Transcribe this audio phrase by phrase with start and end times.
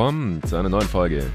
[0.00, 1.26] willkommen zu einer neuen Folge.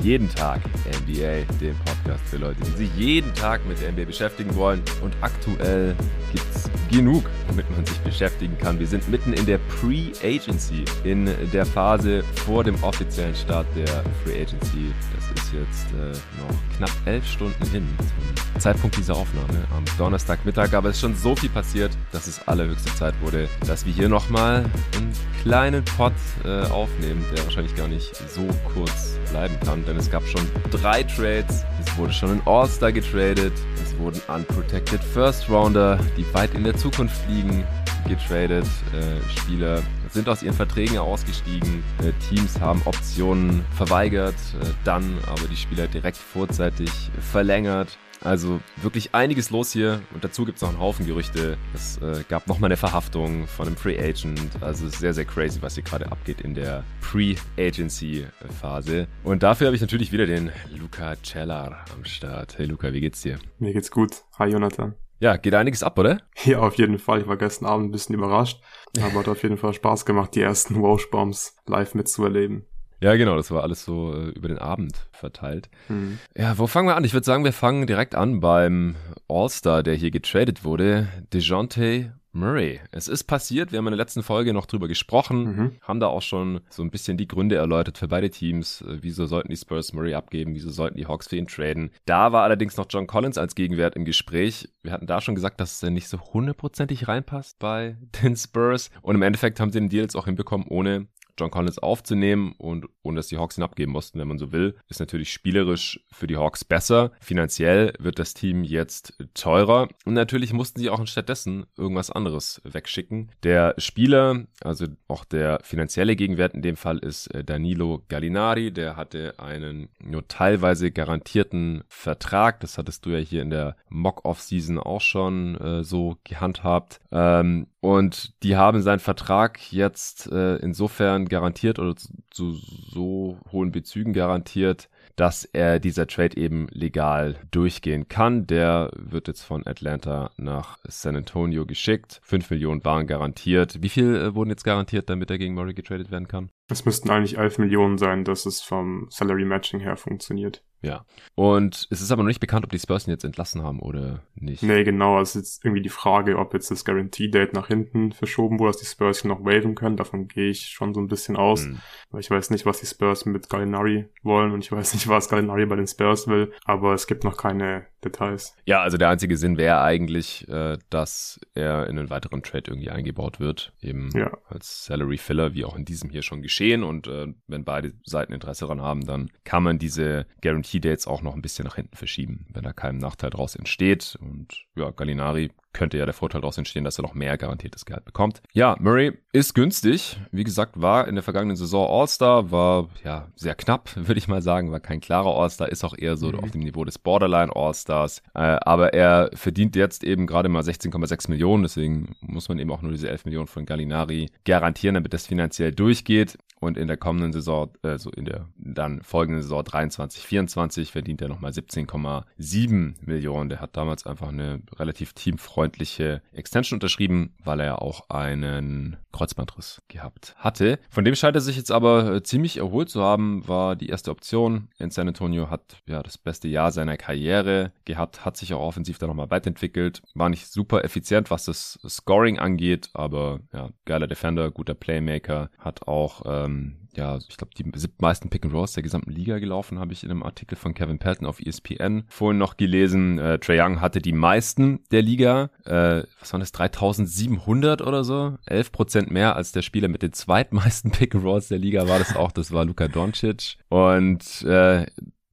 [0.00, 4.54] Jeden Tag NBA, dem Podcast für Leute, die sich jeden Tag mit der NBA beschäftigen
[4.54, 4.80] wollen.
[5.02, 5.96] Und aktuell
[6.30, 8.78] gibt es genug, womit man sich beschäftigen kann.
[8.78, 13.86] Wir sind mitten in der Pre-Agency, in der Phase vor dem offiziellen Start der
[14.24, 14.92] Free Agency.
[15.14, 20.72] Das ist jetzt äh, noch knapp elf Stunden hin zum Zeitpunkt dieser Aufnahme am Donnerstagmittag.
[20.74, 24.08] Aber es ist schon so viel passiert, dass es allerhöchste Zeit wurde, dass wir hier
[24.08, 24.64] nochmal
[24.96, 25.12] einen
[25.42, 26.12] kleinen Pod
[26.44, 31.02] äh, aufnehmen, der wahrscheinlich gar nicht so kurz bleiben kann, denn es gab schon drei
[31.02, 31.64] Trades.
[31.84, 33.52] Es wurde schon ein All-Star getradet.
[33.82, 37.64] Es wurden Unprotected First Rounder, die weit in der Zukunft liegen,
[38.06, 38.66] getradet.
[38.92, 41.82] Äh, Spieler sind aus ihren Verträgen ausgestiegen.
[42.02, 47.98] Äh, Teams haben Optionen verweigert, äh, dann aber die Spieler direkt vorzeitig verlängert.
[48.22, 51.56] Also wirklich einiges los hier und dazu gibt es noch einen Haufen Gerüchte.
[51.74, 54.50] Es äh, gab nochmal eine Verhaftung von einem Free Agent.
[54.60, 59.06] Also sehr, sehr crazy, was hier gerade abgeht in der Pre-Agency-Phase.
[59.22, 62.58] Und dafür habe ich natürlich wieder den Luca Cellar am Start.
[62.58, 63.38] Hey Luca, wie geht's dir?
[63.58, 64.22] Mir geht's gut.
[64.38, 64.94] Hi Jonathan.
[65.18, 66.20] Ja, geht einiges ab, oder?
[66.44, 67.22] Ja, auf jeden Fall.
[67.22, 68.60] Ich war gestern Abend ein bisschen überrascht,
[69.00, 72.66] aber hat auf jeden Fall Spaß gemacht, die ersten Wausch-Bombs live mitzuerleben.
[73.00, 75.68] Ja, genau, das war alles so äh, über den Abend verteilt.
[75.88, 76.18] Mhm.
[76.34, 77.04] Ja, wo fangen wir an?
[77.04, 78.96] Ich würde sagen, wir fangen direkt an beim
[79.28, 82.80] All-Star, der hier getradet wurde, DeJounte Murray.
[82.92, 85.72] Es ist passiert, wir haben in der letzten Folge noch drüber gesprochen, mhm.
[85.80, 88.82] haben da auch schon so ein bisschen die Gründe erläutert für beide Teams.
[88.82, 90.54] Äh, wieso sollten die Spurs Murray abgeben?
[90.54, 91.90] Wieso sollten die Hawks für ihn traden?
[92.04, 94.68] Da war allerdings noch John Collins als Gegenwert im Gespräch.
[94.82, 98.90] Wir hatten da schon gesagt, dass er nicht so hundertprozentig reinpasst bei den Spurs.
[99.02, 102.86] Und im Endeffekt haben sie den Deal jetzt auch hinbekommen, ohne John Collins aufzunehmen und
[103.02, 106.26] ohne dass die Hawks ihn abgeben mussten, wenn man so will, ist natürlich spielerisch für
[106.26, 107.12] die Hawks besser.
[107.20, 113.30] Finanziell wird das Team jetzt teurer und natürlich mussten sie auch stattdessen irgendwas anderes wegschicken.
[113.42, 118.96] Der Spieler, also auch der finanzielle Gegenwert in dem Fall ist äh, Danilo Gallinari, der
[118.96, 122.60] hatte einen nur teilweise garantierten Vertrag.
[122.60, 127.00] Das hattest du ja hier in der Mock-Off-Season auch schon äh, so gehandhabt.
[127.12, 131.94] Ähm, und die haben seinen Vertrag jetzt äh, insofern garantiert oder
[132.32, 138.48] zu, so hohen Bezügen garantiert, dass er dieser Trade eben legal durchgehen kann.
[138.48, 142.18] Der wird jetzt von Atlanta nach San Antonio geschickt.
[142.24, 143.80] 5 Millionen waren garantiert.
[143.80, 146.50] Wie viel äh, wurden jetzt garantiert, damit er gegen Murray getradet werden kann?
[146.68, 150.64] Es müssten eigentlich 11 Millionen sein, dass es vom Salary Matching her funktioniert.
[150.82, 151.04] Ja.
[151.34, 154.22] Und es ist aber noch nicht bekannt, ob die Spurs ihn jetzt entlassen haben oder
[154.34, 154.62] nicht.
[154.62, 155.20] Nee, genau.
[155.20, 158.80] Es ist jetzt irgendwie die Frage, ob jetzt das Guarantee-Date nach hinten verschoben wurde, dass
[158.80, 159.96] die Spurs ihn noch waven können.
[159.96, 161.64] Davon gehe ich schon so ein bisschen aus.
[161.64, 161.78] Hm.
[162.10, 165.28] Weil ich weiß nicht, was die Spurs mit Gallinari wollen und ich weiß nicht, was
[165.28, 166.52] Gallinari bei den Spurs will.
[166.64, 168.54] Aber es gibt noch keine Details.
[168.64, 172.90] Ja, also der einzige Sinn wäre eigentlich, äh, dass er in einen weiteren Trade irgendwie
[172.90, 173.72] eingebaut wird.
[173.80, 174.30] Eben ja.
[174.48, 176.82] als Salary Filler, wie auch in diesem hier schon geschehen.
[176.82, 181.22] Und äh, wenn beide Seiten Interesse daran haben, dann kann man diese Guarantee Dates auch
[181.22, 184.16] noch ein bisschen nach hinten verschieben, wenn da kein Nachteil draus entsteht.
[184.20, 188.04] Und ja, Gallinari könnte ja der Vorteil daraus entstehen, dass er noch mehr garantiertes Gehalt
[188.04, 188.42] bekommt.
[188.52, 190.18] Ja, Murray ist günstig.
[190.32, 194.40] Wie gesagt, war in der vergangenen Saison All-Star, war ja sehr knapp, würde ich mal
[194.42, 196.40] sagen, war kein klarer All-Star, ist auch eher so mhm.
[196.40, 198.22] auf dem Niveau des Borderline All-Stars.
[198.34, 202.80] Äh, aber er verdient jetzt eben gerade mal 16,6 Millionen, deswegen muss man eben auch
[202.80, 206.38] nur diese 11 Millionen von Gallinari garantieren, damit das finanziell durchgeht.
[206.58, 211.28] Und in der kommenden Saison, also in der dann folgenden Saison 23, 24 verdient er
[211.28, 213.50] nochmal 17,7 Millionen.
[213.50, 220.34] Der hat damals einfach eine relativ teamfreundliche Extension unterschrieben, weil er auch einen Kreuzbandriss gehabt
[220.36, 220.78] hatte.
[220.90, 224.10] Von dem scheint er sich jetzt aber äh, ziemlich erholt zu haben, war die erste
[224.10, 224.68] Option.
[224.78, 228.98] In San Antonio hat ja das beste Jahr seiner Karriere gehabt, hat sich auch offensiv
[228.98, 234.50] da nochmal weiterentwickelt, war nicht super effizient, was das Scoring angeht, aber ja, geiler Defender,
[234.50, 239.10] guter Playmaker, hat auch ähm, ja, ich glaube, die meisten Pick and Rolls der gesamten
[239.10, 243.18] Liga gelaufen, habe ich in einem Artikel von Kevin Pelton auf ESPN vorhin noch gelesen.
[243.18, 245.50] Äh, Trae Young hatte die meisten der Liga.
[245.64, 246.52] Äh, was waren das?
[246.52, 248.38] 3700 oder so?
[248.46, 251.98] 11 Prozent mehr als der Spieler mit den zweitmeisten Pick and Rolls der Liga war
[251.98, 252.32] das auch.
[252.32, 253.58] Das war Luka Doncic.
[253.68, 254.86] Und äh,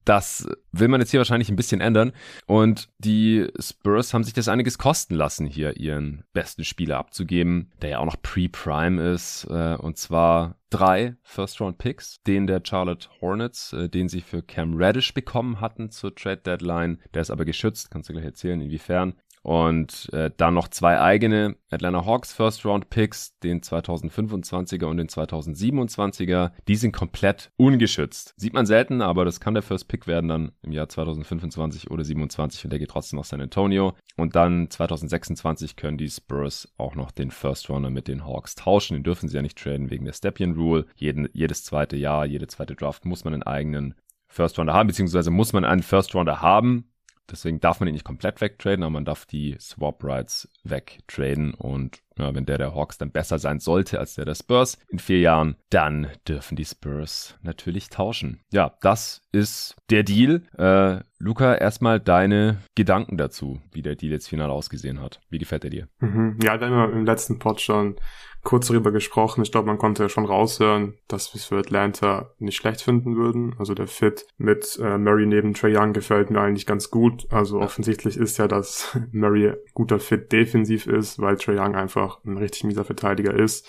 [0.04, 2.12] das will man jetzt hier wahrscheinlich ein bisschen ändern.
[2.46, 7.90] Und die Spurs haben sich das einiges kosten lassen, hier ihren besten Spieler abzugeben, der
[7.90, 9.46] ja auch noch Pre-Prime ist.
[9.48, 15.14] Äh, und zwar drei First-Round-Picks, den der Charlotte Hornets, äh, den sie für Cam Reddish
[15.14, 16.98] bekommen hatten zur Trade-Deadline.
[17.14, 19.14] Der ist aber geschützt, kannst du gleich erzählen, inwiefern.
[19.44, 25.08] Und äh, dann noch zwei eigene Atlanta Hawks First Round Picks, den 2025er und den
[25.08, 26.52] 2027er.
[26.66, 28.32] Die sind komplett ungeschützt.
[28.38, 32.04] Sieht man selten, aber das kann der First Pick werden dann im Jahr 2025 oder
[32.04, 33.92] 27 und der geht trotzdem nach San Antonio.
[34.16, 38.94] Und dann 2026 können die Spurs auch noch den First Runner mit den Hawks tauschen.
[38.94, 40.86] Den dürfen sie ja nicht traden wegen der Stepien Rule.
[40.96, 43.94] Jeden, jedes zweite Jahr, jede zweite Draft muss man einen eigenen
[44.26, 46.90] First Rounder haben, beziehungsweise muss man einen First Rounder haben,
[47.30, 51.54] Deswegen darf man ihn nicht komplett wegtraden, aber man darf die Swap Rights wegtraden.
[51.54, 54.98] Und ja, wenn der der Hawks dann besser sein sollte als der der Spurs in
[54.98, 58.40] vier Jahren, dann dürfen die Spurs natürlich tauschen.
[58.52, 60.42] Ja, das ist der Deal.
[60.56, 65.20] Äh, Luca, erstmal deine Gedanken dazu, wie der Deal jetzt final ausgesehen hat.
[65.30, 65.88] Wie gefällt er dir?
[66.00, 66.38] Mhm.
[66.42, 67.96] Ja, wir haben ja im letzten Pod schon
[68.44, 69.42] kurz darüber gesprochen.
[69.42, 73.16] Ich glaube, man konnte ja schon raushören, dass wir es für Atlanta nicht schlecht finden
[73.16, 73.56] würden.
[73.58, 77.26] Also der Fit mit äh, Murray neben Trey Young gefällt mir eigentlich ganz gut.
[77.30, 77.64] Also ja.
[77.64, 82.64] offensichtlich ist ja, dass Murray guter Fit defensiv ist, weil Trey Young einfach ein richtig
[82.64, 83.68] mieser Verteidiger ist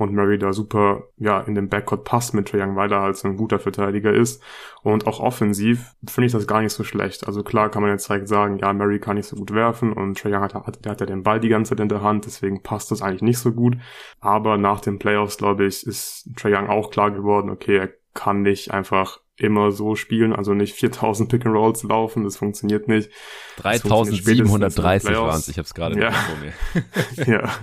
[0.00, 3.18] und Murray da super ja in den Backcourt passt mit Trae Young, weil er halt
[3.18, 4.42] so ein guter Verteidiger ist
[4.82, 7.26] und auch offensiv finde ich das gar nicht so schlecht.
[7.26, 10.18] Also klar kann man jetzt direkt sagen, ja Murray kann nicht so gut werfen und
[10.18, 12.24] Trae Young hat, hat, der hat ja den Ball die ganze Zeit in der Hand,
[12.24, 13.76] deswegen passt das eigentlich nicht so gut.
[14.20, 18.40] Aber nach den Playoffs glaube ich ist Trae Young auch klar geworden, okay er kann
[18.40, 23.10] nicht einfach immer so spielen, also nicht 4000 Pick and Rolls laufen, das funktioniert nicht.
[23.58, 26.10] 3730 waren es, ich habe es gerade ja.
[26.10, 27.26] vor mir.
[27.26, 27.50] ja.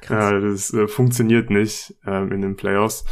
[0.00, 0.30] Krass.
[0.30, 3.04] Ja, das äh, funktioniert nicht ähm, in den Playoffs.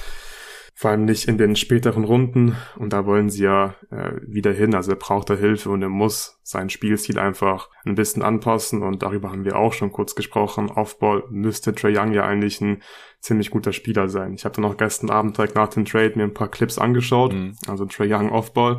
[0.75, 2.57] Vor allem nicht in den späteren Runden.
[2.77, 4.77] Und da wollen sie ja äh, wieder hin.
[4.77, 8.83] Also er braucht da Hilfe und er muss sein Spielstil einfach ein bisschen anpassen.
[8.83, 10.71] Und darüber haben wir auch schon kurz gesprochen.
[10.71, 12.81] Offball müsste Trey Young ja eigentlich ein
[13.21, 14.35] ziemlich guter Spieler sein.
[14.35, 17.33] Ich habe dann auch gestern Abend direkt nach dem Trade mir ein paar Clips angeschaut.
[17.33, 17.57] Mhm.
[17.67, 18.79] Also Trey Young Offball.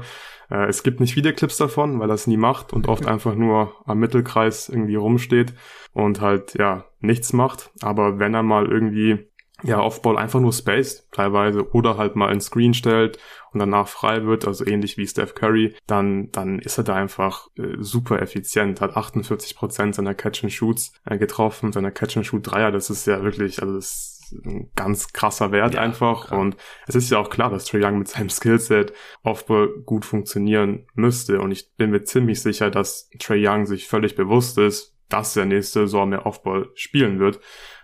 [0.50, 3.36] Äh, es gibt nicht viele Clips davon, weil er es nie macht und oft einfach
[3.36, 5.54] nur am Mittelkreis irgendwie rumsteht
[5.94, 7.72] und halt, ja, nichts macht.
[7.82, 9.30] Aber wenn er mal irgendwie
[9.64, 13.20] ja, Offball einfach nur spaced teilweise oder halt mal ein Screen stellt
[13.52, 17.48] und danach frei wird, also ähnlich wie Steph Curry, dann, dann ist er da einfach
[17.58, 23.62] äh, super effizient, hat 48% seiner Catch-and-Shoots äh, getroffen, seiner Catch-and-Shoot-Dreier, das ist ja wirklich,
[23.62, 26.28] also das ein ganz krasser Wert ja, einfach.
[26.28, 26.40] Klar.
[26.40, 26.58] Und
[26.88, 28.94] es ist ja auch klar, dass Trey Young mit seinem Skillset
[29.24, 31.42] Offball gut funktionieren müsste.
[31.42, 35.46] Und ich bin mir ziemlich sicher, dass Trey Young sich völlig bewusst ist, dass er
[35.46, 37.40] nächste Saison mehr Offball spielen wird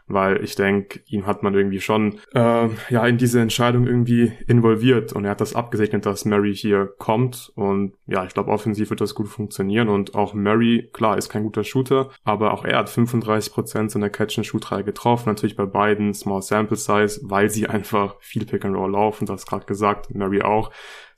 [0.08, 5.14] weil ich denke, ihn hat man irgendwie schon äh, ja in diese Entscheidung irgendwie involviert
[5.14, 9.02] und er hat das abgesegnet, dass Murray hier kommt und ja, ich glaube offensiv wird
[9.02, 12.90] das gut funktionieren und auch Murray, klar, ist kein guter Shooter, aber auch er hat
[12.90, 18.64] 35% seiner Catch-and-Shoot-Reihe getroffen, natürlich bei beiden Small Sample Size, weil sie einfach viel Pick
[18.64, 20.72] and Roll laufen, das gerade gesagt, Murray auch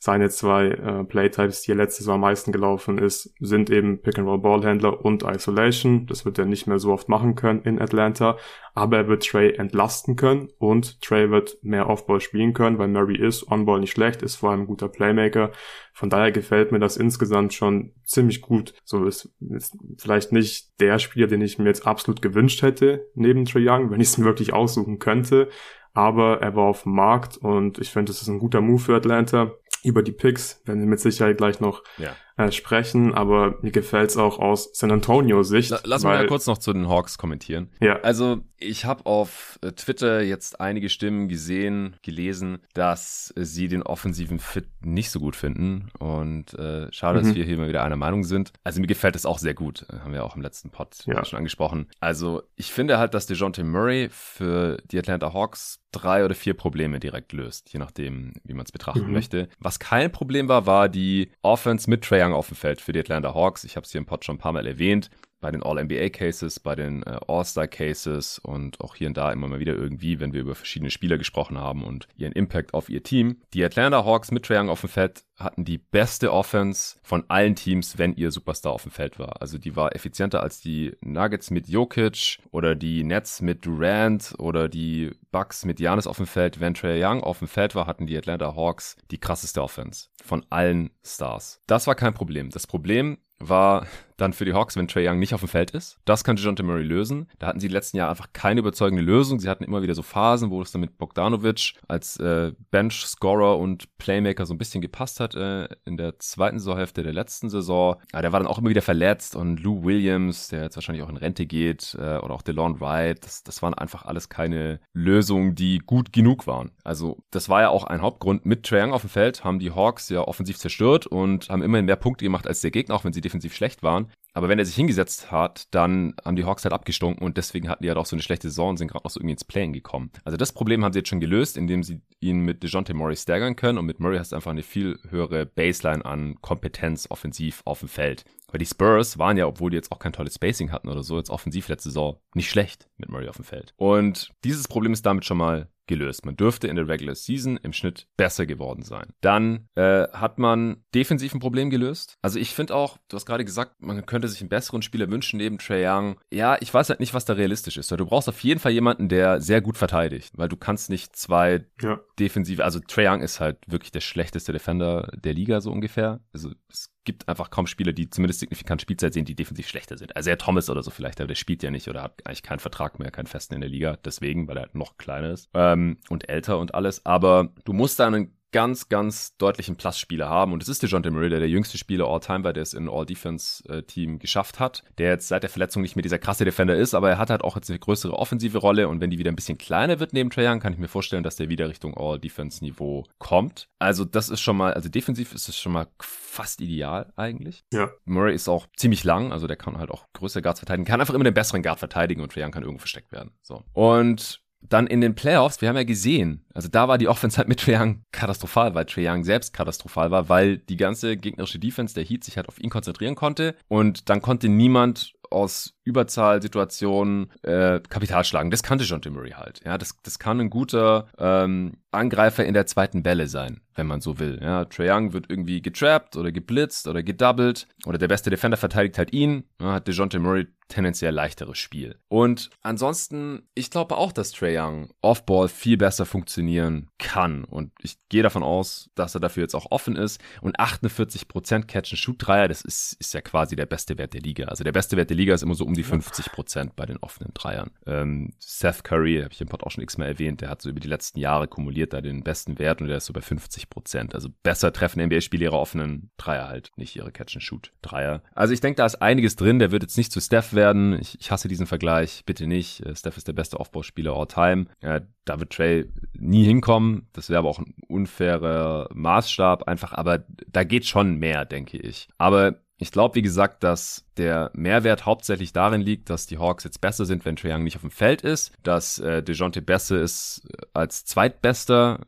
[0.07, 5.03] seine zwei äh, Playtypes, die er letztes Jahr am meisten gelaufen ist, sind eben Pick-and-Roll-Ballhändler
[5.03, 6.05] und Isolation.
[6.05, 8.37] Das wird er nicht mehr so oft machen können in Atlanta.
[8.73, 13.17] Aber er wird Trey entlasten können und Trey wird mehr Offball spielen können, weil Murray
[13.17, 15.51] ist On-Ball nicht schlecht, ist vor allem ein guter Playmaker.
[15.91, 18.75] Von daher gefällt mir das insgesamt schon ziemlich gut.
[18.85, 23.43] So ist, ist vielleicht nicht der Spieler, den ich mir jetzt absolut gewünscht hätte neben
[23.43, 25.49] Trey Young, wenn ich es mir wirklich aussuchen könnte
[25.97, 28.95] aber er war auf dem Markt und ich finde, das ist ein guter Move für
[28.95, 29.51] Atlanta
[29.83, 34.15] über die Picks werden wir mit Sicherheit gleich noch ja äh, sprechen, aber mir gefällt's
[34.15, 35.73] auch aus San Antonio Sicht.
[35.83, 37.71] Lass weil, mal kurz noch zu den Hawks kommentieren.
[37.79, 37.99] Ja.
[38.01, 44.39] Also ich habe auf äh, Twitter jetzt einige Stimmen gesehen, gelesen, dass sie den offensiven
[44.39, 47.23] Fit nicht so gut finden und äh, schade, mhm.
[47.23, 48.53] dass wir hier mal wieder einer Meinung sind.
[48.63, 51.25] Also mir gefällt es auch sehr gut, äh, haben wir auch im letzten Pod ja.
[51.25, 51.87] schon angesprochen.
[51.99, 56.99] Also ich finde halt, dass DeJounte Murray für die Atlanta Hawks drei oder vier Probleme
[56.99, 59.13] direkt löst, je nachdem, wie man es betrachten mhm.
[59.13, 59.49] möchte.
[59.59, 62.99] Was kein Problem war, war die Offense mit Trae Young auf dem Feld für die
[62.99, 63.63] Atlanta Hawks.
[63.63, 66.75] Ich habe es hier im Pod schon ein paar Mal erwähnt bei den All-NBA-Cases, bei
[66.75, 70.55] den äh, All-Star-Cases und auch hier und da immer mal wieder irgendwie, wenn wir über
[70.55, 73.41] verschiedene Spieler gesprochen haben und ihren Impact auf ihr Team.
[73.53, 77.55] Die Atlanta Hawks mit Trae Young auf dem Feld hatten die beste Offense von allen
[77.55, 79.41] Teams, wenn ihr Superstar auf dem Feld war.
[79.41, 84.67] Also die war effizienter als die Nuggets mit Jokic oder die Nets mit Durant oder
[84.67, 86.59] die Bucks mit Janis auf dem Feld.
[86.59, 90.43] Wenn Trae Young auf dem Feld war, hatten die Atlanta Hawks die krasseste Offense von
[90.49, 91.61] allen Stars.
[91.67, 92.49] Das war kein Problem.
[92.49, 95.99] Das Problem war dann für die Hawks, wenn Trey Young nicht auf dem Feld ist.
[96.05, 97.29] Das kann DeJounte Murray lösen.
[97.39, 99.39] Da hatten sie die letzten Jahre einfach keine überzeugende Lösung.
[99.39, 103.97] Sie hatten immer wieder so Phasen, wo es dann mit Bogdanovic als äh, Bench-Scorer und
[103.99, 107.95] Playmaker so ein bisschen gepasst hat äh, in der zweiten Saisonhälfte der letzten Saison.
[108.11, 111.09] Aber der war dann auch immer wieder verletzt und Lou Williams, der jetzt wahrscheinlich auch
[111.09, 115.53] in Rente geht, äh, oder auch DeLon Wright, das, das waren einfach alles keine Lösungen,
[115.53, 116.71] die gut genug waren.
[116.83, 118.45] Also das war ja auch ein Hauptgrund.
[118.45, 121.85] Mit Trey Young auf dem Feld haben die Hawks ja offensiv zerstört und haben immerhin
[121.85, 124.07] mehr Punkte gemacht als der Gegner, auch wenn sie defensiv schlecht waren.
[124.33, 127.81] Aber wenn er sich hingesetzt hat, dann haben die Hawks halt abgestunken und deswegen hatten
[127.81, 129.73] die halt auch so eine schlechte Saison und sind gerade noch so irgendwie ins Playing
[129.73, 130.11] gekommen.
[130.25, 133.55] Also das Problem haben sie jetzt schon gelöst, indem sie ihn mit DeJounte Murray staggern
[133.55, 137.79] können und mit Murray hast du einfach eine viel höhere Baseline an Kompetenz offensiv auf
[137.79, 138.25] dem Feld.
[138.51, 141.17] Weil die Spurs waren ja, obwohl die jetzt auch kein tolles Spacing hatten oder so,
[141.17, 143.73] jetzt offensiv letzte Saison nicht schlecht mit Murray auf dem Feld.
[143.77, 146.25] Und dieses Problem ist damit schon mal gelöst.
[146.25, 149.13] Man dürfte in der Regular Season im Schnitt besser geworden sein.
[149.21, 152.17] Dann äh, hat man defensiv ein Problem gelöst.
[152.21, 155.37] Also ich finde auch, du hast gerade gesagt, man könnte sich einen besseren Spieler wünschen
[155.37, 156.19] neben Trey Young.
[156.31, 157.89] Ja, ich weiß halt nicht, was da realistisch ist.
[157.89, 161.65] Du brauchst auf jeden Fall jemanden, der sehr gut verteidigt, weil du kannst nicht zwei
[161.81, 161.99] ja.
[162.19, 166.19] defensive, also Trey Young ist halt wirklich der schlechteste Defender der Liga so ungefähr.
[166.33, 170.15] Also es gibt einfach kaum Spieler, die zumindest signifikant Spielzeit sehen, die defensiv schlechter sind.
[170.15, 172.59] Also ja, Thomas oder so vielleicht, aber der spielt ja nicht oder hat eigentlich keinen
[172.59, 176.29] Vertrag mehr, keinen festen in der Liga, deswegen, weil er noch kleiner ist ähm, und
[176.29, 177.05] älter und alles.
[177.05, 180.51] Aber du musst da einen ganz, ganz deutlichen Plus-Spieler haben.
[180.51, 182.89] Und es ist der John Murray, der der jüngste Spieler All-Time war, der es in
[182.89, 184.83] All-Defense-Team geschafft hat.
[184.97, 187.43] Der jetzt seit der Verletzung nicht mehr dieser krasse Defender ist, aber er hat halt
[187.43, 188.87] auch jetzt eine größere offensive Rolle.
[188.87, 191.21] Und wenn die wieder ein bisschen kleiner wird neben Trae Young, kann ich mir vorstellen,
[191.21, 193.69] dass der wieder Richtung All-Defense-Niveau kommt.
[193.77, 197.63] Also das ist schon mal, also defensiv ist es schon mal fast ideal eigentlich.
[197.71, 197.91] Ja.
[198.05, 201.13] Murray ist auch ziemlich lang, also der kann halt auch größere Guards verteidigen, kann einfach
[201.13, 203.33] immer den besseren Guard verteidigen und Trae Young kann irgendwo versteckt werden.
[203.43, 203.63] So.
[203.73, 207.47] Und dann in den Playoffs, wir haben ja gesehen, also da war die Offense halt
[207.47, 211.93] mit Trae Young katastrophal, weil Trae Young selbst katastrophal war, weil die ganze gegnerische Defense
[211.93, 217.79] der Heat sich halt auf ihn konzentrieren konnte und dann konnte niemand aus Überzahlsituationen äh,
[217.89, 218.51] Kapital schlagen.
[218.51, 219.61] Das kannte John Murray halt.
[219.65, 224.01] Ja, das, das kann ein guter ähm, Angreifer in der zweiten Welle sein, wenn man
[224.01, 224.39] so will.
[224.41, 228.97] Ja, Trae Young wird irgendwie getrappt oder geblitzt oder gedoubled oder der beste Defender verteidigt
[228.97, 229.45] halt ihn.
[229.61, 231.95] Ja, hat DeJounte Murray tendenziell leichteres Spiel.
[232.09, 237.45] Und ansonsten, ich glaube auch, dass Trae Young Offball viel besser funktionieren kann.
[237.45, 240.21] Und ich gehe davon aus, dass er dafür jetzt auch offen ist.
[240.41, 244.45] Und 48% Catch-and-Shoot-Dreier, das ist, ist ja quasi der beste Wert der Liga.
[244.45, 246.97] Also der beste Wert der Liga ist immer so um die 50 Prozent bei den
[246.97, 247.71] offenen Dreiern.
[247.85, 250.79] Ähm, Seth Curry, habe ich im Pod auch schon x-mal erwähnt, der hat so über
[250.79, 254.15] die letzten Jahre kumuliert da den besten Wert und der ist so bei 50 Prozent.
[254.15, 258.23] Also besser treffen NBA-Spieler ihre offenen Dreier halt, nicht ihre Catch-and-Shoot-Dreier.
[258.33, 259.59] Also ich denke, da ist einiges drin.
[259.59, 260.99] Der wird jetzt nicht zu Steph werden.
[260.99, 262.23] Ich, ich hasse diesen Vergleich.
[262.25, 262.85] Bitte nicht.
[262.85, 264.65] Äh, Steph ist der beste Aufbauspieler all time.
[264.81, 267.07] Ja, da wird Trey nie hinkommen.
[267.13, 269.93] Das wäre aber auch ein unfairer Maßstab einfach.
[269.93, 272.07] Aber da geht schon mehr, denke ich.
[272.17, 276.79] Aber ich glaube, wie gesagt, dass der Mehrwert hauptsächlich darin liegt, dass die Hawks jetzt
[276.79, 280.47] besser sind, wenn Trae Young nicht auf dem Feld ist, dass äh, DeJounte Besse ist
[280.73, 281.99] als zweitbester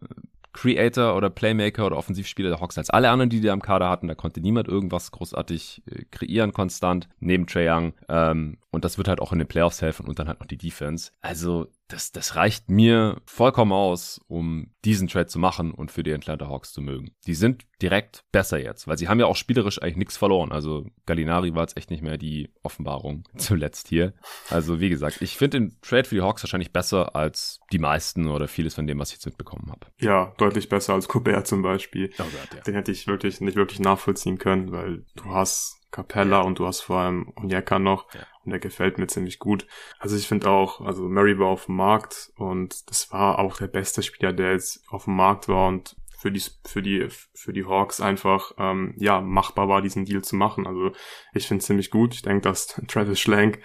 [0.54, 4.08] Creator oder Playmaker oder Offensivspieler der Hawks als alle anderen, die die am Kader hatten.
[4.08, 7.94] Da konnte niemand irgendwas großartig äh, kreieren konstant, neben Trae Young.
[8.08, 10.58] Ähm, und das wird halt auch in den Playoffs helfen und dann halt noch die
[10.58, 11.12] Defense.
[11.22, 16.14] Also das, das reicht mir vollkommen aus, um diesen Trade zu machen und für die
[16.14, 17.12] Atlanta Hawks zu mögen.
[17.26, 20.52] Die sind direkt besser jetzt, weil sie haben ja auch spielerisch eigentlich nichts verloren.
[20.52, 24.14] Also Gallinari war jetzt echt nicht mehr die Offenbarung zuletzt hier.
[24.50, 28.28] Also wie gesagt, ich finde den Trade für die Hawks wahrscheinlich besser als die meisten
[28.28, 29.88] oder vieles von dem, was ich jetzt mitbekommen habe.
[30.00, 32.12] Ja, deutlich besser als Colbert zum Beispiel.
[32.20, 32.62] Oh Gott, ja.
[32.62, 36.42] Den hätte ich wirklich nicht wirklich nachvollziehen können, weil du hast Capella ja.
[36.42, 38.14] und du hast vor allem Onyeka noch.
[38.14, 38.22] Ja.
[38.46, 39.68] Und der gefällt mir ziemlich gut.
[40.00, 43.68] Also ich finde auch, also Murray war auf dem Markt und das war auch der
[43.68, 47.66] beste Spieler, der jetzt auf dem Markt war und für die für die für die
[47.66, 50.68] Hawks einfach ähm, ja machbar war diesen Deal zu machen.
[50.68, 50.92] Also
[51.34, 52.14] ich finde ziemlich gut.
[52.14, 53.60] Ich denke, dass Travis Schlenk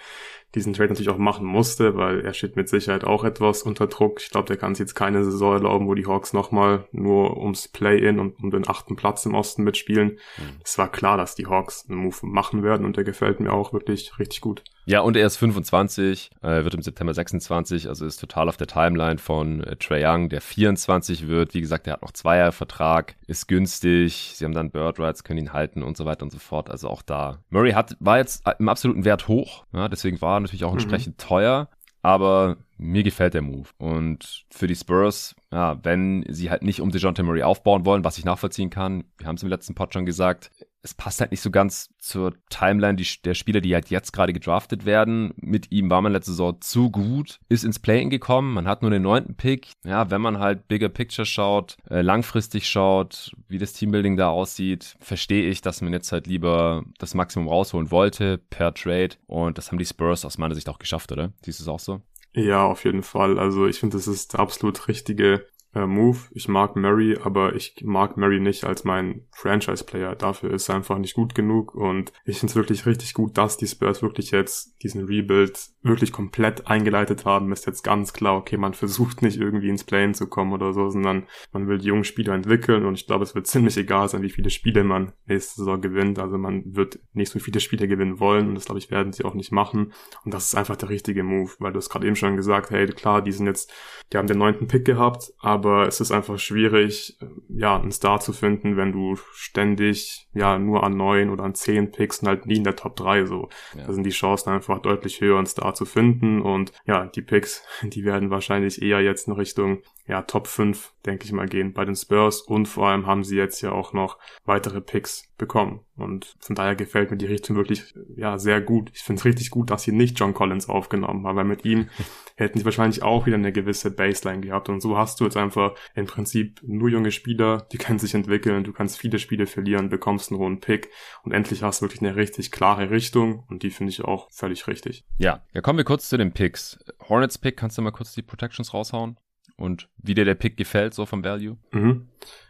[0.55, 4.21] diesen Trade natürlich auch machen musste, weil er steht mit Sicherheit auch etwas unter Druck.
[4.21, 7.67] Ich glaube, der kann sich jetzt keine Saison erlauben, wo die Hawks nochmal nur ums
[7.67, 10.17] Play-In und um den achten Platz im Osten mitspielen.
[10.37, 10.59] Mhm.
[10.63, 13.73] Es war klar, dass die Hawks einen Move machen werden und der gefällt mir auch
[13.73, 14.63] wirklich richtig gut.
[14.87, 18.67] Ja, und er ist 25, äh, wird im September 26, also ist total auf der
[18.67, 21.55] Timeline von äh, Trae Young, der 24 wird.
[21.55, 25.23] Wie gesagt, der hat noch zwei Jahre Vertrag, ist günstig, sie haben dann Bird Rights,
[25.23, 26.69] können ihn halten und so weiter und so fort.
[26.69, 27.39] Also auch da.
[27.49, 30.79] Murray hat, war jetzt im absoluten Wert hoch, ja, deswegen war er natürlich auch mhm.
[30.79, 31.27] entsprechend mhm.
[31.27, 31.69] teuer,
[32.01, 33.69] aber mir gefällt der Move.
[33.77, 38.17] Und für die Spurs, ja, wenn sie halt nicht um DeJounte Murray aufbauen wollen, was
[38.17, 40.51] ich nachvollziehen kann, wir haben es im letzten Pod schon gesagt,
[40.85, 44.33] es passt halt nicht so ganz zur Timeline die, der Spieler, die halt jetzt gerade
[44.33, 45.33] gedraftet werden.
[45.35, 48.91] Mit ihm war man letzte Saison zu gut, ist ins Play-In gekommen, man hat nur
[48.91, 49.71] den neunten Pick.
[49.83, 54.95] Ja, wenn man halt Bigger Picture schaut, äh, langfristig schaut, wie das Teambuilding da aussieht,
[54.99, 59.15] verstehe ich, dass man jetzt halt lieber das Maximum rausholen wollte per Trade.
[59.25, 61.33] Und das haben die Spurs aus meiner Sicht auch geschafft, oder?
[61.43, 62.01] Siehst du es auch so?
[62.35, 63.39] Ja, auf jeden Fall.
[63.39, 66.17] Also ich finde, das ist der absolut richtige äh, Move.
[66.31, 70.15] Ich mag Murray, aber ich mag Murray nicht als mein Franchise-Player.
[70.15, 73.57] Dafür ist er einfach nicht gut genug und ich finde es wirklich richtig gut, dass
[73.57, 77.51] die Spurs wirklich jetzt diesen Rebuild wirklich komplett eingeleitet haben.
[77.51, 80.89] Ist jetzt ganz klar, okay, man versucht nicht irgendwie ins Plane zu kommen oder so,
[80.89, 84.21] sondern man will die jungen Spieler entwickeln und ich glaube, es wird ziemlich egal sein,
[84.21, 86.19] wie viele Spiele man nächste Saison gewinnt.
[86.19, 89.25] Also man wird nicht so viele Spiele gewinnen wollen und das glaube ich werden sie
[89.25, 89.91] auch nicht machen.
[90.23, 92.87] Und das ist einfach der richtige Move, weil du hast gerade eben schon gesagt, hey,
[92.87, 93.73] klar, die sind jetzt,
[94.13, 97.17] die haben den neunten Pick gehabt, aber es ist einfach schwierig,
[97.49, 101.91] ja, einen Star zu finden, wenn du ständig, ja, nur an neun oder an zehn
[101.91, 103.49] Picks und halt nie in der Top 3 so.
[103.77, 103.85] Ja.
[103.85, 107.63] Da sind die Chancen einfach deutlich höher, einen Star zu finden und ja, die Picks,
[107.83, 111.83] die werden wahrscheinlich eher jetzt in Richtung ja, Top 5, denke ich mal, gehen bei
[111.83, 115.81] den Spurs und vor allem haben sie jetzt ja auch noch weitere Picks bekommen.
[115.95, 118.91] Und von daher gefällt mir die Richtung wirklich, ja, sehr gut.
[118.93, 121.89] Ich finde es richtig gut, dass sie nicht John Collins aufgenommen haben, weil mit ihm
[122.35, 124.69] hätten sie wahrscheinlich auch wieder eine gewisse Baseline gehabt.
[124.69, 128.63] Und so hast du jetzt einfach im Prinzip nur junge Spieler, die können sich entwickeln,
[128.63, 130.89] du kannst viele Spiele verlieren, bekommst einen hohen Pick
[131.23, 134.67] und endlich hast du wirklich eine richtig klare Richtung und die finde ich auch völlig
[134.67, 135.05] richtig.
[135.17, 136.77] Ja, ja, kommen wir kurz zu den Picks.
[137.09, 139.17] Hornets Pick, kannst du mal kurz die Protections raushauen?
[139.57, 141.57] Und wie dir der Pick gefällt, so vom Value?
[141.71, 142.07] Mhm.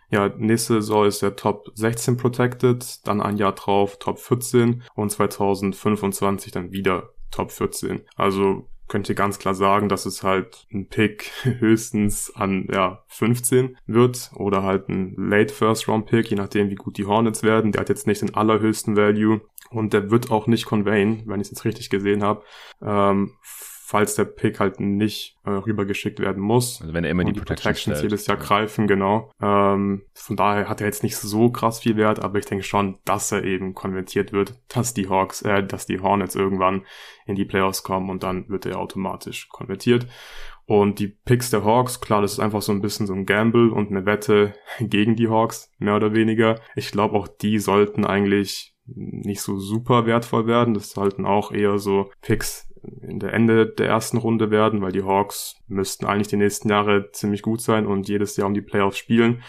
[0.09, 5.09] Ja, nächste Saison ist der Top 16 protected, dann ein Jahr drauf Top 14 und
[5.09, 8.01] 2025 dann wieder Top 14.
[8.15, 13.77] Also könnt ihr ganz klar sagen, dass es halt ein Pick höchstens an ja 15
[13.87, 17.71] wird oder halt ein Late First Round Pick, je nachdem wie gut die Hornets werden.
[17.71, 21.47] Der hat jetzt nicht den allerhöchsten Value und der wird auch nicht conveyen, wenn ich
[21.47, 22.43] es jetzt richtig gesehen habe.
[22.81, 23.33] Ähm,
[23.87, 26.81] falls der Pick halt nicht äh, rübergeschickt werden muss.
[26.81, 28.43] Also wenn er immer die, die Protections, jedes Jahr ja.
[28.43, 29.29] greifen, genau.
[29.39, 32.97] Ähm, von daher hat er jetzt nicht so krass viel Wert, aber ich denke schon,
[33.05, 36.83] dass er eben konvertiert wird, dass die Hawks, äh, dass die Hornets irgendwann
[37.27, 40.07] in die Playoffs kommen und dann wird er automatisch konvertiert.
[40.65, 43.69] Und die Picks der Hawks, klar, das ist einfach so ein bisschen so ein Gamble
[43.69, 46.59] und eine Wette gegen die Hawks, mehr oder weniger.
[46.75, 50.73] Ich glaube, auch die sollten eigentlich nicht so super wertvoll werden.
[50.73, 52.67] Das sollten auch eher so Picks
[53.01, 57.11] in der Ende der ersten Runde werden, weil die Hawks müssten eigentlich die nächsten Jahre
[57.11, 59.41] ziemlich gut sein und jedes Jahr um die Playoffs spielen.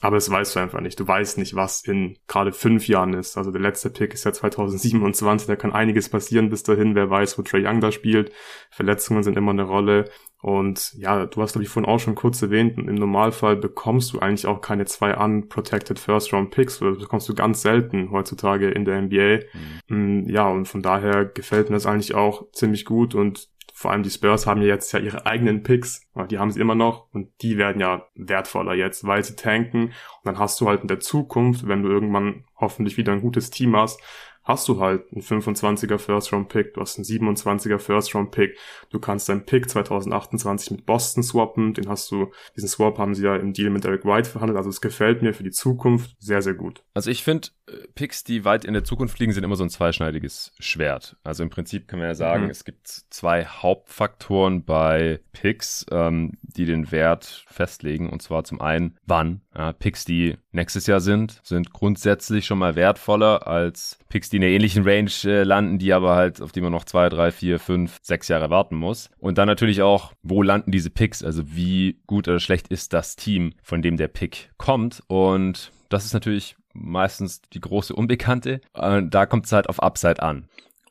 [0.00, 1.00] Aber das weißt du einfach nicht.
[1.00, 3.36] Du weißt nicht, was in gerade fünf Jahren ist.
[3.36, 6.94] Also der letzte Pick ist ja 2027, da kann einiges passieren bis dahin.
[6.94, 8.30] Wer weiß, wo Trey Young da spielt.
[8.70, 10.08] Verletzungen sind immer eine Rolle.
[10.40, 14.20] Und ja, du hast, glaube ich, vorhin auch schon kurz erwähnt, im Normalfall bekommst du
[14.20, 16.78] eigentlich auch keine zwei unprotected First-Round-Picks.
[16.78, 19.40] Das bekommst du ganz selten heutzutage in der NBA.
[19.88, 20.22] Mhm.
[20.22, 23.16] Mm, ja, und von daher gefällt mir das eigentlich auch ziemlich gut.
[23.16, 26.60] Und vor allem die Spurs haben ja jetzt ja ihre eigenen Picks, die haben sie
[26.60, 29.92] immer noch und die werden ja wertvoller jetzt, weil sie tanken und
[30.24, 33.76] dann hast du halt in der Zukunft, wenn du irgendwann hoffentlich wieder ein gutes Team
[33.76, 34.00] hast,
[34.48, 38.56] hast du halt einen 25er First Round Pick, du hast einen 27er First Round Pick,
[38.90, 43.24] du kannst deinen Pick 2028 mit Boston swappen, den hast du, diesen Swap haben sie
[43.24, 46.40] ja im Deal mit Derek White verhandelt, also es gefällt mir für die Zukunft sehr,
[46.40, 46.82] sehr gut.
[46.94, 49.70] Also ich finde, äh, Picks, die weit in der Zukunft liegen, sind immer so ein
[49.70, 51.16] zweischneidiges Schwert.
[51.22, 52.50] Also im Prinzip kann man ja sagen, mhm.
[52.50, 58.96] es gibt zwei Hauptfaktoren bei Picks, ähm, die den Wert festlegen, und zwar zum einen,
[59.04, 59.42] wann.
[59.54, 64.42] Ja, Picks, die nächstes Jahr sind, sind grundsätzlich schon mal wertvoller als Picks, die in
[64.42, 67.58] der ähnlichen Range äh, landen, die aber halt, auf die man noch zwei, drei, vier,
[67.58, 69.10] fünf, sechs Jahre warten muss.
[69.18, 71.24] Und dann natürlich auch, wo landen diese Picks?
[71.24, 75.02] Also wie gut oder schlecht ist das Team, von dem der Pick kommt?
[75.08, 78.60] Und das ist natürlich meistens die große Unbekannte.
[78.74, 80.48] Äh, da kommt es halt auf Upside an.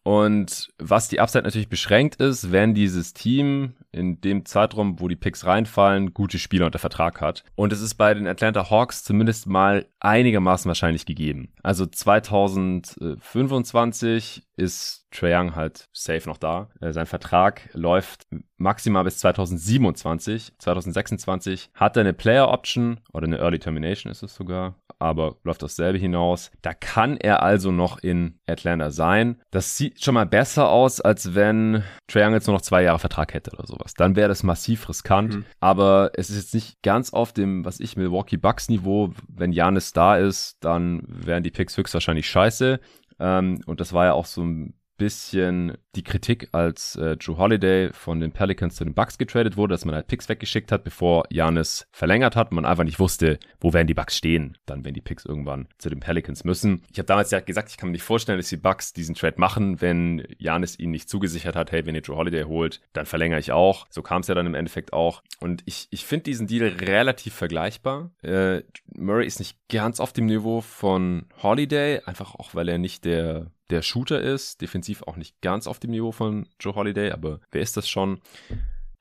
[0.08, 5.18] Und was die Upside natürlich beschränkt ist, wenn dieses Team in dem Zeitraum, wo die
[5.18, 7.44] Picks reinfallen, gute Spieler unter Vertrag hat.
[7.56, 11.50] Und es ist bei den Atlanta Hawks zumindest mal einigermaßen wahrscheinlich gegeben.
[11.62, 16.70] Also 2025 ist Trae Young halt safe noch da.
[16.80, 20.54] Äh, sein Vertrag läuft maximal bis 2027.
[20.58, 25.64] 2026 hat er eine Player Option oder eine Early Termination ist es sogar, aber läuft
[25.64, 26.52] dasselbe hinaus.
[26.62, 29.42] Da kann er also noch in Atlanta sein.
[29.52, 33.00] Das sieht schon mal besser aus, als wenn Trae Young jetzt nur noch zwei Jahre
[33.00, 33.94] Vertrag hätte oder sowas.
[33.94, 35.36] Dann wäre das massiv riskant.
[35.36, 35.46] Mhm.
[35.60, 39.12] Aber es ist jetzt nicht ganz auf dem, was ich, Milwaukee Bucks Niveau.
[39.28, 42.80] Wenn Janis da ist, dann wären die Picks höchstwahrscheinlich scheiße.
[43.20, 47.92] Ähm, und das war ja auch so ein bisschen die Kritik, als äh, Drew Holiday
[47.94, 51.24] von den Pelicans zu den Bucks getradet wurde, dass man halt Picks weggeschickt hat, bevor
[51.30, 55.02] Janis verlängert hat man einfach nicht wusste, wo werden die Bucks stehen, dann wenn die
[55.02, 56.84] Picks irgendwann zu den Pelicans müssen.
[56.92, 59.36] Ich habe damals ja gesagt, ich kann mir nicht vorstellen, dass die Bucks diesen Trade
[59.38, 63.40] machen, wenn Janis ihnen nicht zugesichert hat, hey, wenn ihr Drew Holiday holt, dann verlängere
[63.40, 63.88] ich auch.
[63.90, 65.24] So kam es ja dann im Endeffekt auch.
[65.40, 68.12] Und ich, ich finde diesen Deal relativ vergleichbar.
[68.22, 68.62] Äh,
[68.96, 73.52] Murray ist nicht ganz auf dem Niveau von Holiday, einfach auch, weil er nicht der
[73.70, 77.62] der Shooter ist, defensiv auch nicht ganz auf dem Niveau von Joe Holiday, aber wer
[77.62, 78.22] ist das schon?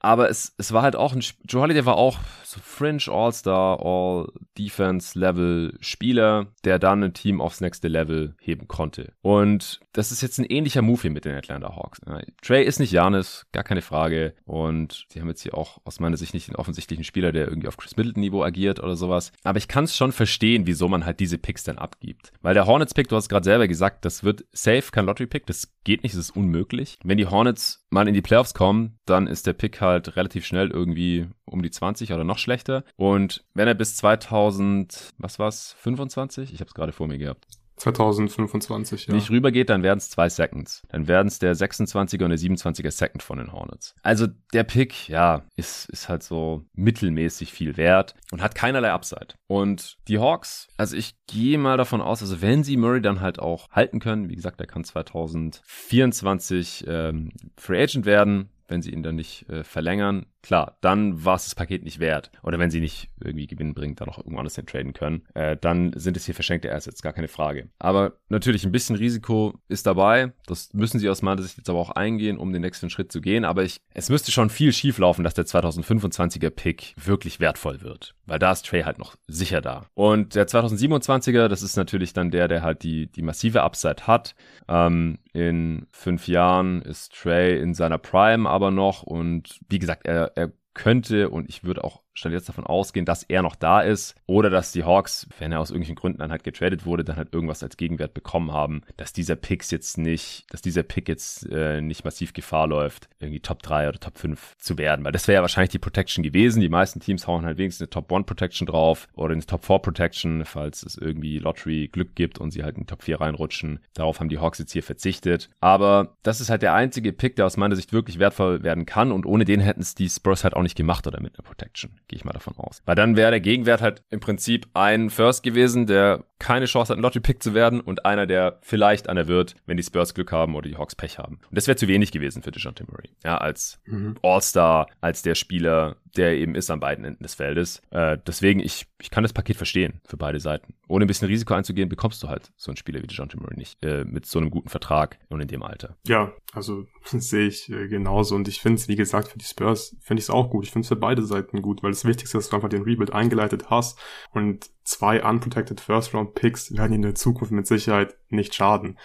[0.06, 5.76] Aber es, es war halt auch ein, Joe Holiday war auch so Fringe All-Star, All-Defense-Level
[5.80, 9.12] Spieler, der dann ein Team aufs nächste Level heben konnte.
[9.20, 12.00] Und das ist jetzt ein ähnlicher Move hier mit den Atlanta Hawks.
[12.42, 14.34] Trey ist nicht Janis, gar keine Frage.
[14.44, 17.66] Und sie haben jetzt hier auch aus meiner Sicht nicht den offensichtlichen Spieler, der irgendwie
[17.68, 19.32] auf Chris Middleton-Niveau agiert oder sowas.
[19.42, 22.32] Aber ich kann es schon verstehen, wieso man halt diese Picks dann abgibt.
[22.42, 26.04] Weil der Hornets-Pick, du hast gerade selber gesagt, das wird safe kein Lottery-Pick, das geht
[26.04, 26.98] nicht, das ist unmöglich.
[27.02, 30.70] Wenn die Hornets mal in die Playoffs kommen, dann ist der Pick halt relativ schnell
[30.70, 32.84] irgendwie um die 20 oder noch schlechter.
[32.96, 36.52] Und wenn er bis 2000, was war's, 25?
[36.52, 37.46] Ich habe es gerade vor mir gehabt.
[37.76, 39.14] 2025, ja.
[39.14, 40.82] Nicht rübergeht, dann werden es zwei Seconds.
[40.88, 43.94] Dann werden es der 26er und der 27er Second von den Hornets.
[44.02, 49.34] Also der Pick, ja, ist, ist halt so mittelmäßig viel wert und hat keinerlei Upside.
[49.46, 53.38] Und die Hawks, also ich gehe mal davon aus, also wenn sie Murray dann halt
[53.38, 59.02] auch halten können, wie gesagt, er kann 2024 ähm, Free Agent werden, wenn sie ihn
[59.02, 62.30] dann nicht äh, verlängern, klar, dann war es das Paket nicht wert.
[62.42, 65.56] Oder wenn sie nicht irgendwie Gewinn bringt, dann auch irgendwo anders hin traden können, äh,
[65.56, 67.68] dann sind es hier verschenkte Assets, gar keine Frage.
[67.78, 70.32] Aber natürlich ein bisschen Risiko ist dabei.
[70.46, 73.20] Das müssen sie aus meiner Sicht jetzt aber auch eingehen, um den nächsten Schritt zu
[73.20, 73.44] gehen.
[73.44, 78.15] Aber ich, es müsste schon viel schief laufen, dass der 2025er Pick wirklich wertvoll wird.
[78.26, 79.86] Weil da ist Trey halt noch sicher da.
[79.94, 84.34] Und der 2027er, das ist natürlich dann der, der halt die, die massive Upside hat.
[84.68, 90.32] Ähm, in fünf Jahren ist Trey in seiner Prime aber noch und wie gesagt, er,
[90.36, 94.14] er könnte und ich würde auch stand jetzt davon ausgehen, dass er noch da ist
[94.26, 97.32] oder dass die Hawks, wenn er aus irgendwelchen Gründen dann halt getradet wurde, dann halt
[97.32, 101.80] irgendwas als Gegenwert bekommen haben, dass dieser Pick jetzt nicht, dass dieser Pick jetzt äh,
[101.80, 105.36] nicht massiv Gefahr läuft, irgendwie Top 3 oder Top 5 zu werden, weil das wäre
[105.36, 106.60] ja wahrscheinlich die Protection gewesen.
[106.60, 109.78] Die meisten Teams hauen halt wenigstens eine Top 1 Protection drauf oder eine Top 4
[109.78, 113.80] Protection, falls es irgendwie Lottery Glück gibt und sie halt in Top 4 reinrutschen.
[113.94, 115.50] Darauf haben die Hawks jetzt hier verzichtet.
[115.60, 119.12] Aber das ist halt der einzige Pick, der aus meiner Sicht wirklich wertvoll werden kann
[119.12, 121.92] und ohne den hätten es die Spurs halt auch nicht gemacht oder mit einer Protection.
[122.08, 122.82] Gehe ich mal davon aus.
[122.84, 126.98] Weil dann wäre der Gegenwert halt im Prinzip ein First gewesen, der keine Chance hat,
[126.98, 130.54] ein Lottery-Pick zu werden und einer, der vielleicht einer wird, wenn die Spurs Glück haben
[130.54, 131.36] oder die Hawks Pech haben.
[131.48, 133.10] Und das wäre zu wenig gewesen für DeJounte Murray.
[133.24, 134.16] Ja, als mhm.
[134.22, 137.82] All-Star, als der Spieler, der eben ist an beiden Enden des Feldes.
[137.90, 140.74] Äh, deswegen, ich, ich kann das Paket verstehen für beide Seiten.
[140.88, 143.82] Ohne ein bisschen Risiko einzugehen, bekommst du halt so einen Spieler wie DeJounte Murray nicht
[143.82, 145.96] äh, mit so einem guten Vertrag und in dem Alter.
[146.06, 149.96] Ja, also sehe ich äh, genauso und ich finde es, wie gesagt, für die Spurs
[150.00, 150.64] finde ich es auch gut.
[150.64, 152.82] Ich finde es für beide Seiten gut, weil das Wichtigste ist, dass du einfach den
[152.82, 153.98] Rebuild eingeleitet hast
[154.32, 158.98] und zwei unprotected First-Round-Picks werden in der Zukunft mit Sicherheit nicht schaden.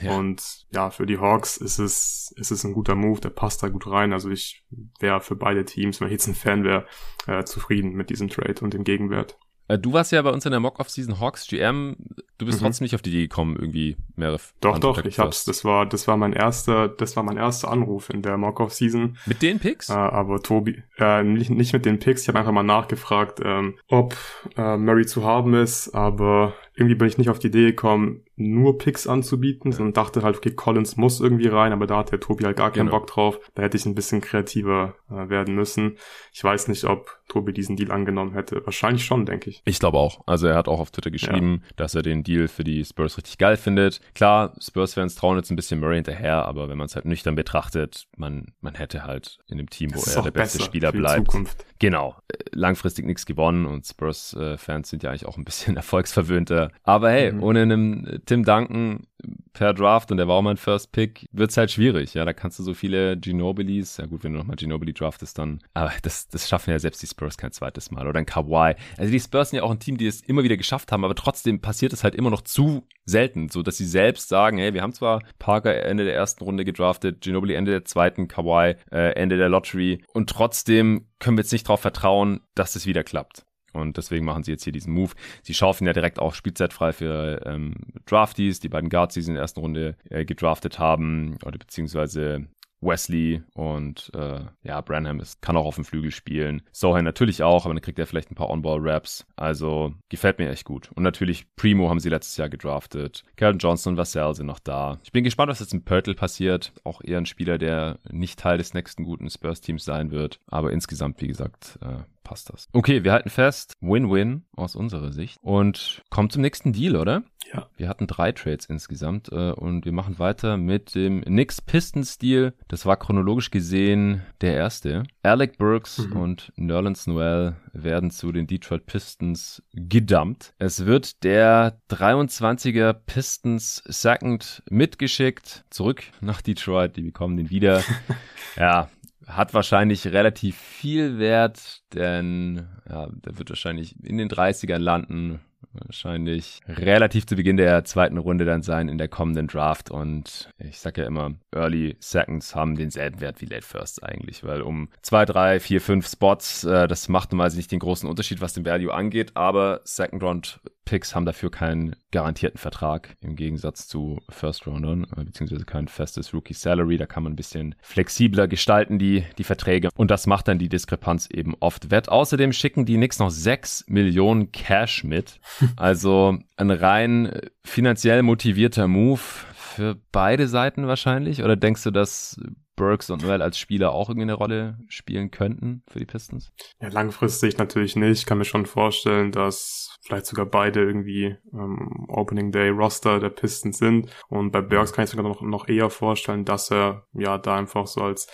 [0.00, 0.16] Ja.
[0.16, 3.68] Und ja, für die Hawks ist es, ist es ein guter Move, der passt da
[3.68, 4.12] gut rein.
[4.12, 4.64] Also ich
[4.98, 6.86] wäre für beide Teams, wenn ich jetzt ein Fan wäre,
[7.26, 9.38] äh, zufrieden mit diesem Trade und dem Gegenwert.
[9.68, 11.96] Äh, du warst ja bei uns in der Mock-Off-Season Hawks GM.
[12.38, 12.66] Du bist mhm.
[12.66, 14.38] trotzdem nicht auf die Idee gekommen, irgendwie mehrere.
[14.60, 15.44] Doch, doch, ich hab's.
[15.44, 19.16] Das war, das war mein erster, das war mein erster Anruf in der Mock-Off-Season.
[19.26, 19.90] Mit den Picks?
[19.90, 22.22] Äh, aber Tobi, äh, nicht, nicht mit den Picks.
[22.22, 24.16] Ich habe einfach mal nachgefragt, ähm, ob
[24.56, 28.78] äh, Murray zu haben ist, aber irgendwie bin ich nicht auf die Idee gekommen, nur
[28.78, 32.44] Picks anzubieten, sondern dachte halt, okay, Collins muss irgendwie rein, aber da hat der Tobi
[32.44, 33.00] halt gar keinen genau.
[33.00, 33.40] Bock drauf.
[33.56, 35.96] Da hätte ich ein bisschen kreativer äh, werden müssen.
[36.32, 38.64] Ich weiß nicht, ob Tobi diesen Deal angenommen hätte.
[38.64, 39.60] Wahrscheinlich schon, denke ich.
[39.64, 40.20] Ich glaube auch.
[40.26, 41.72] Also er hat auch auf Twitter geschrieben, ja.
[41.74, 44.00] dass er den Deal für die Spurs richtig geil findet.
[44.14, 48.06] Klar, Spurs-Fans trauen jetzt ein bisschen Murray hinterher, aber wenn man es halt nüchtern betrachtet,
[48.16, 51.26] man, man hätte halt in dem Team, wo er der beste Spieler bleibt.
[51.26, 51.64] Zukunft.
[51.78, 52.16] Genau.
[52.52, 56.70] Langfristig nichts gewonnen und Spurs-Fans sind ja eigentlich auch ein bisschen erfolgsverwöhnter.
[56.82, 57.42] Aber hey, mhm.
[57.42, 59.06] ohne einen Tim Duncan
[59.52, 62.14] per Draft und der war auch mein First Pick, wird's halt schwierig.
[62.14, 65.60] Ja, da kannst du so viele Ginobilis, ja gut, wenn du nochmal Ginobili draftest, dann,
[65.74, 68.74] aber das, das schaffen ja selbst die Spurs kein zweites Mal oder ein Kawhi.
[68.96, 71.14] Also die Spurs sind ja auch ein Team, die es immer wieder geschafft haben, aber
[71.14, 74.82] trotzdem passiert es halt immer noch zu selten, so dass sie selbst sagen, hey, wir
[74.82, 79.36] haben zwar Parker Ende der ersten Runde gedraftet, Ginobili Ende der zweiten, Kawhi äh, Ende
[79.36, 83.44] der Lottery und trotzdem können wir jetzt nicht darauf vertrauen, dass es wieder klappt.
[83.74, 85.12] Und deswegen machen sie jetzt hier diesen Move.
[85.42, 87.74] Sie schaufeln ja direkt auch Spielzeit frei für ähm,
[88.06, 92.46] Draftees, die beiden Guards, die sie in der ersten Runde äh, gedraftet haben, oder beziehungsweise
[92.80, 96.62] Wesley und äh, ja, Branham ist, kann auch auf dem Flügel spielen.
[96.72, 99.26] Sohan natürlich auch, aber dann kriegt er vielleicht ein paar On-Ball-Raps.
[99.36, 100.90] Also gefällt mir echt gut.
[100.94, 103.24] Und natürlich Primo haben sie letztes Jahr gedraftet.
[103.36, 104.98] Calvin Johnson und Vassell sind noch da.
[105.02, 106.72] Ich bin gespannt, was jetzt in Pörtl passiert.
[106.84, 110.40] Auch eher ein Spieler, der nicht Teil des nächsten guten Spurs-Teams sein wird.
[110.46, 112.68] Aber insgesamt, wie gesagt, äh, passt das.
[112.72, 117.22] Okay, wir halten fest, Win-Win aus unserer Sicht und kommen zum nächsten Deal, oder?
[117.52, 117.68] Ja.
[117.76, 122.52] Wir hatten drei Trades insgesamt äh, und wir machen weiter mit dem Knicks Pistons Deal.
[122.68, 125.04] Das war chronologisch gesehen der erste.
[125.22, 126.16] Alec Burks mhm.
[126.16, 130.52] und Nerlens Noel werden zu den Detroit Pistons gedumpt.
[130.58, 136.96] Es wird der 23er Pistons Second mitgeschickt zurück nach Detroit.
[136.96, 137.82] Die bekommen den wieder.
[138.56, 138.90] ja,
[139.26, 145.40] hat wahrscheinlich relativ viel Wert, denn ja, der wird wahrscheinlich in den 30ern landen
[145.72, 149.90] wahrscheinlich relativ zu Beginn der zweiten Runde dann sein in der kommenden Draft.
[149.90, 154.62] Und ich sage ja immer, Early Seconds haben denselben Wert wie Late First eigentlich, weil
[154.62, 158.54] um zwei, drei, vier, fünf Spots, äh, das macht normalerweise nicht den großen Unterschied, was
[158.54, 164.20] den Value angeht, aber Second Round Picks haben dafür keinen garantierten Vertrag im Gegensatz zu
[164.28, 166.96] First Roundern, äh, beziehungsweise kein festes Rookie Salary.
[166.96, 169.90] Da kann man ein bisschen flexibler gestalten, die, die Verträge.
[169.96, 172.08] Und das macht dann die Diskrepanz eben oft wett.
[172.08, 175.40] Außerdem schicken die Knicks noch 6 Millionen Cash mit.
[175.76, 179.20] Also ein rein finanziell motivierter Move
[179.54, 181.44] für beide Seiten wahrscheinlich.
[181.44, 182.40] Oder denkst du, dass
[182.78, 186.52] Burks und Noel als Spieler auch irgendwie eine Rolle spielen könnten für die Pistons?
[186.80, 188.20] Ja, langfristig natürlich nicht.
[188.20, 193.30] Ich kann mir schon vorstellen, dass vielleicht sogar beide irgendwie ähm, Opening Day Roster der
[193.30, 194.10] Pistons sind.
[194.28, 197.86] Und bei Burks kann ich sogar noch, noch eher vorstellen, dass er ja da einfach
[197.86, 198.28] so als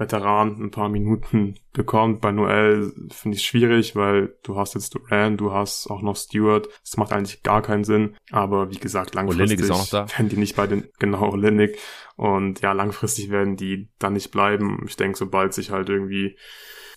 [0.00, 2.22] Veteran ein paar Minuten bekommt.
[2.22, 6.68] Bei Noel finde ich schwierig, weil du hast jetzt Duran, du hast auch noch Stewart.
[6.82, 8.16] Das macht eigentlich gar keinen Sinn.
[8.30, 10.08] Aber wie gesagt, langfristig noch da.
[10.08, 11.78] werden die nicht bei den, genau, Olenek.
[12.16, 14.82] Und ja, langfristig werden die dann nicht bleiben.
[14.88, 16.36] Ich denke, sobald sich halt irgendwie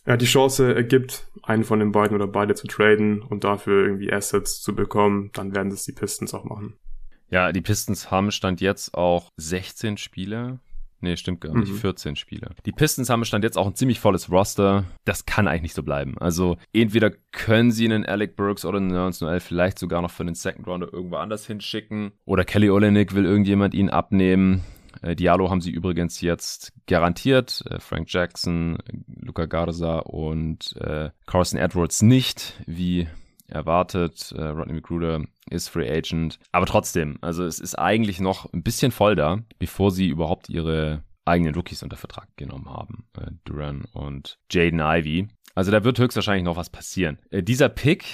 [0.05, 4.11] ja, die Chance ergibt, einen von den beiden oder beide zu traden und dafür irgendwie
[4.11, 6.77] Assets zu bekommen, dann werden das die Pistons auch machen.
[7.29, 10.59] Ja, die Pistons haben Stand jetzt auch 16 Spieler
[11.03, 11.69] Nee, stimmt gar nicht.
[11.69, 11.75] Mhm.
[11.75, 12.51] 14 Spieler.
[12.65, 14.85] Die Pistons haben Stand jetzt auch ein ziemlich volles Roster.
[15.03, 16.17] Das kann eigentlich nicht so bleiben.
[16.17, 20.23] Also entweder können sie einen Alec Burks oder einen Nerns Noel vielleicht sogar noch für
[20.23, 22.13] den Second Rounder irgendwo anders hinschicken.
[22.23, 24.63] Oder Kelly Olenek will irgendjemand ihn abnehmen.
[25.01, 27.65] Äh, Diallo haben sie übrigens jetzt garantiert.
[27.69, 28.77] Äh, Frank Jackson,
[29.19, 33.09] Luca Garza und äh, Carson Edwards nicht, wie
[33.53, 34.33] erwartet.
[34.35, 36.39] Äh, Rodney McGruder ist Free Agent.
[36.51, 41.03] Aber trotzdem, also es ist eigentlich noch ein bisschen voll da, bevor sie überhaupt ihre
[41.25, 43.05] eigenen Rookies unter Vertrag genommen haben.
[43.17, 45.27] Äh, Duran und Jaden Ivy.
[45.55, 47.19] Also da wird höchstwahrscheinlich noch was passieren.
[47.29, 48.05] Äh, dieser Pick,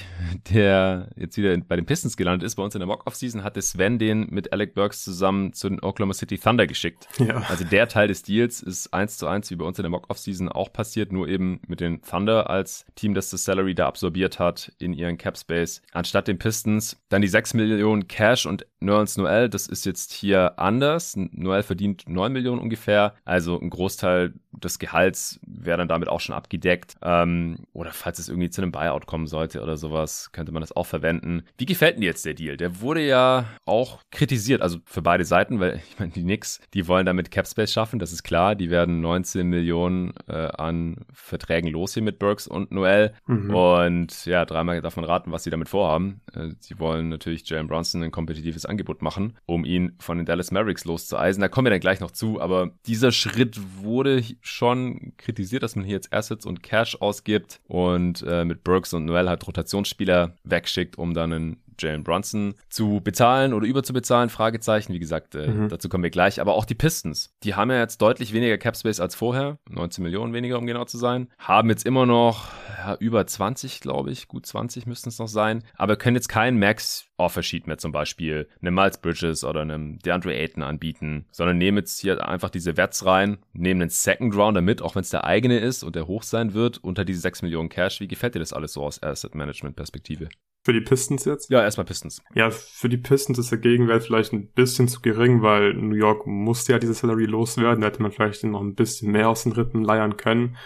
[0.52, 3.98] der jetzt wieder bei den Pistons gelandet ist, bei uns in der Mock-Off-Season, hatte Sven
[3.98, 7.08] den mit Alec Burks zusammen zu den Oklahoma City Thunder geschickt.
[7.18, 7.44] Ja.
[7.50, 10.50] Also der Teil des Deals ist eins zu eins wie bei uns in der Mock-Off-Season
[10.50, 14.74] auch passiert, nur eben mit den Thunder als Team, das das Salary da absorbiert hat
[14.80, 15.82] in ihren Cap-Space.
[15.94, 20.60] Anstatt den Pistons dann die 6 Millionen Cash und Nerlens Noel, das ist jetzt hier
[20.60, 21.16] anders.
[21.16, 26.36] Noel verdient 9 Millionen ungefähr, also ein Großteil des Gehalts wäre dann damit auch schon
[26.36, 26.96] abgedeckt.
[27.24, 30.72] Ähm, oder falls es irgendwie zu einem Buyout kommen sollte oder sowas, könnte man das
[30.72, 31.44] auch verwenden.
[31.58, 32.58] Wie gefällt denn jetzt der Deal?
[32.58, 36.88] Der wurde ja auch kritisiert, also für beide Seiten, weil ich meine, die Knicks, die
[36.88, 38.56] wollen damit Capspace schaffen, das ist klar.
[38.56, 43.14] Die werden 19 Millionen äh, an Verträgen los hier mit Burks und Noel.
[43.28, 43.54] Mhm.
[43.54, 46.22] Und ja, dreimal darf man raten, was sie damit vorhaben.
[46.34, 50.52] Äh, sie wollen natürlich Jalen Bronson ein kompetitives Angebot machen, um ihn von den Dallas
[50.52, 51.42] Mavericks loszueisen.
[51.42, 55.86] Da kommen wir dann gleich noch zu, aber dieser Schritt wurde schon kritisiert, dass man
[55.86, 60.98] hier jetzt Assets und Cash ausgibt und äh, mit Burks und Noel halt Rotationsspieler wegschickt,
[60.98, 64.94] um dann einen Jalen Brunson zu bezahlen oder überzubezahlen, Fragezeichen.
[64.94, 65.70] Wie gesagt, äh, mhm.
[65.70, 66.42] dazu kommen wir gleich.
[66.42, 70.34] Aber auch die Pistons, die haben ja jetzt deutlich weniger Capspace als vorher, 19 Millionen
[70.34, 74.46] weniger, um genau zu sein, haben jetzt immer noch ja, über 20, glaube ich, gut
[74.46, 78.74] 20 müssten es noch sein, aber können jetzt keinen Max Offersheet mehr zum Beispiel einem
[78.74, 83.38] Miles Bridges oder einem DeAndre Ayton anbieten, sondern nehmen jetzt hier einfach diese Wets rein,
[83.54, 86.54] nehmen einen Second Rounder mit, auch wenn es der eigene ist und der hoch sein
[86.54, 88.00] wird, unter diese 6 Millionen Cash.
[88.00, 90.30] Wie gefällt dir das alles so aus Asset Management Perspektive?
[90.70, 91.50] Für die Pistons jetzt?
[91.50, 92.22] Ja, erstmal Pistons.
[92.36, 96.28] Ja, für die Pistons ist der Gegenwert vielleicht ein bisschen zu gering, weil New York
[96.28, 97.82] musste ja diese Salary loswerden.
[97.82, 100.58] Da hätte man vielleicht noch ein bisschen mehr aus den Rippen leiern können.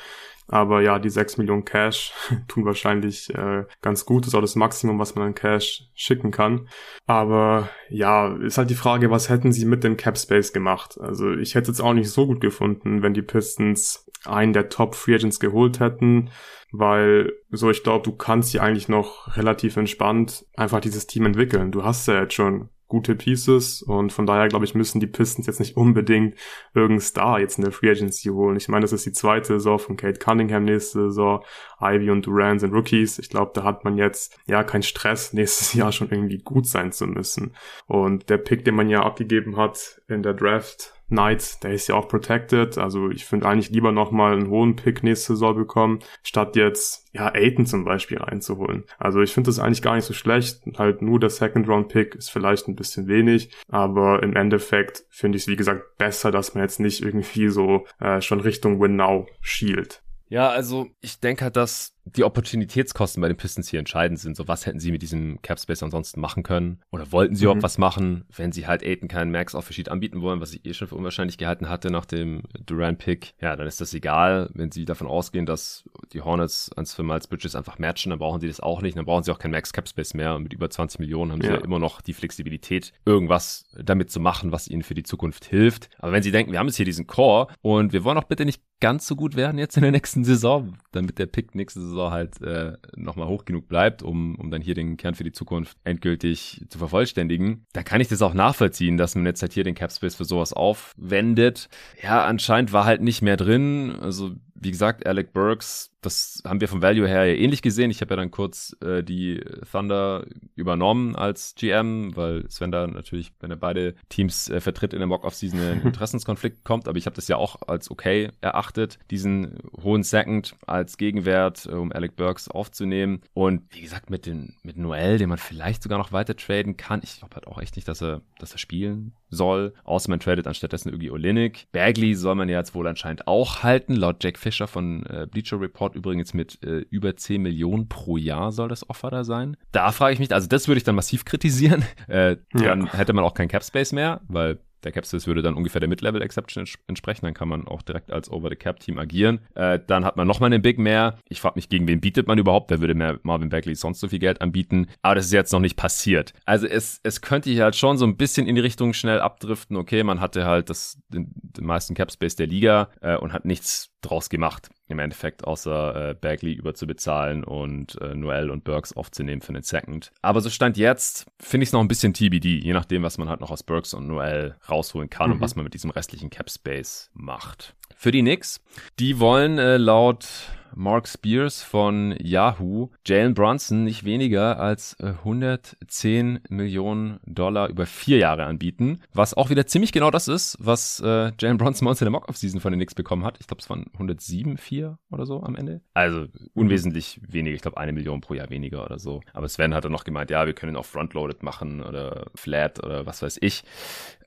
[0.49, 2.11] Aber ja, die 6 Millionen Cash
[2.49, 4.23] tun wahrscheinlich äh, ganz gut.
[4.23, 6.67] Das ist auch das Maximum, was man an Cash schicken kann.
[7.05, 10.97] Aber ja, ist halt die Frage, was hätten sie mit dem Cap Space gemacht?
[10.99, 14.95] Also ich hätte es auch nicht so gut gefunden, wenn die Pistons einen der Top
[14.95, 16.29] Free Agents geholt hätten
[16.73, 21.71] weil so ich glaube, du kannst hier eigentlich noch relativ entspannt einfach dieses Team entwickeln.
[21.71, 25.47] Du hast ja jetzt schon gute Pieces und von daher glaube ich, müssen die Pistons
[25.47, 26.35] jetzt nicht unbedingt
[26.73, 28.57] irgendeinen Star jetzt in der Free Agency holen.
[28.57, 31.43] Ich meine, das ist die zweite Saison von Kate Cunningham nächste Saison.
[31.79, 33.19] Ivy und Durant sind Rookies.
[33.19, 36.91] Ich glaube, da hat man jetzt ja keinen Stress, nächstes Jahr schon irgendwie gut sein
[36.91, 37.55] zu müssen.
[37.87, 41.95] Und der Pick, den man ja abgegeben hat in der Draft, Knight, der ist ja
[41.95, 42.77] auch protected.
[42.77, 47.33] Also ich finde eigentlich lieber nochmal einen hohen Pick nächste Saison bekommen, statt jetzt, ja,
[47.33, 48.83] Aiden zum Beispiel reinzuholen.
[48.97, 50.61] Also ich finde das eigentlich gar nicht so schlecht.
[50.77, 55.37] Halt nur der Second Round Pick ist vielleicht ein bisschen wenig, aber im Endeffekt finde
[55.37, 58.95] ich es, wie gesagt, besser, dass man jetzt nicht irgendwie so äh, schon Richtung Win
[58.95, 60.01] Now schielt.
[60.29, 64.35] Ja, also ich denke halt, dass die Opportunitätskosten bei den Pistons hier entscheidend sind.
[64.35, 66.79] So, was hätten sie mit diesem Cap Space ansonsten machen können?
[66.91, 67.51] Oder wollten sie mhm.
[67.51, 70.65] überhaupt was machen, wenn sie halt Aiden keinen Max auf Sheet anbieten wollen, was ich
[70.65, 73.33] eh schon für unwahrscheinlich gehalten hatte nach dem Durant-Pick?
[73.41, 74.49] Ja, dann ist das egal.
[74.53, 78.41] Wenn sie davon ausgehen, dass die Hornets ans für Miles Bridges einfach matchen, dann brauchen
[78.41, 78.97] sie das auch nicht.
[78.97, 80.35] Dann brauchen sie auch keinen Max Cap Space mehr.
[80.35, 81.47] Und mit über 20 Millionen haben ja.
[81.47, 85.45] sie ja immer noch die Flexibilität, irgendwas damit zu machen, was ihnen für die Zukunft
[85.45, 85.89] hilft.
[85.99, 88.45] Aber wenn sie denken, wir haben jetzt hier diesen Core und wir wollen auch bitte
[88.45, 91.92] nicht ganz so gut werden jetzt in der nächsten Saison, damit der Pick nächste Saison
[92.01, 95.77] halt äh, nochmal hoch genug bleibt, um, um dann hier den Kern für die Zukunft
[95.83, 99.75] endgültig zu vervollständigen, dann kann ich das auch nachvollziehen, dass man jetzt halt hier den
[99.75, 101.69] Capspace für sowas aufwendet.
[102.01, 103.95] Ja, anscheinend war halt nicht mehr drin.
[104.01, 107.91] Also wie gesagt, Alec Burks, das haben wir vom Value her ja ähnlich gesehen.
[107.91, 113.33] Ich habe ja dann kurz äh, die Thunder übernommen als GM, weil Sven da natürlich,
[113.39, 116.87] wenn er beide Teams äh, vertritt in der Mock-Off-Season, einen Interessenskonflikt kommt.
[116.87, 121.71] Aber ich habe das ja auch als okay erachtet, diesen hohen Second als Gegenwert, äh,
[121.71, 123.21] um Alec Burks aufzunehmen.
[123.33, 127.01] Und wie gesagt, mit, den, mit Noel, den man vielleicht sogar noch weiter traden kann.
[127.03, 129.73] Ich glaube halt auch echt nicht, dass er, dass er spielen soll.
[129.83, 131.67] Außer man tradet anstattdessen irgendwie Olinik.
[131.71, 135.59] Bagley soll man ja jetzt wohl anscheinend auch halten, laut Jack Fisher von äh, Bleacher
[135.59, 139.57] Report übrigens mit äh, über 10 Millionen pro Jahr soll das Offer da sein.
[139.71, 141.83] Da frage ich mich, also das würde ich dann massiv kritisieren.
[142.07, 142.93] Äh, dann ja.
[142.93, 146.65] hätte man auch kein Cap Space mehr, weil der Capspace würde dann ungefähr der Mid-Level-Exception
[146.87, 147.25] entsprechen.
[147.25, 149.39] Dann kann man auch direkt als Over-the-Cap-Team agieren.
[149.55, 151.17] Äh, dann hat man nochmal einen Big mehr.
[151.29, 152.69] Ich frage mich, gegen wen bietet man überhaupt?
[152.71, 154.87] Wer würde mehr Marvin Bagley sonst so viel Geld anbieten?
[155.01, 156.33] Aber das ist jetzt noch nicht passiert.
[156.45, 159.77] Also es, es könnte hier halt schon so ein bisschen in die Richtung schnell abdriften.
[159.77, 163.93] Okay, man hatte halt das, den, den meisten Capspace der Liga äh, und hat nichts
[164.03, 169.53] draus gemacht im Endeffekt, außer äh, Bagley überzubezahlen und äh, Noel und Burks aufzunehmen für
[169.53, 170.11] den Second.
[170.21, 173.29] Aber so stand jetzt, finde ich es noch ein bisschen TBD, je nachdem, was man
[173.29, 175.35] halt noch aus Burks und Noel rausholen kann mhm.
[175.35, 177.75] und was man mit diesem restlichen Cap Space macht.
[177.95, 178.61] Für die Knicks,
[178.99, 180.27] die wollen äh, laut
[180.75, 188.17] Mark Spears von Yahoo Jalen Brunson nicht weniger als 110 äh, Millionen Dollar über vier
[188.17, 191.97] Jahre anbieten, was auch wieder ziemlich genau das ist, was äh, Jalen Brunson bei in
[191.97, 193.37] der Mock-Off-Season von den Knicks bekommen hat.
[193.39, 195.81] Ich glaube, es waren 107, 4 oder so am Ende.
[195.93, 199.21] Also unwesentlich weniger, ich glaube eine Million pro Jahr weniger oder so.
[199.33, 203.05] Aber Sven hat dann noch gemeint, ja, wir können auch Frontloaded machen oder Flat oder
[203.05, 203.63] was weiß ich.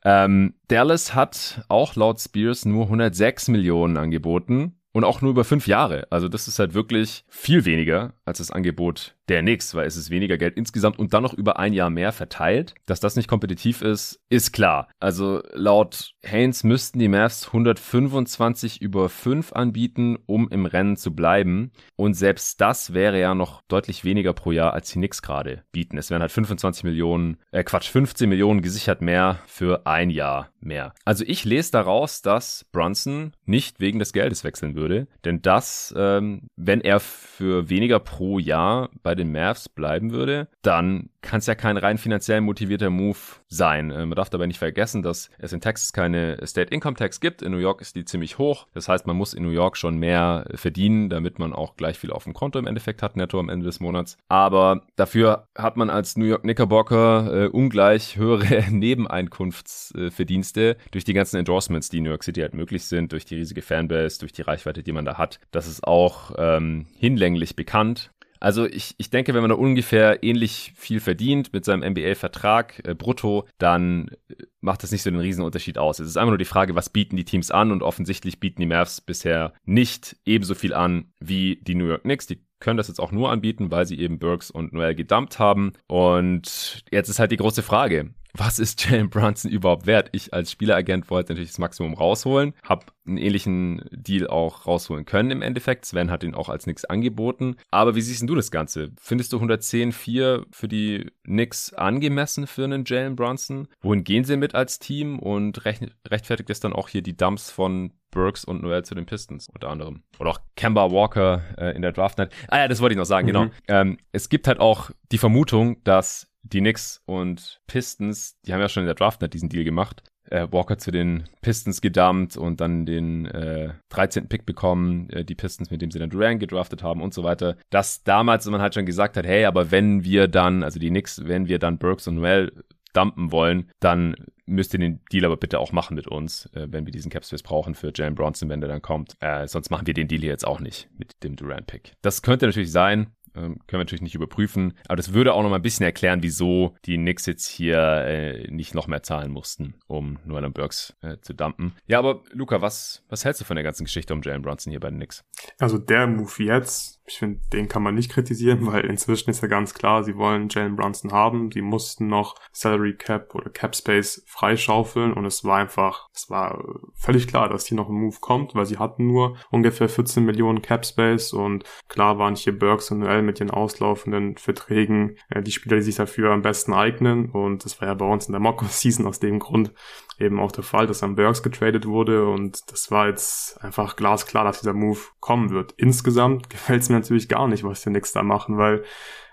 [0.04, 5.66] Ähm, Dallas hat auch laut Spears nur 106 Millionen angeboten und auch nur über fünf
[5.66, 6.06] Jahre.
[6.08, 10.10] Also das ist halt wirklich viel weniger als das Angebot der Knicks, weil es ist
[10.10, 12.74] weniger Geld insgesamt und dann noch über ein Jahr mehr verteilt.
[12.86, 14.88] Dass das nicht kompetitiv ist, ist klar.
[15.00, 21.72] Also laut Haynes müssten die Mavs 125 über 5 anbieten, um im Rennen zu bleiben.
[21.96, 25.98] Und selbst das wäre ja noch deutlich weniger pro Jahr, als die Knicks gerade bieten.
[25.98, 30.94] Es wären halt 25 Millionen, äh Quatsch, 15 Millionen gesichert mehr für ein Jahr mehr.
[31.04, 35.06] Also ich lese daraus, dass Brunson nicht wegen des Geldes wechseln würde.
[35.24, 41.10] Denn das, ähm, wenn er für weniger pro Jahr bei den Mavs bleiben würde, dann
[41.26, 43.90] kann es ja kein rein finanziell motivierter Move sein.
[43.90, 47.42] Äh, man darf dabei nicht vergessen, dass es in Texas keine State Income Tax gibt.
[47.42, 48.66] In New York ist die ziemlich hoch.
[48.74, 52.12] Das heißt, man muss in New York schon mehr verdienen, damit man auch gleich viel
[52.12, 54.16] auf dem Konto im Endeffekt hat, netto am Ende des Monats.
[54.28, 61.38] Aber dafür hat man als New York Knickerbocker äh, ungleich höhere Nebeneinkunftsverdienste durch die ganzen
[61.38, 64.42] Endorsements, die in New York City halt möglich sind, durch die riesige Fanbase, durch die
[64.42, 65.40] Reichweite, die man da hat.
[65.50, 68.12] Das ist auch ähm, hinlänglich bekannt.
[68.40, 72.94] Also ich, ich denke, wenn man da ungefähr ähnlich viel verdient mit seinem NBA-Vertrag äh,
[72.94, 75.98] brutto, dann äh, macht das nicht so den Riesenunterschied aus.
[75.98, 78.66] Es ist einfach nur die Frage, was bieten die Teams an und offensichtlich bieten die
[78.66, 82.26] Mavs bisher nicht ebenso viel an wie die New York Knicks.
[82.26, 85.72] Die können das jetzt auch nur anbieten, weil sie eben Burks und Noel gedumpt haben.
[85.86, 90.08] Und jetzt ist halt die große Frage was ist Jalen Brunson überhaupt wert?
[90.12, 95.30] Ich als Spieleragent wollte natürlich das Maximum rausholen, habe einen ähnlichen Deal auch rausholen können
[95.30, 95.84] im Endeffekt.
[95.84, 97.56] Sven hat ihn auch als Nix angeboten.
[97.70, 98.90] Aber wie siehst du das Ganze?
[99.00, 103.68] Findest du 110,4 für die Knicks angemessen für einen Jalen Brunson?
[103.80, 107.92] Wohin gehen sie mit als Team und rechtfertigt es dann auch hier die Dumps von
[108.10, 110.02] Burks und Noel zu den Pistons unter anderem.
[110.18, 112.32] Oder auch Kemba Walker äh, in der Draft Night.
[112.48, 113.44] Ah ja, das wollte ich noch sagen, genau.
[113.44, 113.50] mhm.
[113.66, 113.80] genau.
[113.80, 118.68] Ähm, es gibt halt auch die Vermutung, dass die Knicks und Pistons, die haben ja
[118.68, 120.02] schon in der Draft diesen Deal gemacht.
[120.28, 124.28] Äh, Walker zu den Pistons gedumpt und dann den äh, 13.
[124.28, 127.56] Pick bekommen, äh, die Pistons, mit dem sie dann Durant gedraftet haben und so weiter.
[127.70, 131.22] Dass damals man halt schon gesagt hat, hey, aber wenn wir dann, also die Knicks,
[131.24, 132.52] wenn wir dann Burks und Noel
[132.92, 136.86] dumpen wollen, dann müsst ihr den Deal aber bitte auch machen mit uns, äh, wenn
[136.86, 139.16] wir diesen Capspace brauchen für Jalen Bronson, wenn der dann kommt.
[139.20, 141.94] Äh, sonst machen wir den Deal hier jetzt auch nicht mit dem Durant-Pick.
[142.02, 144.74] Das könnte natürlich sein, können wir natürlich nicht überprüfen.
[144.88, 148.50] Aber das würde auch noch mal ein bisschen erklären, wieso die Knicks jetzt hier äh,
[148.50, 151.74] nicht noch mehr zahlen mussten, um Nolan Burks äh, zu dumpen.
[151.86, 154.80] Ja, aber Luca, was, was hältst du von der ganzen Geschichte um Jalen Brunson hier
[154.80, 155.24] bei den Knicks?
[155.58, 159.48] Also der Move jetzt ich finde, den kann man nicht kritisieren, weil inzwischen ist ja
[159.48, 161.50] ganz klar, sie wollen Jalen Brunson haben.
[161.52, 166.62] Sie mussten noch Salary Cap oder Cap Space freischaufeln und es war einfach, es war
[166.94, 170.62] völlig klar, dass hier noch ein Move kommt, weil sie hatten nur ungefähr 14 Millionen
[170.62, 175.52] Cap Space und klar waren hier Burks und Noel mit ihren auslaufenden Verträgen äh, die
[175.52, 178.40] Spieler, die sich dafür am besten eignen und das war ja bei uns in der
[178.40, 179.72] Mock Season aus dem Grund
[180.18, 184.44] eben auch der Fall, dass am Burks getradet wurde und das war jetzt einfach glasklar,
[184.44, 185.74] dass dieser Move kommen wird.
[185.76, 188.84] Insgesamt gefällt es mir natürlich gar nicht, was die Knicks da machen, weil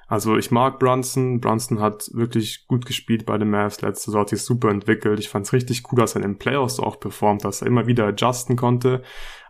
[0.07, 1.39] also ich mag Brunson.
[1.39, 5.19] Brunson hat wirklich gut gespielt bei den Mavs letzte Saison, hat sich super entwickelt.
[5.19, 7.87] Ich fand es richtig cool, dass er in den Playoffs auch performt, dass er immer
[7.87, 9.01] wieder adjusten konnte.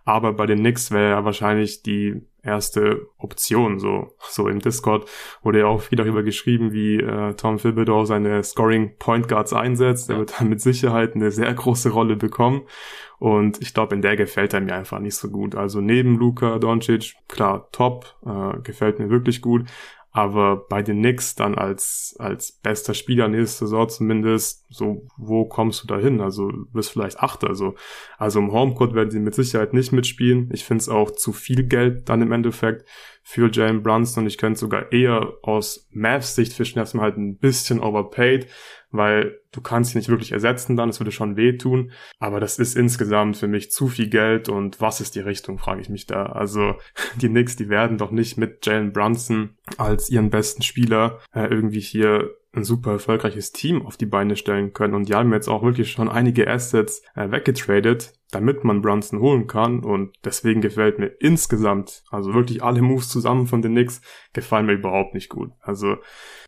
[0.06, 3.80] Aber bei den Knicks wäre er wahrscheinlich die erste Option.
[3.80, 5.10] So, so im Discord
[5.41, 10.10] wurde ja auch viel darüber geschrieben, wie äh, Tom Thibodeau seine Scoring Point Guards einsetzt.
[10.10, 12.64] Er wird dann mit Sicherheit eine sehr große Rolle bekommen.
[13.18, 15.56] Und ich glaube, in der gefällt er mir einfach nicht so gut.
[15.56, 19.66] Also neben Luka Doncic, klar, top, äh, gefällt mir wirklich gut.
[20.16, 25.84] Aber bei den Knicks dann als, als bester Spieler nächste Saison zumindest, so, wo kommst
[25.84, 26.22] du da hin?
[26.22, 27.74] Also, bist vielleicht Achter, also,
[28.20, 30.51] also im Homecourt werden sie mit Sicherheit nicht mitspielen.
[30.53, 32.86] Ich finde es auch zu viel Geld dann im Endeffekt
[33.24, 37.38] für Jalen Brunson ich könnte sogar eher aus Mavs Sicht fischen, dass man halt ein
[37.38, 38.47] bisschen overpaid,
[38.94, 42.78] weil du kannst ihn nicht wirklich ersetzen dann, es würde schon wehtun, aber das ist
[42.78, 46.28] insgesamt für mich zu viel Geld und was ist die Richtung, frage ich mich da.
[46.28, 46.76] Also
[47.22, 51.82] die Knicks, die werden doch nicht mit Jalen Brunson als ihren besten Spieler äh, irgendwie
[51.82, 54.94] hier ein super erfolgreiches Team auf die Beine stellen können.
[54.94, 59.48] Und die haben jetzt auch wirklich schon einige Assets äh, weggetradet, damit man Brunson holen
[59.48, 59.80] kann.
[59.80, 64.02] Und deswegen gefällt mir insgesamt, also wirklich alle Moves zusammen von den Knicks,
[64.34, 65.52] gefallen mir überhaupt nicht gut.
[65.62, 65.98] Also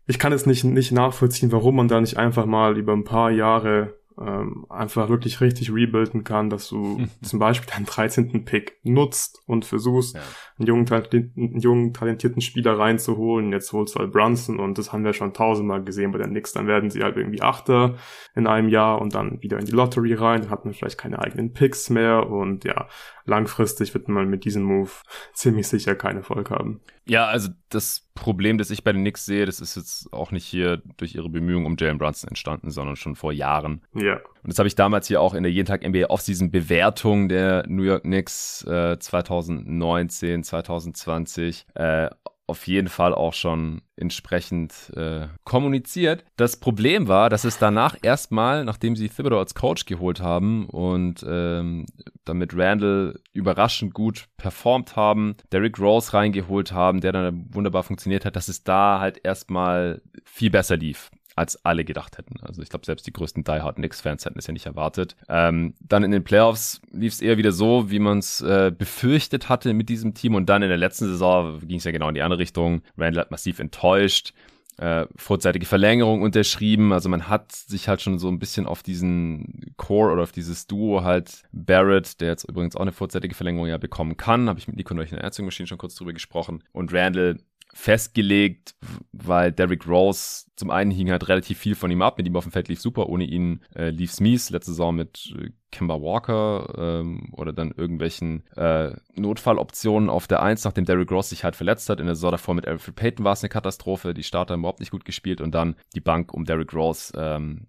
[0.06, 3.30] ich kann es nicht, nicht nachvollziehen, warum man da nicht einfach mal über ein paar
[3.30, 8.44] Jahre ähm, einfach wirklich richtig rebuilden kann, dass du zum Beispiel deinen 13.
[8.44, 10.22] Pick nutzt und versuchst, ja.
[10.58, 13.52] einen, jungen, einen jungen, talentierten Spieler reinzuholen.
[13.52, 16.52] Jetzt holst du halt Brunson und das haben wir schon tausendmal gesehen bei den Knicks.
[16.52, 17.96] Dann werden sie halt irgendwie Achter
[18.34, 20.42] in einem Jahr und dann wieder in die Lottery rein.
[20.42, 22.88] Dann hat man vielleicht keine eigenen Picks mehr und ja,
[23.26, 24.90] langfristig wird man mit diesem Move
[25.34, 26.80] ziemlich sicher keinen Erfolg haben.
[27.06, 30.44] Ja, also das Problem, das ich bei den Knicks sehe, das ist jetzt auch nicht
[30.44, 33.82] hier durch ihre Bemühungen um Jalen Brunson entstanden, sondern schon vor Jahren.
[33.94, 34.14] Ja.
[34.14, 37.64] Und das habe ich damals hier auch in der jeden Tag NBA Offseason Bewertung der
[37.68, 42.08] New York Knicks äh, 2019, 2020 äh,
[42.46, 46.24] auf jeden Fall auch schon entsprechend äh, kommuniziert.
[46.36, 51.24] Das Problem war, dass es danach erstmal, nachdem sie Thibodeau als Coach geholt haben und
[51.28, 51.86] ähm,
[52.24, 58.36] damit Randall überraschend gut performt haben, Derrick Rose reingeholt haben, der dann wunderbar funktioniert hat,
[58.36, 62.40] dass es da halt erstmal viel besser lief als alle gedacht hätten.
[62.40, 65.16] Also ich glaube, selbst die größten Die Hard Knicks-Fans hätten es ja nicht erwartet.
[65.28, 69.50] Ähm, dann in den Playoffs lief es eher wieder so, wie man es äh, befürchtet
[69.50, 70.34] hatte mit diesem Team.
[70.34, 72.80] Und dann in der letzten Saison ging es ja genau in die andere Richtung.
[72.96, 74.32] Randall hat massiv enttäuscht.
[74.78, 76.92] Äh, vorzeitige Verlängerung unterschrieben.
[76.92, 80.66] Also man hat sich halt schon so ein bisschen auf diesen Core oder auf dieses
[80.66, 84.68] Duo halt Barrett, der jetzt übrigens auch eine vorzeitige Verlängerung ja bekommen kann, habe ich
[84.68, 86.62] mit Nico neulich in der Erzählung schon kurz drüber gesprochen.
[86.72, 87.38] Und Randall
[87.76, 88.74] festgelegt,
[89.12, 92.44] weil Derrick Rose zum einen hing halt relativ viel von ihm ab, mit ihm auf
[92.44, 96.72] dem Feld lief super, ohne ihn äh, lief Smith letzte Saison mit äh, Kemba Walker
[96.78, 101.90] ähm, oder dann irgendwelchen äh, Notfalloptionen auf der Eins, nachdem Derrick Rose sich halt verletzt
[101.90, 102.00] hat.
[102.00, 104.80] In der Saison davor mit Alfred Payton war es eine Katastrophe, die Starter haben überhaupt
[104.80, 107.66] nicht gut gespielt und dann die Bank um Derrick Rose ähm,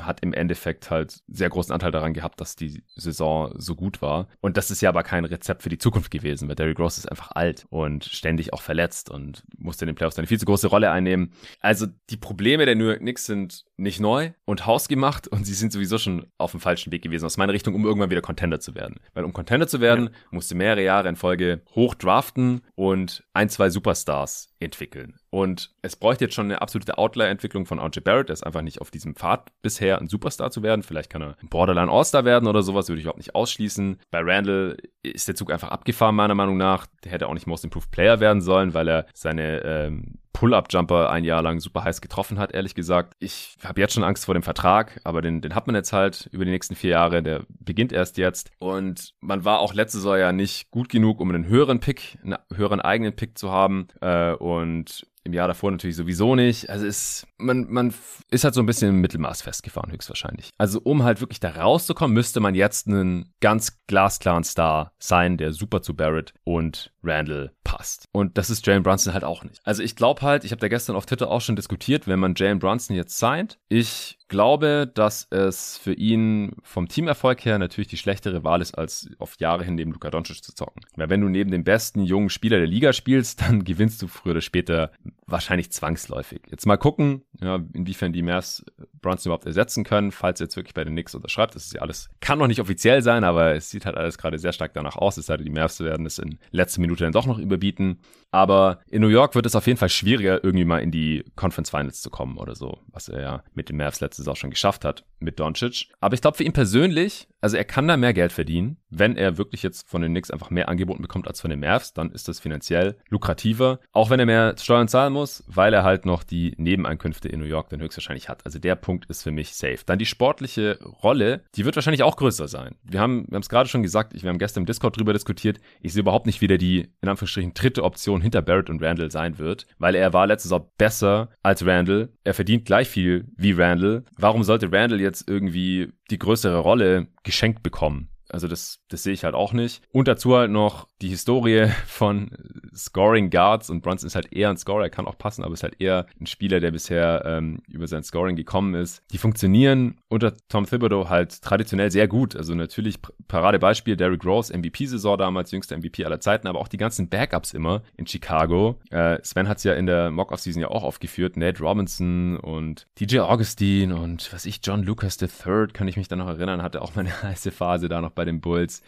[0.00, 4.28] hat im Endeffekt halt sehr großen Anteil daran gehabt, dass die Saison so gut war.
[4.40, 7.10] Und das ist ja aber kein Rezept für die Zukunft gewesen, weil Derrick Rose ist
[7.10, 10.68] einfach alt und ständig auch verletzt und musste in den Playoffs eine viel zu große
[10.68, 11.32] Rolle einnehmen.
[11.60, 15.72] Also die Probleme der New York Knicks sind nicht neu und hausgemacht und sie sind
[15.72, 18.74] sowieso schon auf dem falschen Weg gewesen aus meiner Richtung, um irgendwann wieder Contender zu
[18.74, 19.00] werden.
[19.12, 20.18] Weil um Contender zu werden, ja.
[20.30, 25.16] musste mehrere Jahre in Folge hoch draften und ein, zwei Superstars entwickeln.
[25.30, 28.28] Und es bräuchte jetzt schon eine absolute Outlier-Entwicklung von RJ Barrett.
[28.28, 30.82] Der ist einfach nicht auf diesem Pfad bisher, ein Superstar zu werden.
[30.82, 34.00] Vielleicht kann er ein Borderline All-Star werden oder sowas, würde ich überhaupt nicht ausschließen.
[34.10, 36.86] Bei Randall ist der Zug einfach abgefahren, meiner Meinung nach.
[37.04, 41.24] Der hätte auch nicht Most Improved Player werden sollen, weil er seine ähm, Pull-Up-Jumper ein
[41.24, 43.14] Jahr lang super heiß getroffen hat, ehrlich gesagt.
[43.18, 46.28] Ich habe jetzt schon Angst vor dem Vertrag, aber den, den hat man jetzt halt
[46.30, 47.22] über die nächsten vier Jahre.
[47.22, 48.50] Der beginnt erst jetzt.
[48.58, 52.36] Und man war auch letzte Saison ja nicht gut genug, um einen höheren Pick, einen
[52.54, 53.88] höheren eigenen Pick zu haben.
[54.02, 56.70] Äh, und im Jahr davor natürlich sowieso nicht.
[56.70, 57.92] Also ist, man, man
[58.30, 60.50] ist halt so ein bisschen im Mittelmaß festgefahren, höchstwahrscheinlich.
[60.56, 65.52] Also um halt wirklich da rauszukommen, müsste man jetzt einen ganz glasklaren Star sein, der
[65.52, 68.06] super zu Barrett und Randall passt.
[68.12, 69.60] Und das ist Jalen Brunson halt auch nicht.
[69.64, 72.34] Also ich glaube halt, ich habe da gestern auf Twitter auch schon diskutiert, wenn man
[72.36, 77.96] Jalen Brunson jetzt signed, ich glaube, dass es für ihn vom Teamerfolg her natürlich die
[77.96, 80.82] schlechtere Wahl ist, als auf Jahre hin neben Luka Doncic zu zocken.
[80.96, 84.32] Weil wenn du neben dem besten jungen Spieler der Liga spielst, dann gewinnst du früher
[84.32, 84.90] oder später
[85.26, 86.42] wahrscheinlich zwangsläufig.
[86.50, 88.64] Jetzt mal gucken, ja, inwiefern die Mavs
[89.00, 91.54] Brunson überhaupt ersetzen können, falls er jetzt wirklich bei den Knicks unterschreibt.
[91.54, 94.38] Das ist ja alles, kann noch nicht offiziell sein, aber es sieht halt alles gerade
[94.38, 95.16] sehr stark danach aus.
[95.16, 98.00] Es sei denn, die Mavs werden es in letzter Minute dann doch noch überbieten.
[98.30, 101.70] Aber in New York wird es auf jeden Fall schwieriger, irgendwie mal in die Conference
[101.70, 104.84] Finals zu kommen oder so, was er ja mit den Mavs letztes auch schon geschafft
[104.84, 105.88] hat mit Doncic.
[106.00, 109.38] Aber ich glaube für ihn persönlich, also er kann da mehr Geld verdienen, wenn er
[109.38, 112.26] wirklich jetzt von den Knicks einfach mehr angeboten bekommt als von den Mavs, dann ist
[112.26, 113.78] das finanziell lukrativer.
[113.92, 117.46] Auch wenn er mehr Steuern zahlen muss, weil er halt noch die Nebeneinkünfte in New
[117.46, 118.44] York dann höchstwahrscheinlich hat.
[118.44, 119.78] Also der Punkt ist für mich safe.
[119.86, 122.74] Dann die sportliche Rolle, die wird wahrscheinlich auch größer sein.
[122.82, 125.60] Wir haben wir es gerade schon gesagt, wir haben gestern im Discord drüber diskutiert.
[125.80, 129.12] Ich sehe überhaupt nicht, wie der die in Anführungsstrichen dritte Option hinter Barrett und Randall
[129.12, 132.08] sein wird, weil er war letztes Jahr besser als Randall.
[132.24, 134.02] Er verdient gleich viel wie Randall.
[134.16, 138.08] Warum sollte Randall jetzt irgendwie die größere Rolle geschenkt bekommen?
[138.30, 139.82] Also das, das sehe ich halt auch nicht.
[139.92, 142.30] Und dazu halt noch die Historie von
[142.74, 145.62] Scoring Guards und Brunson ist halt eher ein Scorer, er kann auch passen, aber ist
[145.62, 149.02] halt eher ein Spieler, der bisher ähm, über sein Scoring gekommen ist.
[149.12, 152.36] Die funktionieren unter Tom Thibodeau halt traditionell sehr gut.
[152.36, 152.96] Also natürlich
[153.28, 157.82] Paradebeispiel Derrick Rose, MVP-Saison damals, jüngster MVP aller Zeiten, aber auch die ganzen Backups immer
[157.96, 158.78] in Chicago.
[158.90, 161.36] Äh, Sven hat es ja in der Mock-Off-Season ja auch aufgeführt.
[161.36, 166.16] Nate Robinson und DJ Augustine und was ich, John Lucas III, kann ich mich da
[166.16, 168.82] noch erinnern, hatte auch mal eine heiße Phase da noch bei den Bulls.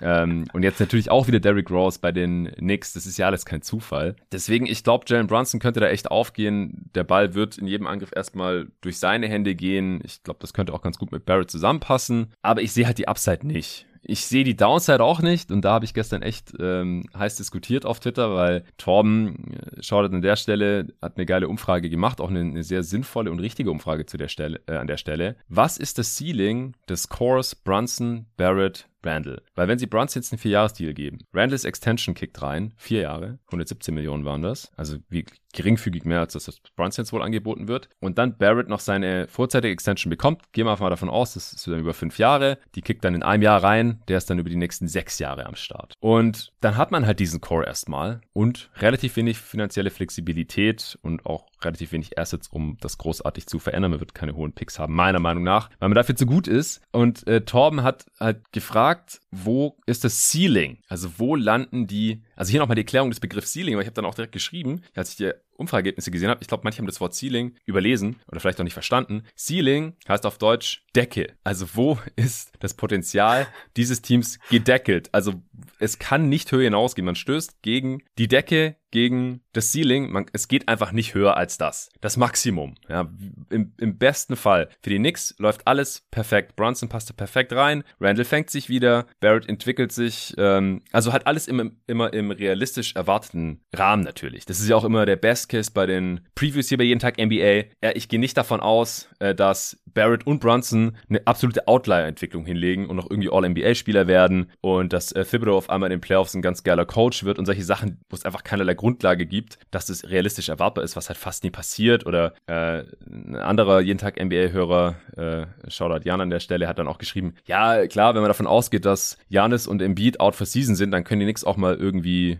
[0.00, 2.92] Ähm, und jetzt natürlich auch wieder Derrick Rose bei den Knicks.
[2.92, 4.14] Das ist ja alles kein Zufall.
[4.30, 6.88] Deswegen, ich glaube, Jalen Brunson könnte da echt aufgehen.
[6.94, 10.00] Der Ball wird in jedem Angriff erstmal durch seine Hände gehen.
[10.04, 12.32] Ich glaube, das könnte auch ganz gut mit Barrett zusammenpassen.
[12.42, 13.86] Aber ich sehe halt die Upside nicht.
[14.08, 17.84] Ich sehe die Downside auch nicht und da habe ich gestern echt ähm, heiß diskutiert
[17.84, 22.30] auf Twitter, weil Torben, äh, schaut an der Stelle, hat eine geile Umfrage gemacht, auch
[22.30, 25.34] eine, eine sehr sinnvolle und richtige Umfrage zu der Stelle, äh, an der Stelle.
[25.48, 29.42] Was ist das Ceiling des Cores Brunson, Barrett, Randall.
[29.54, 33.94] Weil wenn sie Brunson jetzt einen Vierjahresdeal geben, Randalls Extension kickt rein, vier Jahre, 117
[33.94, 35.24] Millionen waren das, also wie
[35.56, 37.88] geringfügig mehr als das, das Brunson jetzt wohl angeboten wird.
[38.00, 41.52] Und dann Barrett noch seine vorzeitige Extension bekommt, gehen wir einfach mal davon aus, das
[41.52, 44.38] ist dann über fünf Jahre, die kickt dann in einem Jahr rein, der ist dann
[44.38, 45.94] über die nächsten sechs Jahre am Start.
[46.00, 51.46] Und dann hat man halt diesen Core erstmal und relativ wenig finanzielle Flexibilität und auch
[51.62, 53.92] relativ wenig Assets, um das großartig zu verändern.
[53.92, 56.80] Man wird keine hohen Picks haben, meiner Meinung nach, weil man dafür zu gut ist.
[56.92, 60.78] Und äh, Torben hat halt gefragt, wo ist das Ceiling?
[60.88, 63.94] Also wo landen die, also hier nochmal die Erklärung des Begriffs Ceiling, weil ich habe
[63.94, 67.00] dann auch direkt geschrieben, als ich die Umfrageergebnisse gesehen habe, ich glaube, manche haben das
[67.00, 69.22] Wort Ceiling überlesen oder vielleicht auch nicht verstanden.
[69.36, 71.34] Ceiling heißt auf Deutsch Decke.
[71.44, 75.08] Also wo ist das Potenzial dieses Teams gedeckelt?
[75.12, 75.42] Also
[75.78, 77.06] es kann nicht höher hinausgehen.
[77.06, 80.10] Man stößt gegen die Decke, gegen das Ceiling.
[80.10, 81.90] Man, es geht einfach nicht höher als das.
[82.00, 82.76] Das Maximum.
[82.88, 83.10] Ja,
[83.50, 84.68] im, im besten Fall.
[84.80, 86.56] Für die Knicks läuft alles perfekt.
[86.56, 87.84] Brunson passte perfekt rein.
[88.00, 89.06] Randall fängt sich wieder.
[89.26, 90.34] Barrett entwickelt sich.
[90.38, 94.46] Ähm, also hat alles immer, immer im realistisch erwarteten Rahmen natürlich.
[94.46, 97.18] Das ist ja auch immer der Best Case bei den Previews hier bei jeden Tag
[97.18, 97.64] NBA.
[97.82, 102.86] Ja, ich gehe nicht davon aus, äh, dass Barrett und Brunson eine absolute Outlier-Entwicklung hinlegen
[102.86, 106.42] und noch irgendwie All-NBA-Spieler werden und dass äh, Thibodeau auf einmal in den Playoffs ein
[106.42, 110.08] ganz geiler Coach wird und solche Sachen, wo es einfach keinerlei Grundlage gibt, dass es
[110.08, 112.06] realistisch erwartbar ist, was halt fast nie passiert.
[112.06, 116.86] Oder äh, ein anderer jeden Tag NBA-Hörer, äh, Shoutout Jan an der Stelle, hat dann
[116.86, 120.76] auch geschrieben, ja, klar, wenn man davon ausgeht, dass Janis und Embiid out for season
[120.76, 122.38] sind, dann können die nix auch mal irgendwie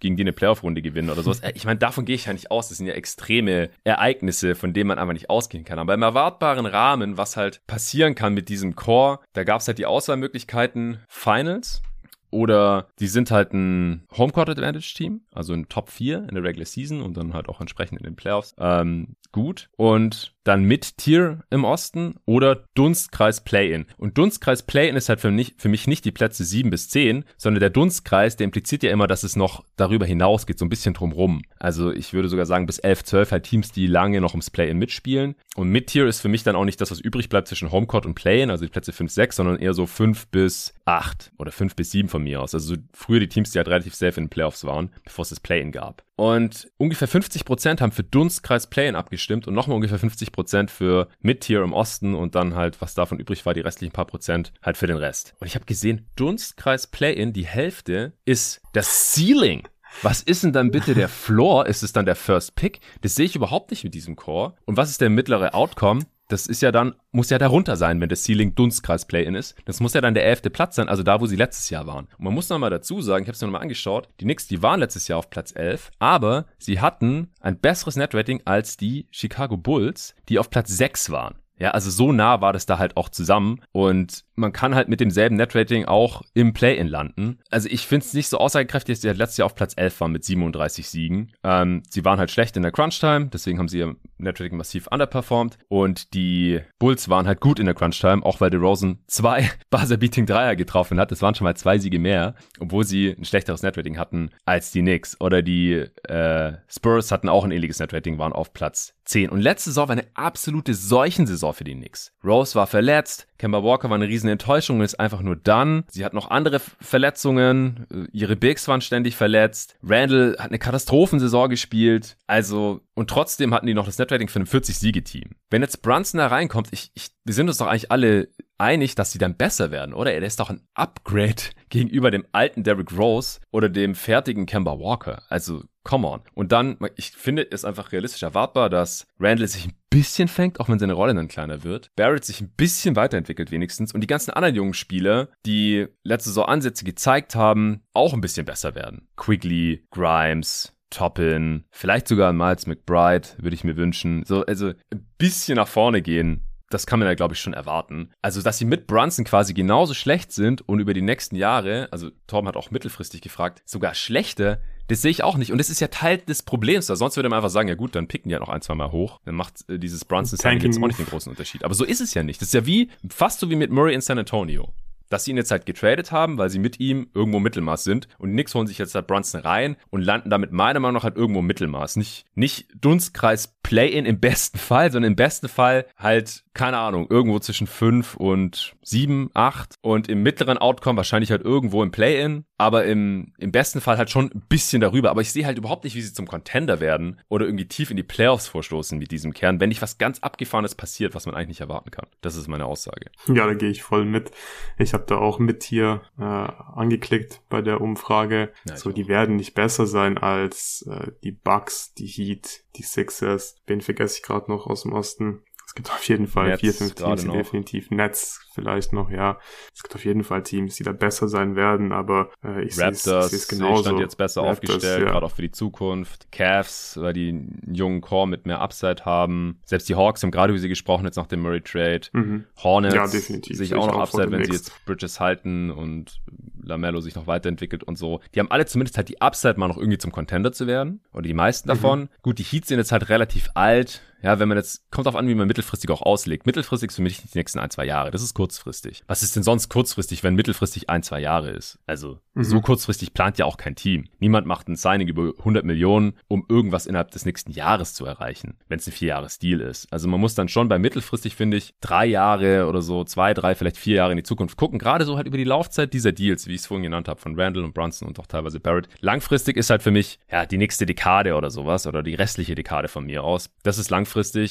[0.00, 1.40] gegen die eine Playoff-Runde gewinnen oder sowas.
[1.48, 2.68] Äh, ich meine, davon gehe ich ja nicht aus.
[2.68, 5.78] Das sind ja extreme Ereignisse, von denen man einfach nicht ausgehen kann.
[5.78, 9.78] Aber im erwartbaren Rahmen, was halt passieren kann mit diesem Core, da gab es halt
[9.78, 11.82] die Auswahlmöglichkeiten Finals,
[12.30, 16.66] oder die sind halt ein Homecourt Advantage Team, also ein Top 4 in der Regular
[16.66, 19.70] Season und dann halt auch entsprechend in den Playoffs ähm, gut.
[19.76, 23.86] Und dann mit Tier im Osten oder Dunstkreis Play-In.
[23.98, 27.24] Und Dunstkreis Play-In ist halt für mich, für mich nicht die Plätze 7 bis 10,
[27.36, 30.70] sondern der Dunstkreis, der impliziert ja immer, dass es noch darüber hinaus geht, so ein
[30.70, 31.42] bisschen drumrum.
[31.58, 34.78] Also ich würde sogar sagen, bis 11, 12 halt Teams, die lange noch ums Play-In
[34.78, 35.34] mitspielen.
[35.54, 38.14] Und Mid-Tier ist für mich dann auch nicht das, was übrig bleibt zwischen Homecourt und
[38.14, 41.90] Play-In, also die Plätze 5, 6, sondern eher so 5 bis 8 oder 5 bis
[41.90, 42.54] 7 von mir aus.
[42.54, 45.28] Also so früher die Teams, die halt relativ safe in den Playoffs waren, bevor es
[45.28, 46.07] das Play-In gab.
[46.18, 51.72] Und ungefähr 50% haben für Dunstkreis Play-In abgestimmt und nochmal ungefähr 50% für Mid-Tier im
[51.72, 54.96] Osten und dann halt, was davon übrig war, die restlichen paar Prozent halt für den
[54.96, 55.34] Rest.
[55.38, 59.68] Und ich habe gesehen, Dunstkreis Play-In, die Hälfte ist das Ceiling
[60.02, 61.66] Was ist denn dann bitte der Floor?
[61.66, 62.80] Ist es dann der First Pick?
[63.02, 64.56] Das sehe ich überhaupt nicht mit diesem Core.
[64.64, 66.02] Und was ist der mittlere Outcome?
[66.28, 69.56] Das ist ja dann, muss ja darunter sein, wenn das Ceiling Dunstkreis Play-In ist.
[69.64, 72.06] Das muss ja dann der elfte Platz sein, also da, wo sie letztes Jahr waren.
[72.18, 74.24] Und man muss noch mal dazu sagen, ich habe es mir noch mal angeschaut, die
[74.24, 78.76] Knicks, die waren letztes Jahr auf Platz 11, aber sie hatten ein besseres Netrating als
[78.76, 81.36] die Chicago Bulls, die auf Platz 6 waren.
[81.58, 85.00] Ja, also so nah war das da halt auch zusammen und man kann halt mit
[85.00, 87.40] demselben Netrating auch im Play-In landen.
[87.50, 90.00] Also ich finde es nicht so aussagekräftig, dass sie halt letztes Jahr auf Platz 11
[90.00, 91.32] waren mit 37 Siegen.
[91.42, 95.58] Ähm, sie waren halt schlecht in der Crunch-Time, deswegen haben sie ihr Netrating massiv underperformed
[95.68, 101.00] und die Bulls waren halt gut in der Crunch-Time, auch weil DeRozan zwei Buzzer-Beating-Dreier getroffen
[101.00, 101.10] hat.
[101.10, 104.80] Das waren schon mal zwei Siege mehr, obwohl sie ein schlechteres Netrating hatten als die
[104.80, 105.20] Knicks.
[105.20, 109.30] Oder die äh, Spurs hatten auch ein ähnliches Netrating, waren auf Platz 10.
[109.30, 112.12] Und letzte Saison war eine absolute Seuchensaison für die Knicks.
[112.22, 115.84] Rose war verletzt, Kemba Walker war eine riesen Enttäuschung und ist einfach nur dann.
[115.88, 119.76] Sie hat noch andere Verletzungen, äh, ihre Bigs waren ständig verletzt.
[119.82, 122.16] Randall hat eine Katastrophensaison gespielt.
[122.26, 125.30] Also, und trotzdem hatten die noch das Netrating für ein 40-Siege-Team.
[125.50, 128.28] Wenn jetzt Brunson da reinkommt, ich, ich, wir sind uns doch eigentlich alle
[128.58, 130.12] einig, dass sie dann besser werden, oder?
[130.12, 135.22] Er ist doch ein Upgrade gegenüber dem alten Derrick Rose oder dem fertigen Kemba Walker.
[135.28, 136.22] Also, come on.
[136.34, 140.68] Und dann, ich finde es einfach realistisch erwartbar, dass Randall sich ein bisschen fängt, auch
[140.68, 141.92] wenn seine Rolle dann kleiner wird.
[141.94, 146.46] Barrett sich ein bisschen weiterentwickelt wenigstens und die ganzen anderen jungen Spieler, die letzte Saison
[146.46, 149.08] Ansätze gezeigt haben, auch ein bisschen besser werden.
[149.14, 154.24] Quigley, Grimes, Toppin, vielleicht sogar Miles McBride, würde ich mir wünschen.
[154.24, 158.10] So, also ein bisschen nach vorne gehen das kann man ja, glaube ich, schon erwarten.
[158.20, 162.10] Also, dass sie mit Brunson quasi genauso schlecht sind und über die nächsten Jahre, also
[162.26, 165.52] Torben hat auch mittelfristig gefragt, sogar schlechter, das sehe ich auch nicht.
[165.52, 166.86] Und das ist ja Teil des Problems.
[166.86, 168.74] Da sonst würde man einfach sagen, ja gut, dann picken die ja noch ein, zwei
[168.74, 169.20] Mal hoch.
[169.24, 171.64] Dann macht äh, dieses Brunson-Signing jetzt auch nicht den großen Unterschied.
[171.64, 172.40] Aber so ist es ja nicht.
[172.40, 174.72] Das ist ja wie, fast so wie mit Murray in San Antonio
[175.08, 178.08] dass sie ihn jetzt halt getradet haben, weil sie mit ihm irgendwo Mittelmaß sind.
[178.18, 181.04] Und die Knicks holen sich jetzt halt Brunson rein und landen damit meiner Meinung nach
[181.04, 181.96] halt irgendwo Mittelmaß.
[181.96, 187.38] Nicht, nicht Dunstkreis Play-In im besten Fall, sondern im besten Fall halt, keine Ahnung, irgendwo
[187.38, 192.84] zwischen 5 und 7, 8 und im mittleren Outcome wahrscheinlich halt irgendwo im Play-In, aber
[192.84, 195.10] im, im besten Fall halt schon ein bisschen darüber.
[195.10, 197.96] Aber ich sehe halt überhaupt nicht, wie sie zum Contender werden oder irgendwie tief in
[197.96, 201.48] die Playoffs vorstoßen mit diesem Kern, wenn nicht was ganz Abgefahrenes passiert, was man eigentlich
[201.48, 202.06] nicht erwarten kann.
[202.22, 203.12] Das ist meine Aussage.
[203.28, 204.32] Ja, da gehe ich voll mit.
[204.78, 208.52] Ich habe da auch mit hier äh, angeklickt bei der Umfrage.
[208.68, 213.54] Ja, so, die werden nicht besser sein als äh, die Bucks, die Heat, die Sixers.
[213.68, 215.44] Wen vergesse ich gerade noch aus dem Osten?
[215.78, 219.38] Es gibt auf jeden Fall Netz vier, fünf Teams, die definitiv Netz vielleicht noch, ja.
[219.72, 222.88] Es gibt auf jeden Fall Teams, die da besser sein werden, aber äh, ich sehe
[222.88, 223.84] es genauso.
[223.84, 225.10] stand jetzt besser Raptors, aufgestellt, ja.
[225.12, 226.32] gerade auch für die Zukunft.
[226.32, 229.60] Cavs, weil die einen jungen Core mit mehr Upside haben.
[229.64, 232.08] Selbst die Hawks haben gerade, wie sie gesprochen, jetzt nach dem Murray Trade.
[232.12, 232.44] Mhm.
[232.56, 233.56] Hornets ja, definitiv.
[233.56, 236.20] sich auch noch auch Upside, wenn sie jetzt Bridges halten und
[236.60, 238.20] Lamello sich noch weiterentwickelt und so.
[238.34, 241.00] Die haben alle zumindest halt die Upside, mal noch irgendwie zum Contender zu werden.
[241.12, 241.74] Oder die meisten mhm.
[241.74, 242.00] davon.
[242.00, 242.08] Mhm.
[242.22, 244.02] Gut, die Heats sind jetzt halt relativ alt.
[244.22, 246.46] Ja, wenn man jetzt, kommt auf an, wie man mittelfristig auch auslegt.
[246.46, 248.10] Mittelfristig ist für mich die nächsten ein, zwei Jahre.
[248.10, 249.02] Das ist kurzfristig.
[249.06, 251.78] Was ist denn sonst kurzfristig, wenn mittelfristig ein, zwei Jahre ist?
[251.86, 252.44] Also, mhm.
[252.44, 254.08] so kurzfristig plant ja auch kein Team.
[254.18, 258.56] Niemand macht ein Signing über 100 Millionen, um irgendwas innerhalb des nächsten Jahres zu erreichen,
[258.68, 259.86] wenn es ein Vierjahres-Deal ist.
[259.92, 263.54] Also, man muss dann schon bei mittelfristig, finde ich, drei Jahre oder so, zwei, drei,
[263.54, 264.78] vielleicht vier Jahre in die Zukunft gucken.
[264.78, 267.38] Gerade so halt über die Laufzeit dieser Deals, wie ich es vorhin genannt habe, von
[267.38, 268.88] Randall und Brunson und auch teilweise Barrett.
[269.00, 272.88] Langfristig ist halt für mich, ja, die nächste Dekade oder sowas oder die restliche Dekade
[272.88, 273.50] von mir aus.
[273.62, 274.07] Das ist langfristig,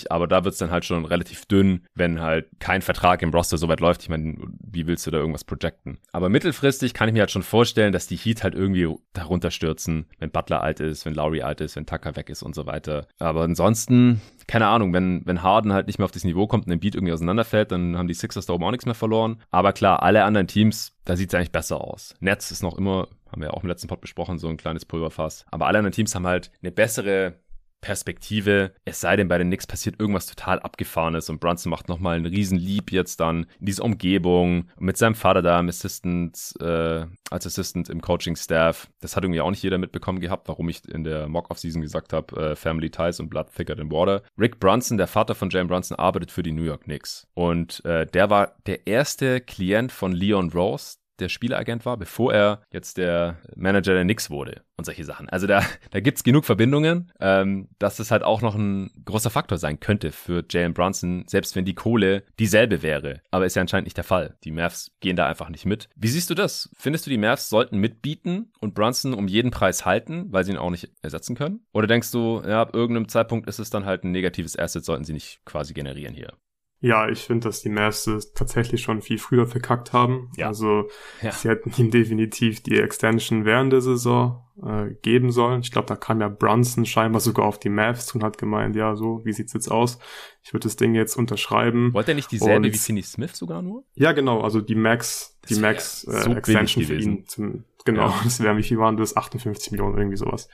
[0.10, 3.58] aber da wird es dann halt schon relativ dünn, wenn halt kein Vertrag im Roster
[3.58, 4.04] so weit läuft.
[4.04, 5.98] Ich meine, wie willst du da irgendwas projecten?
[6.12, 10.08] Aber mittelfristig kann ich mir halt schon vorstellen, dass die Heat halt irgendwie darunter stürzen,
[10.20, 13.08] wenn Butler alt ist, wenn Lowry alt ist, wenn Tucker weg ist und so weiter.
[13.20, 16.72] Aber ansonsten, keine Ahnung, wenn, wenn Harden halt nicht mehr auf das Niveau kommt und
[16.72, 19.42] den Beat irgendwie auseinanderfällt, dann haben die Sixers da oben auch nichts mehr verloren.
[19.52, 22.16] Aber klar, alle anderen Teams, da sieht es eigentlich besser aus.
[22.20, 24.86] Netz ist noch immer, haben wir ja auch im letzten Pod besprochen, so ein kleines
[24.86, 25.46] Pulverfass.
[25.52, 27.36] Aber alle anderen Teams haben halt eine bessere
[27.82, 32.16] Perspektive, es sei denn, bei den Knicks passiert irgendwas total Abgefahrenes und Brunson macht nochmal
[32.16, 37.06] einen riesen Leap jetzt dann in diese Umgebung mit seinem Vater da im Assistant, äh,
[37.30, 38.88] als Assistant im Coaching-Staff.
[39.00, 42.52] Das hat irgendwie auch nicht jeder mitbekommen gehabt, warum ich in der Mock-Off-Season gesagt habe,
[42.52, 44.24] äh, Family Ties und Blood Thicker Than Water.
[44.38, 48.06] Rick Brunson, der Vater von Jane Brunson, arbeitet für die New York Knicks und äh,
[48.06, 53.38] der war der erste Klient von Leon Rose, der Spieleragent war, bevor er jetzt der
[53.56, 55.30] Manager der Knicks wurde und solche Sachen.
[55.30, 59.58] Also da, da gibt's genug Verbindungen, ähm, dass es halt auch noch ein großer Faktor
[59.58, 63.22] sein könnte für Jalen Brunson, selbst wenn die Kohle dieselbe wäre.
[63.32, 64.38] Aber ist ja anscheinend nicht der Fall.
[64.44, 65.90] Die Mavs gehen da einfach nicht mit.
[65.96, 66.70] Wie siehst du das?
[66.76, 70.58] Findest du, die Mavs sollten mitbieten und Brunson um jeden Preis halten, weil sie ihn
[70.58, 71.66] auch nicht ersetzen können?
[71.74, 75.04] Oder denkst du, ja, ab irgendeinem Zeitpunkt ist es dann halt ein negatives Asset, sollten
[75.04, 76.34] sie nicht quasi generieren hier?
[76.80, 80.30] Ja, ich finde, dass die Mavs es tatsächlich schon viel früher verkackt haben.
[80.38, 80.48] Ja.
[80.48, 80.90] Also
[81.24, 81.32] ja.
[81.32, 85.62] sie hätten ihm definitiv die Extension während der Saison äh, geben sollen.
[85.62, 88.96] Ich glaube, da kam ja Brunson scheinbar sogar auf die Mavs und hat gemeint, ja,
[88.96, 89.98] so, wie sieht's jetzt aus?
[90.44, 91.94] Ich würde das Ding jetzt unterschreiben.
[91.94, 93.84] Wollte er nicht dieselbe und, wie Finney Smith sogar nur?
[93.96, 98.20] Ja, genau, also die Max, die Max äh, so Extension für ihn zum, genau, ja.
[98.24, 99.18] das wären, wie viel waren das?
[99.18, 100.48] 58 Millionen, irgendwie sowas.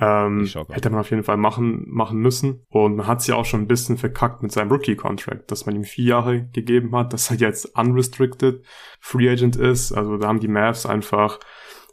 [0.00, 2.64] Ähm, hätte man auf jeden Fall machen, machen müssen.
[2.68, 5.76] Und man hat es ja auch schon ein bisschen verkackt mit seinem Rookie-Contract, dass man
[5.76, 8.64] ihm vier Jahre gegeben hat, dass er jetzt unrestricted
[9.00, 9.92] Free Agent ist.
[9.92, 11.38] Also da haben die Mavs einfach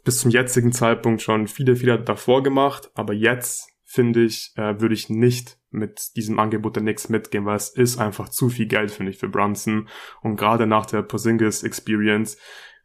[0.04, 2.90] bis zum jetzigen Zeitpunkt schon viele Fehler davor gemacht.
[2.94, 7.56] Aber jetzt, finde ich, äh, würde ich nicht mit diesem Angebot der Knicks mitgehen, weil
[7.56, 9.88] es ist einfach zu viel Geld, finde ich, für Brunson.
[10.22, 12.38] Und gerade nach der Porzingis Experience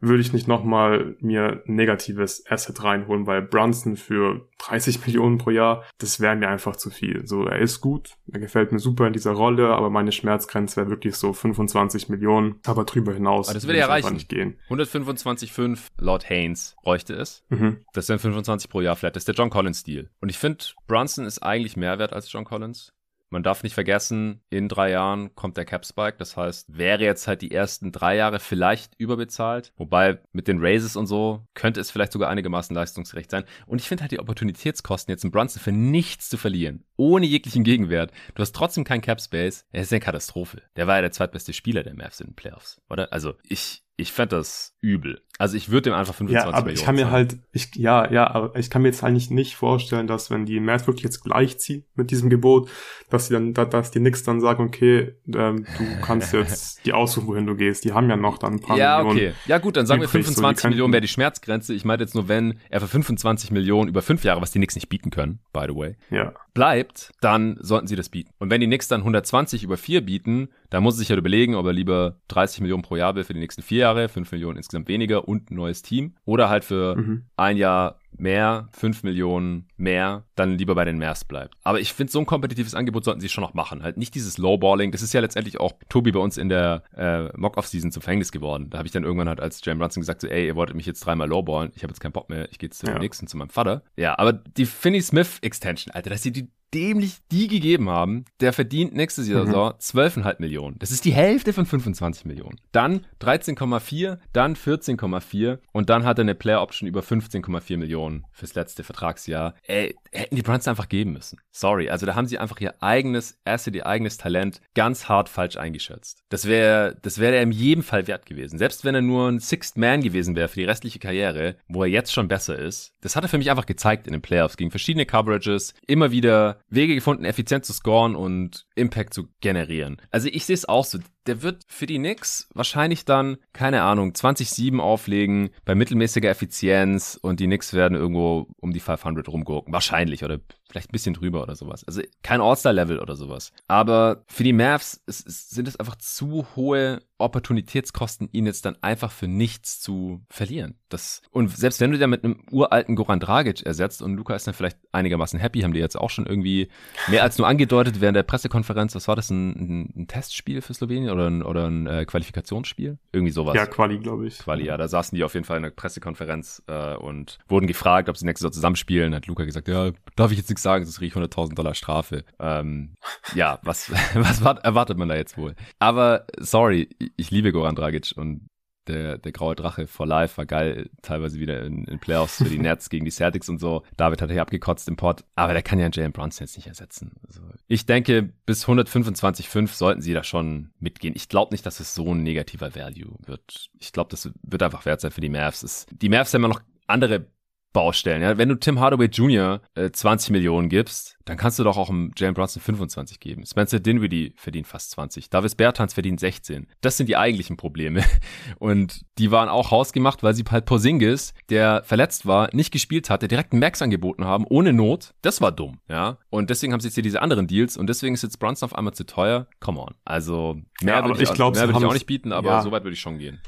[0.03, 5.83] würde ich nicht nochmal mir negatives Asset reinholen, weil Brunson für 30 Millionen pro Jahr,
[5.97, 7.25] das wäre mir einfach zu viel.
[7.25, 10.89] So, er ist gut, er gefällt mir super in dieser Rolle, aber meine Schmerzgrenze wäre
[10.89, 13.47] wirklich so 25 Millionen, aber drüber hinaus.
[13.47, 14.13] Aber das würde ja reichen.
[14.13, 14.57] Nicht gehen.
[14.69, 17.43] 125,5 laut Haynes bräuchte es.
[17.49, 17.77] Mhm.
[17.93, 19.15] Das sind 25 pro Jahr flat.
[19.15, 20.09] Das ist der John Collins-Deal.
[20.19, 22.93] Und ich finde, Brunson ist eigentlich mehr wert als John Collins.
[23.33, 26.17] Man darf nicht vergessen, in drei Jahren kommt der Cap Spike.
[26.19, 29.73] Das heißt, wäre jetzt halt die ersten drei Jahre vielleicht überbezahlt.
[29.75, 33.43] Wobei mit den Raises und so könnte es vielleicht sogar einigermaßen leistungsgerecht sein.
[33.65, 36.83] Und ich finde halt die Opportunitätskosten jetzt in Brunson für nichts zu verlieren.
[36.95, 38.11] Ohne jeglichen Gegenwert.
[38.35, 39.65] Du hast trotzdem keinen Cap Space.
[39.71, 40.61] Er ist eine Katastrophe.
[40.75, 43.11] Der war ja der zweitbeste Spieler der Mavs in den Playoffs, oder?
[43.11, 45.21] Also ich, ich fände das übel.
[45.39, 48.11] Also ich würde ihm einfach 25 ja, aber Millionen ich kann mir halt, ich, ja,
[48.11, 51.23] ja, aber ich kann mir jetzt eigentlich nicht vorstellen, dass wenn die Mavs wirklich jetzt
[51.23, 52.69] gleichziehen mit diesem Gebot,
[53.09, 57.27] dass sie dann, dass die Knicks dann sagen, okay, ähm, du kannst jetzt die aussuchen,
[57.27, 57.83] wohin du gehst.
[57.85, 59.17] Die haben ja noch dann ein paar ja, Millionen.
[59.17, 59.35] Ja, okay.
[59.47, 61.73] Ja gut, dann sagen wir 25 so, Millionen wäre die Schmerzgrenze.
[61.73, 64.75] Ich meine jetzt nur, wenn er für 25 Millionen über fünf Jahre, was die Knicks
[64.75, 66.33] nicht bieten können, by the way, ja.
[66.53, 68.31] Bleibt, dann sollten sie das bieten.
[68.37, 71.55] Und wenn die Knicks dann 120 über vier bieten, dann muss er sich ja überlegen,
[71.55, 74.57] ob er lieber 30 Millionen pro Jahr will für die nächsten vier Jahre, 5 Millionen
[74.57, 76.15] insgesamt weniger und ein neues Team.
[76.25, 77.25] Oder halt für mhm.
[77.35, 81.55] ein Jahr mehr, 5 Millionen mehr, dann lieber bei den Mavs bleibt.
[81.63, 83.83] Aber ich finde, so ein kompetitives Angebot sollten sie schon noch machen.
[83.83, 84.91] Halt nicht dieses Lowballing.
[84.91, 88.69] Das ist ja letztendlich auch Tobi bei uns in der äh, Mock-Off-Season zum Verhängnis geworden.
[88.69, 90.85] Da habe ich dann irgendwann halt als Jam Brunson gesagt, so, ey, ihr wolltet mich
[90.85, 91.71] jetzt dreimal lowballen.
[91.75, 92.49] Ich habe jetzt keinen Bock mehr.
[92.51, 92.93] Ich gehe jetzt zu ja.
[92.93, 93.83] dem nächsten, zu meinem Vater.
[93.95, 98.53] Ja, aber die Finney Smith Extension, Alter, dass sie die dämlich die gegeben haben, der
[98.53, 99.51] verdient nächstes Jahr mhm.
[99.51, 100.77] so 12,5 Millionen.
[100.79, 102.59] Das ist die Hälfte von 25 Millionen.
[102.71, 108.55] Dann 13,4, dann 14,4 und dann hat er eine Player Option über 15,4 Millionen fürs
[108.55, 109.53] letzte Vertragsjahr.
[109.73, 111.39] Ey, hätten die Browns einfach geben müssen.
[111.51, 115.57] Sorry, also da haben sie einfach ihr eigenes Asset, ihr eigenes Talent ganz hart falsch
[115.57, 116.23] eingeschätzt.
[116.29, 118.59] Das wäre, das wäre er in jedem Fall wert gewesen.
[118.59, 121.89] Selbst wenn er nur ein Sixth Man gewesen wäre für die restliche Karriere, wo er
[121.89, 122.93] jetzt schon besser ist.
[123.01, 126.59] Das hat er für mich einfach gezeigt in den Playoffs gegen verschiedene Coverages, immer wieder
[126.69, 129.97] Wege gefunden, effizient zu scoren und Impact zu generieren.
[130.11, 134.11] Also ich sehe es auch so der wird für die Knicks wahrscheinlich dann, keine Ahnung,
[134.11, 139.73] 20-7 auflegen bei mittelmäßiger Effizienz und die Knicks werden irgendwo um die 500 rumgurken.
[139.73, 140.39] Wahrscheinlich oder
[140.73, 141.83] vielleicht ein bisschen drüber oder sowas.
[141.85, 143.51] Also kein All-Star-Level oder sowas.
[143.67, 148.75] Aber für die Mavs ist, ist, sind es einfach zu hohe Opportunitätskosten, ihn jetzt dann
[148.81, 150.75] einfach für nichts zu verlieren.
[150.89, 154.47] Das, und selbst wenn du da mit einem uralten Goran Dragic ersetzt und Luca ist
[154.47, 156.69] dann vielleicht einigermaßen happy, haben die jetzt auch schon irgendwie
[157.07, 160.73] mehr als nur angedeutet während der Pressekonferenz, was war das, ein, ein, ein Testspiel für
[160.73, 162.97] Slowenien oder ein, oder ein äh, Qualifikationsspiel?
[163.11, 163.55] Irgendwie sowas.
[163.55, 164.39] Ja, Quali, glaube ich.
[164.39, 168.09] Quali, ja, da saßen die auf jeden Fall in der Pressekonferenz äh, und wurden gefragt,
[168.09, 169.13] ob sie nächstes Jahr zusammenspielen.
[169.13, 172.23] Hat Luca gesagt, ja, darf ich jetzt nichts sagen, sonst kriege ich 100.000 Dollar Strafe.
[172.39, 172.95] Ähm,
[173.35, 175.55] ja, was, was erwartet man da jetzt wohl?
[175.79, 178.47] Aber sorry, ich liebe Goran Dragic und
[178.87, 182.59] der, der graue Drache for Life war geil, teilweise wieder in, in Playoffs für die
[182.59, 183.83] Nets gegen die Celtics und so.
[183.97, 187.13] David hat hier abgekotzt im Pod, aber der kann ja Jalen Brunson jetzt nicht ersetzen.
[187.25, 191.13] Also ich denke, bis 125,5 sollten sie da schon mitgehen.
[191.15, 193.69] Ich glaube nicht, dass es so ein negativer Value wird.
[193.79, 195.63] Ich glaube, das wird einfach wert sein für die Mavs.
[195.63, 197.27] Es, die Mavs haben ja noch andere
[197.73, 198.21] Baustellen.
[198.21, 198.37] Ja?
[198.37, 199.61] Wenn du Tim Hardaway Jr.
[199.75, 203.45] Äh, 20 Millionen gibst, dann kannst du doch auch einem Jalen Brunson 25 geben.
[203.45, 205.29] Spencer Dinwiddie verdient fast 20.
[205.29, 206.67] Davis Bertans verdient 16.
[206.81, 208.03] Das sind die eigentlichen Probleme.
[208.59, 213.21] Und die waren auch hausgemacht, weil sie halt Porzingis, der verletzt war, nicht gespielt hat,
[213.21, 215.13] der direkt einen Max angeboten haben, ohne Not.
[215.21, 216.17] Das war dumm, ja.
[216.29, 218.75] Und deswegen haben sie jetzt hier diese anderen Deals und deswegen ist jetzt Brunson auf
[218.75, 219.47] einmal zu teuer.
[219.59, 219.95] Come on.
[220.05, 222.61] Also mehr ja, würde ich, ich, glaub, mehr würd ich auch nicht bieten, aber ja.
[222.61, 223.41] so weit würde ich schon gehen.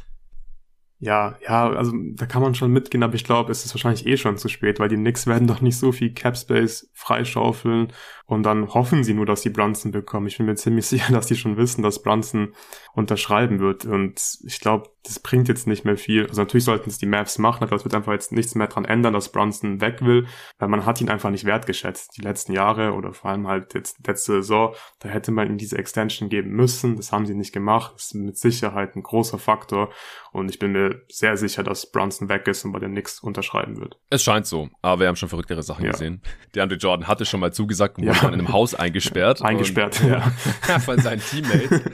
[0.99, 4.15] Ja, ja, also da kann man schon mitgehen, aber ich glaube, es ist wahrscheinlich eh
[4.17, 7.91] schon zu spät, weil die Knicks werden doch nicht so viel Cap Space freischaufeln,
[8.25, 10.27] und dann hoffen sie nur, dass sie Brunson bekommen.
[10.27, 12.53] Ich bin mir ziemlich sicher, dass die schon wissen, dass Brunson
[12.93, 16.27] unterschreiben wird und ich glaube, das bringt jetzt nicht mehr viel.
[16.27, 18.85] Also natürlich sollten es die Mavs machen, aber es wird einfach jetzt nichts mehr dran
[18.85, 20.25] ändern, dass Brunson weg will,
[20.57, 22.17] weil man hat ihn einfach nicht wertgeschätzt.
[22.17, 25.77] Die letzten Jahre oder vor allem halt jetzt letzte Saison, da hätte man ihm diese
[25.77, 26.95] Extension geben müssen.
[26.95, 27.93] Das haben sie nicht gemacht.
[27.95, 29.89] Das ist mit Sicherheit ein großer Faktor
[30.31, 33.77] und ich bin mir sehr sicher, dass Brunson weg ist und bei den Knicks unterschreiben
[33.77, 33.99] wird.
[34.09, 35.91] Es scheint so, aber wir haben schon verrücktere Sachen ja.
[35.91, 36.21] gesehen.
[36.55, 38.27] Der Andre Jordan hatte schon mal zugesagt und ja.
[38.27, 39.41] in einem Haus eingesperrt.
[39.41, 40.09] eingesperrt, und,
[40.67, 40.79] ja.
[40.79, 41.81] von seinen Teammates.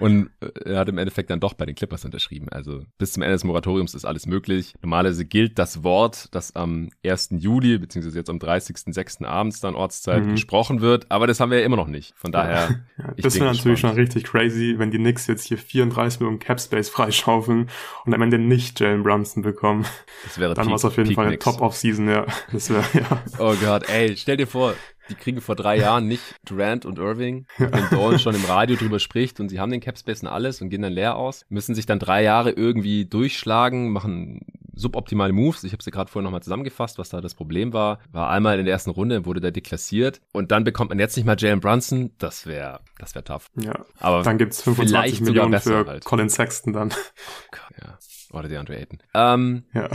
[0.00, 2.48] Und äh, er hat im Endeffekt dann doch bei den Clippers unterschrieben.
[2.48, 4.74] Also bis zum Ende des Moratoriums ist alles möglich.
[4.80, 7.30] Normalerweise gilt das Wort, das am 1.
[7.32, 9.26] Juli, beziehungsweise jetzt am 30.06.
[9.26, 10.32] abends dann Ortszeit mhm.
[10.32, 11.10] gesprochen wird.
[11.10, 12.14] Aber das haben wir ja immer noch nicht.
[12.16, 12.80] Von daher.
[12.98, 16.60] Ja, das wäre natürlich schon richtig crazy, wenn die Knicks jetzt hier 34 Millionen Cap
[16.60, 17.68] Space freischaufeln
[18.06, 19.84] und am Ende nicht Jalen Brunson bekommen.
[20.24, 22.24] Das wäre Dann war es auf jeden Peak Fall eine Top-Off-Season, ja.
[22.52, 23.22] Das wäre, ja.
[23.38, 24.74] Oh Gott, ey, stell dir vor,
[25.10, 28.98] die kriegen vor drei Jahren nicht Durant und Irving, dem Dawn schon im Radio drüber
[28.98, 31.86] spricht und sie haben den Capspace und alles und gehen dann leer aus, müssen sich
[31.86, 34.40] dann drei Jahre irgendwie durchschlagen, machen
[34.74, 35.64] suboptimale Moves.
[35.64, 37.98] Ich habe sie gerade vorhin nochmal zusammengefasst, was da das Problem war.
[38.12, 41.26] War einmal in der ersten Runde, wurde der deklassiert und dann bekommt man jetzt nicht
[41.26, 42.12] mal Jalen Brunson.
[42.18, 43.50] Das wäre das wäre tough.
[43.60, 46.04] Ja, aber dann gibt's 25 Millionen für halt.
[46.04, 46.90] Colin Sexton dann.
[46.90, 47.98] Oh Gott, ja.
[48.32, 48.98] Oder DeAndre Ayton.
[49.14, 49.88] Ähm, ja.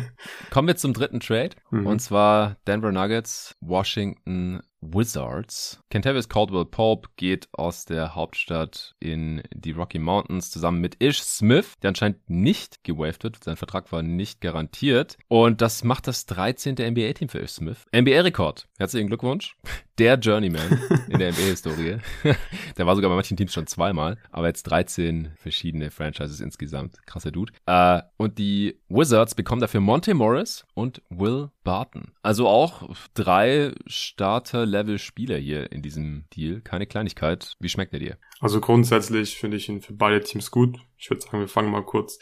[0.50, 1.50] kommen wir zum dritten Trade.
[1.70, 1.86] Mhm.
[1.86, 5.80] Und zwar Denver Nuggets, Washington Wizards.
[5.90, 11.74] Kentavious Caldwell Pope geht aus der Hauptstadt in die Rocky Mountains zusammen mit Ish Smith,
[11.82, 13.42] der anscheinend nicht gewaved wird.
[13.42, 15.18] Sein Vertrag war nicht garantiert.
[15.28, 16.74] Und das macht das 13.
[16.74, 17.86] NBA-Team für Ish Smith.
[17.94, 18.66] NBA-Rekord.
[18.78, 19.56] Herzlichen Glückwunsch.
[19.98, 21.98] Der Journeyman in der NBA-Historie.
[22.78, 26.96] der war sogar bei manchen Teams schon zweimal, aber jetzt 13 verschiedene Franchises insgesamt.
[27.04, 27.52] Krasser Dude.
[27.66, 32.12] Äh, und die Wizards bekommen dafür Monte Morris und Will Barton.
[32.22, 36.62] Also auch drei Starter-Level-Spieler hier in diesem Deal.
[36.62, 37.56] Keine Kleinigkeit.
[37.60, 38.16] Wie schmeckt er dir?
[38.42, 40.80] Also grundsätzlich finde ich ihn für beide Teams gut.
[40.98, 42.18] Ich würde sagen, wir fangen mal kurz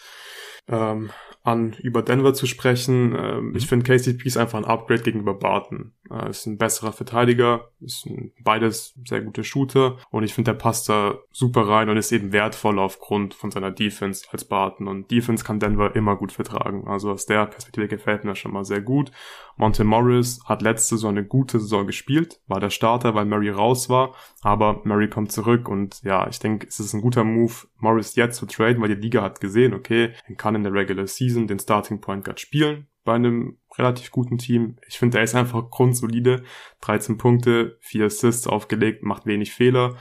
[0.68, 1.10] ähm,
[1.42, 3.16] an, über Denver zu sprechen.
[3.18, 5.94] Ähm, ich finde KCP ist einfach ein Upgrade gegenüber Barton.
[6.10, 10.58] Äh, ist ein besserer Verteidiger, ist ein, beides sehr gute Shooter und ich finde, der
[10.58, 15.10] passt da super rein und ist eben wertvoll aufgrund von seiner Defense als Barton und
[15.10, 16.86] Defense kann Denver immer gut vertragen.
[16.86, 19.10] Also aus der Perspektive gefällt mir schon mal sehr gut.
[19.60, 23.90] Monte Morris hat letzte Saison eine gute Saison gespielt, war der Starter, weil Murray raus
[23.90, 28.16] war, aber Murray kommt zurück und ja, ich denke, es ist ein guter Move, Morris
[28.16, 31.46] jetzt zu traden, weil die Liga hat gesehen, okay, er kann in der Regular Season
[31.46, 34.76] den Starting Point Guard spielen bei einem relativ guten Team.
[34.88, 36.42] Ich finde, er ist einfach grundsolide.
[36.82, 39.96] 13 Punkte, 4 Assists aufgelegt, macht wenig Fehler.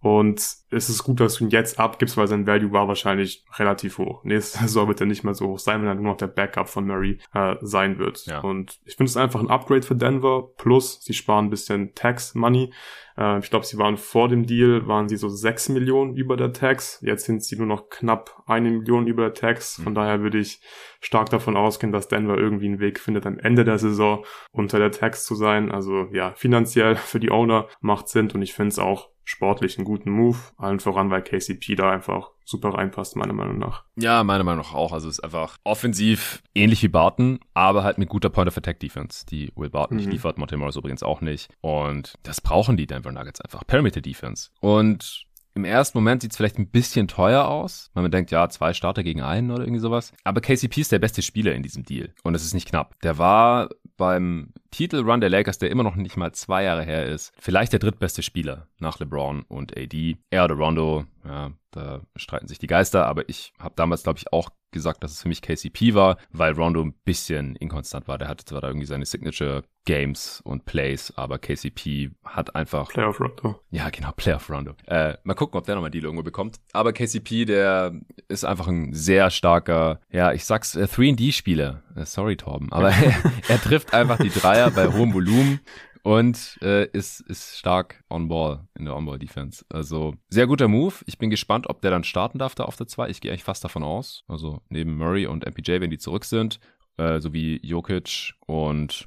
[0.00, 3.98] Und es ist gut, dass du ihn jetzt abgibst, weil sein Value war wahrscheinlich relativ
[3.98, 4.24] hoch.
[4.24, 6.68] Nächste Saison wird er nicht mehr so hoch sein, wenn er nur noch der Backup
[6.68, 8.26] von Murray äh, sein wird.
[8.26, 8.40] Ja.
[8.40, 10.48] Und ich finde es einfach ein Upgrade für Denver.
[10.56, 12.72] Plus, sie sparen ein bisschen Tax Money.
[13.16, 16.52] Äh, ich glaube, sie waren vor dem Deal, waren sie so 6 Millionen über der
[16.52, 17.00] Tax.
[17.02, 19.80] Jetzt sind sie nur noch knapp eine Million über der Tax.
[19.82, 19.96] Von mhm.
[19.96, 20.60] daher würde ich
[21.00, 24.92] stark davon ausgehen, dass Denver irgendwie einen Weg findet, am Ende der Saison unter der
[24.92, 25.70] Tax zu sein.
[25.70, 29.84] Also ja, finanziell für die Owner macht Sinn und ich finde es auch sportlich einen
[29.84, 30.38] guten Move.
[30.58, 33.84] Allen voran, weil KCP da einfach super reinpasst, meiner Meinung nach.
[33.96, 34.92] Ja, meiner Meinung nach auch.
[34.92, 38.80] Also es ist einfach offensiv ähnlich wie Barton, aber halt mit guter Point of Attack
[38.80, 40.02] Defense, die Will Barton mhm.
[40.02, 41.48] nicht liefert, Monte Morris übrigens auch nicht.
[41.60, 43.64] Und das brauchen die Denver Nuggets einfach.
[43.66, 44.50] Perimeter Defense.
[44.60, 48.48] Und im ersten Moment sieht es vielleicht ein bisschen teuer aus, weil man denkt, ja,
[48.48, 50.12] zwei Starter gegen einen oder irgendwie sowas.
[50.24, 52.98] Aber KCP ist der beste Spieler in diesem Deal und es ist nicht knapp.
[53.02, 57.32] Der war beim Titelrun der Lakers, der immer noch nicht mal zwei Jahre her ist,
[57.38, 60.16] vielleicht der drittbeste Spieler nach LeBron und AD.
[60.30, 64.32] Er oder Rondo, ja, da streiten sich die Geister, aber ich habe damals, glaube ich,
[64.32, 68.18] auch gesagt, dass es für mich KCP war, weil Rondo ein bisschen inkonstant war.
[68.18, 72.90] Der hatte zwar da irgendwie seine Signature Games und Plays, aber KCP hat einfach.
[72.90, 73.60] Playoff Rondo.
[73.70, 74.74] Ja, genau, Playoff Rondo.
[74.86, 76.56] Äh, mal gucken, ob der nochmal die irgendwo bekommt.
[76.72, 77.92] Aber KCP, der
[78.28, 81.82] ist einfach ein sehr starker, ja, ich sag's, äh, 3D-Spieler.
[81.96, 82.70] Äh, sorry, Torben.
[82.70, 83.14] Aber er,
[83.48, 85.60] er trifft einfach die Dreier bei hohem Volumen
[86.02, 89.64] und äh, ist, ist stark on ball in der On-Ball Defense.
[89.68, 90.94] Also sehr guter Move.
[91.06, 93.08] Ich bin gespannt, ob der dann starten darf da auf der 2.
[93.08, 94.24] Ich gehe eigentlich fast davon aus.
[94.26, 96.58] Also neben Murray und MPJ, wenn die zurück sind,
[96.96, 99.06] äh, sowie Jokic und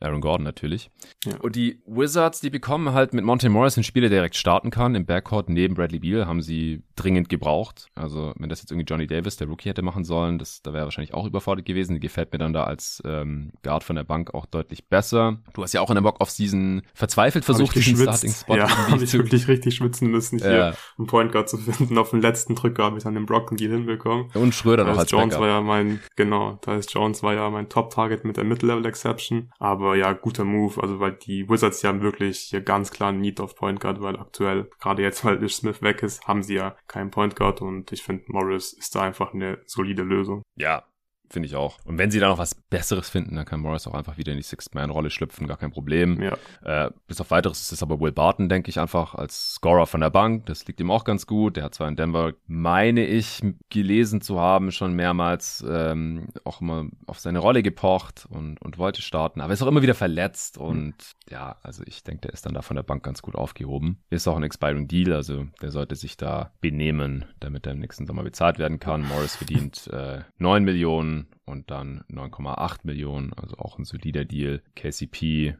[0.00, 0.90] Aaron Gordon natürlich.
[1.24, 1.36] Ja.
[1.40, 4.94] Und die Wizards, die bekommen halt mit Monte Morris einen Spieler, der direkt starten kann.
[4.94, 7.88] Im Backcourt neben Bradley Beal haben sie dringend gebraucht.
[7.94, 10.82] Also wenn das jetzt irgendwie Johnny Davis, der Rookie, hätte machen sollen, das, da wäre
[10.82, 11.94] er wahrscheinlich auch überfordert gewesen.
[11.94, 15.38] Die gefällt mir dann da als ähm, Guard von der Bank auch deutlich besser.
[15.54, 19.46] Du hast ja auch in der Mock-Off-Season verzweifelt versucht, diesen Starting-Spot Ja, habe ich wirklich
[19.48, 20.74] richtig schwitzen müssen, hier ja.
[20.98, 21.98] einen Point Guard zu finden.
[21.98, 24.30] Auf den letzten Drücker habe ich dann den Brocken Deal hinbekommen.
[24.34, 25.40] Und Schröder noch als Jones Backup.
[25.40, 29.52] war ja mein, genau, da ist Jones war ja mein Top-Target mit der Mid-Level-Exception.
[29.58, 33.40] Aber ja, guter Move, also weil die Wizards ja wirklich hier ganz klar einen Need
[33.40, 36.74] auf Point Guard, weil aktuell, gerade jetzt, weil Ish Smith weg ist, haben sie ja
[36.88, 40.42] keinen Point Guard und ich finde, Morris ist da einfach eine solide Lösung.
[40.56, 40.84] Ja,
[41.28, 41.78] Finde ich auch.
[41.84, 44.38] Und wenn sie da noch was Besseres finden, dann kann Morris auch einfach wieder in
[44.38, 46.22] die Sixth-Man-Rolle schlüpfen, gar kein Problem.
[46.22, 46.86] Ja.
[46.86, 50.00] Äh, bis auf weiteres ist es aber Will Barton, denke ich, einfach als Scorer von
[50.00, 50.46] der Bank.
[50.46, 51.56] Das liegt ihm auch ganz gut.
[51.56, 56.86] Der hat zwar in Denver, meine ich, gelesen zu haben, schon mehrmals ähm, auch immer
[57.06, 60.58] auf seine Rolle gepocht und, und wollte starten, aber ist auch immer wieder verletzt.
[60.58, 61.30] Und mhm.
[61.30, 63.98] ja, also ich denke, der ist dann da von der Bank ganz gut aufgehoben.
[64.10, 68.06] Ist auch ein Expiring Deal, also der sollte sich da benehmen, damit er im nächsten
[68.06, 69.06] Sommer bezahlt werden kann.
[69.06, 74.62] Morris verdient äh, 9 Millionen und dann 9,8 Millionen, also auch ein solider Deal.
[74.74, 75.56] KCP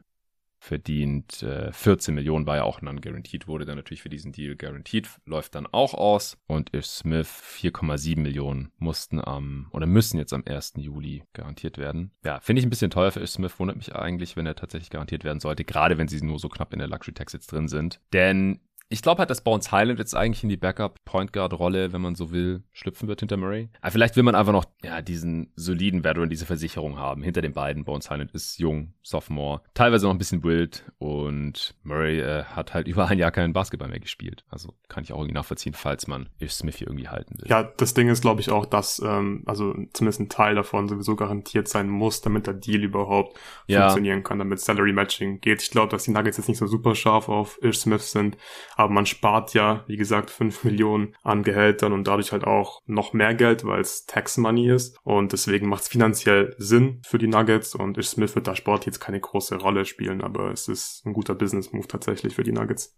[0.59, 4.55] verdient äh, 14 Millionen, war ja auch dann guaranteed, wurde dann natürlich für diesen Deal
[4.55, 6.37] guaranteed, läuft dann auch aus.
[6.47, 10.73] Und Ish Smith 4,7 Millionen mussten am, oder müssen jetzt am 1.
[10.77, 12.11] Juli garantiert werden.
[12.23, 14.89] Ja, finde ich ein bisschen teuer für Ish Smith, wundert mich eigentlich, wenn er tatsächlich
[14.89, 17.67] garantiert werden sollte, gerade wenn sie nur so knapp in der Luxury Tax jetzt drin
[17.67, 18.01] sind.
[18.13, 18.59] Denn
[18.89, 22.31] ich glaube halt, dass Bones Highland jetzt eigentlich in die Backup-Point Guard-Rolle, wenn man so
[22.31, 23.69] will, schlüpfen wird hinter Murray.
[23.81, 27.53] Aber vielleicht will man einfach noch, ja, diesen soliden Veteran, diese Versicherung haben hinter den
[27.53, 27.83] beiden.
[27.83, 32.87] Bones Highland ist jung, Sophomore, teilweise noch ein bisschen wild und Murray äh, hat halt
[32.97, 34.45] über ein Jahr keinen Basketball mehr gespielt.
[34.49, 37.49] Also kann ich auch irgendwie nachvollziehen, falls man Ish Smith hier irgendwie halten will.
[37.49, 41.17] Ja, das Ding ist, glaube ich, auch, dass, ähm, also zumindest ein Teil davon sowieso
[41.17, 43.81] garantiert sein muss, damit der Deal überhaupt ja.
[43.81, 45.61] funktionieren kann, damit Salary Matching geht.
[45.61, 48.37] Ich glaube, dass die Nuggets jetzt nicht so super scharf auf Ish Smith sind,
[48.77, 53.11] aber man spart ja, wie gesagt, 5 Millionen an Gehältern und dadurch halt auch noch
[53.11, 54.97] mehr Geld, weil es Tax Money ist.
[55.03, 58.85] Und deswegen macht es finanziell Sinn für die Nuggets und Ish Smith wird da Sport
[58.85, 62.95] jetzt keine große Rolle spielen, aber es ist ein guter Business-Move tatsächlich für die Nuggets.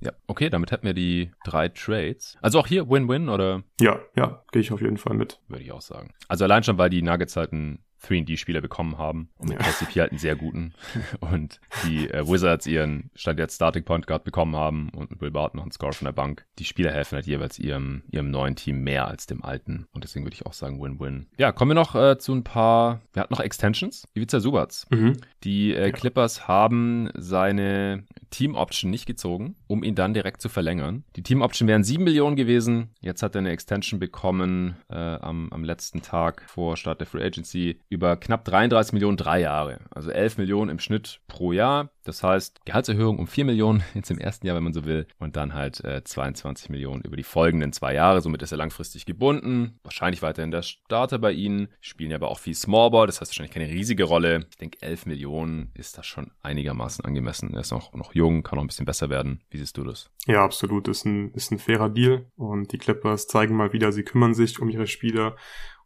[0.00, 2.38] Ja, okay, damit hätten wir die drei Trades.
[2.40, 3.62] Also auch hier Win-Win oder?
[3.80, 5.40] Ja, ja, gehe ich auf jeden Fall mit.
[5.48, 6.14] Würde ich auch sagen.
[6.26, 9.58] Also allein schon, weil die Nuggets halt ein 3D-Spieler bekommen haben und mit.
[9.58, 10.72] KCP halt einen sehr guten
[11.20, 15.30] und die äh, Wizards ihren Stand jetzt Starting Point Guard bekommen haben und mit Will
[15.30, 16.46] Barton noch einen Score von der Bank.
[16.58, 20.24] Die Spieler helfen halt jeweils ihrem, ihrem neuen Team mehr als dem alten und deswegen
[20.24, 21.26] würde ich auch sagen Win-Win.
[21.38, 24.06] Ja, kommen wir noch äh, zu ein paar, wir hatten noch Extensions.
[24.14, 24.86] Ivica Subats.
[24.90, 25.16] Mhm.
[25.44, 31.04] Die äh, Clippers haben seine Team Option nicht gezogen, um ihn dann direkt zu verlängern.
[31.16, 32.90] Die Team Option wären 7 Millionen gewesen.
[33.00, 37.24] Jetzt hat er eine Extension bekommen äh, am, am letzten Tag vor Start der Free
[37.24, 39.80] Agency über knapp 33 Millionen drei Jahre.
[39.90, 41.90] Also 11 Millionen im Schnitt pro Jahr.
[42.04, 45.06] Das heißt, Gehaltserhöhung um 4 Millionen jetzt im ersten Jahr, wenn man so will.
[45.18, 48.20] Und dann halt äh, 22 Millionen über die folgenden zwei Jahre.
[48.20, 49.78] Somit ist er langfristig gebunden.
[49.82, 51.68] Wahrscheinlich weiterhin der Starter bei ihnen.
[51.80, 53.06] Spielen ja aber auch viel Smallball.
[53.06, 54.46] Das heißt wahrscheinlich keine riesige Rolle.
[54.50, 57.52] Ich denke, 11 Millionen ist das schon einigermaßen angemessen.
[57.54, 59.42] Er ist noch, noch jung, kann noch ein bisschen besser werden.
[59.50, 60.10] Wie siehst du das?
[60.26, 60.86] Ja, absolut.
[60.86, 62.26] Ist ein, ist ein fairer Deal.
[62.36, 65.34] Und die Clippers zeigen mal wieder, sie kümmern sich um ihre Spieler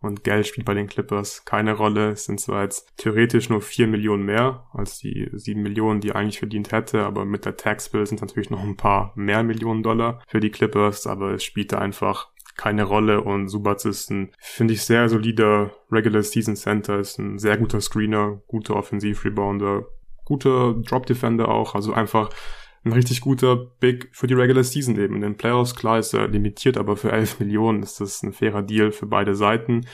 [0.05, 2.11] und Geld spielt bei den Clippers keine Rolle.
[2.11, 6.17] Es sind zwar jetzt theoretisch nur vier Millionen mehr als die sieben Millionen, die er
[6.17, 9.83] eigentlich verdient hätte, aber mit der Tax Bill sind natürlich noch ein paar mehr Millionen
[9.83, 14.31] Dollar für die Clippers, aber es spielt da einfach keine Rolle und Subats ist ein,
[14.39, 19.87] finde ich, sehr solider Regular Season Center, ist ein sehr guter Screener, guter Offensiv-Rebounder,
[20.25, 22.31] guter Drop Defender auch, also einfach
[22.85, 25.17] ein richtig guter Big für die Regular Season eben.
[25.17, 28.63] In den Playoffs, klar, ist er limitiert, aber für 11 Millionen ist das ein fairer
[28.63, 29.87] Deal für beide Seiten.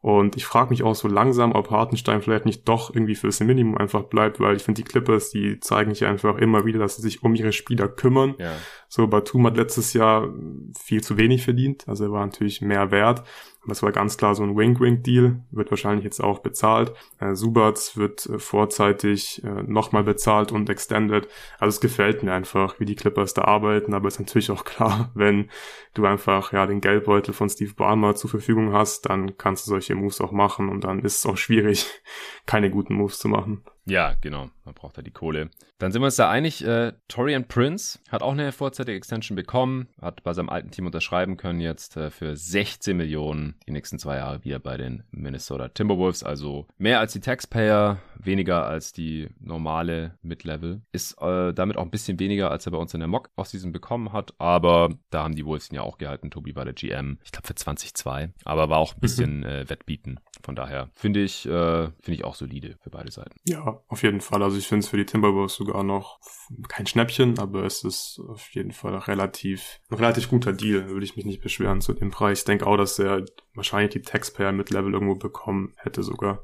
[0.00, 3.76] Und ich frage mich auch so langsam, ob Hartenstein vielleicht nicht doch irgendwie fürs Minimum
[3.76, 7.02] einfach bleibt, weil ich finde, die Clippers, die zeigen hier einfach immer wieder, dass sie
[7.02, 8.36] sich um ihre Spieler kümmern.
[8.38, 8.52] Ja.
[8.96, 10.32] So, Batum hat letztes Jahr
[10.74, 13.24] viel zu wenig verdient, also er war natürlich mehr wert.
[13.66, 16.94] Das war ganz klar so ein Wink-Wink-Deal, wird wahrscheinlich jetzt auch bezahlt.
[17.18, 21.28] Äh, Subats wird äh, vorzeitig äh, nochmal bezahlt und extended.
[21.58, 24.64] Also es gefällt mir einfach, wie die Clippers da arbeiten, aber es ist natürlich auch
[24.64, 25.50] klar, wenn
[25.92, 29.94] du einfach ja den Geldbeutel von Steve Ballmer zur Verfügung hast, dann kannst du solche
[29.94, 31.84] Moves auch machen und dann ist es auch schwierig,
[32.46, 33.62] keine guten Moves zu machen.
[33.86, 34.50] Ja, genau.
[34.64, 35.48] Man braucht da die Kohle.
[35.78, 36.64] Dann sind wir uns da einig.
[36.64, 41.36] Äh, Torian Prince hat auch eine vorzeitige Extension bekommen, hat bei seinem alten Team unterschreiben
[41.36, 46.24] können jetzt äh, für 16 Millionen die nächsten zwei Jahre wieder bei den Minnesota Timberwolves.
[46.24, 50.82] Also mehr als die Taxpayer weniger als die normale Mid-Level.
[50.90, 53.70] Ist äh, damit auch ein bisschen weniger, als er bei uns in der Mock Offseason
[53.70, 54.34] bekommen hat.
[54.38, 56.30] Aber da haben die Wolves ihn ja auch gehalten.
[56.30, 58.32] Tobi war der GM, ich glaube für 2002.
[58.44, 59.44] Aber war auch ein bisschen mhm.
[59.44, 60.18] äh, Wettbieten.
[60.42, 63.36] Von daher finde ich, äh, finde ich auch solide für beide Seiten.
[63.88, 64.42] Auf jeden Fall.
[64.42, 66.18] Also ich finde es für die Timberwolves sogar noch
[66.68, 70.88] kein Schnäppchen, aber es ist auf jeden Fall relativ, ein relativ guter Deal.
[70.88, 72.40] Würde ich mich nicht beschweren zu dem Preis.
[72.40, 73.24] Ich denke auch, dass er
[73.54, 76.42] wahrscheinlich die Taxpayer mit Level irgendwo bekommen hätte sogar.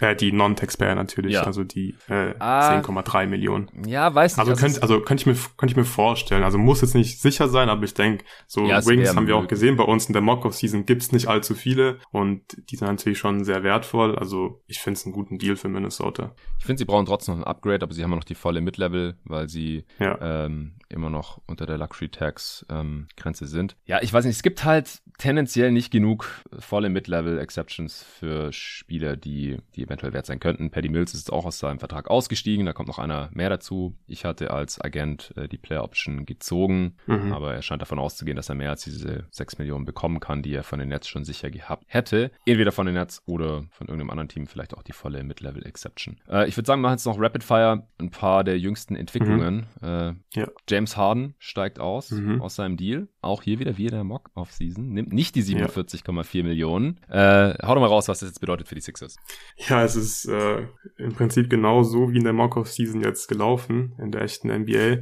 [0.00, 1.42] Äh, die Non-Taxpayer natürlich, ja.
[1.44, 3.70] also die äh, ah, 10,3 Millionen.
[3.86, 4.46] Ja, weiß nicht.
[4.46, 6.42] Also könnte also könnte ich mir könnte ich mir vorstellen.
[6.42, 9.48] Also muss jetzt nicht sicher sein, aber ich denke, so ja, Wings haben wir auch
[9.48, 13.44] gesehen bei uns in der Mock-Off-Season gibt's nicht allzu viele und die sind natürlich schon
[13.44, 14.16] sehr wertvoll.
[14.18, 16.34] Also ich finde es einen guten Deal für Minnesota.
[16.58, 19.16] Ich finde, sie brauchen trotzdem noch ein Upgrade, aber sie haben noch die volle Mid-Level,
[19.24, 20.18] weil sie ja.
[20.20, 23.76] ähm, immer noch unter der Luxury Tax ähm, Grenze sind.
[23.86, 26.26] Ja, ich weiß nicht, es gibt halt tendenziell nicht genug
[26.58, 30.70] volle Mid-Level Exceptions für Spieler, die, die eventuell wert sein könnten.
[30.70, 33.94] Paddy Mills ist auch aus seinem Vertrag ausgestiegen, da kommt noch einer mehr dazu.
[34.06, 37.32] Ich hatte als Agent äh, die Player Option gezogen, mhm.
[37.32, 40.54] aber er scheint davon auszugehen, dass er mehr als diese 6 Millionen bekommen kann, die
[40.54, 42.30] er von den Nets schon sicher gehabt hätte.
[42.44, 46.18] Entweder von den Nets oder von irgendeinem anderen Team vielleicht auch die volle Mid-Level Exception.
[46.28, 49.66] Äh, ich würde sagen, wir machen jetzt noch Rapid Fire, ein paar der jüngsten Entwicklungen.
[49.80, 49.88] Mhm.
[49.88, 50.48] Äh, ja.
[50.76, 52.42] James Harden steigt aus mhm.
[52.42, 53.08] aus seinem Deal.
[53.22, 54.90] Auch hier wieder wie in der Mock-Off-Season.
[54.90, 56.42] Nimmt nicht die 47,4 ja.
[56.42, 57.00] Millionen.
[57.08, 59.16] Äh, hau doch mal raus, was das jetzt bedeutet für die Sixers.
[59.56, 60.66] Ja, es ist äh,
[60.98, 64.98] im Prinzip genau so wie in der Mock-Off-Season jetzt gelaufen, in der echten NBA.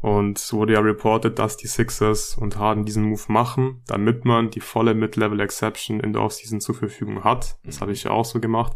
[0.00, 4.48] Und es wurde ja reported, dass die Sixers und Harden diesen Move machen, damit man
[4.48, 7.58] die volle Mid-Level Exception in der Off-Season zur Verfügung hat.
[7.64, 7.80] Das mhm.
[7.82, 8.74] habe ich ja auch so gemacht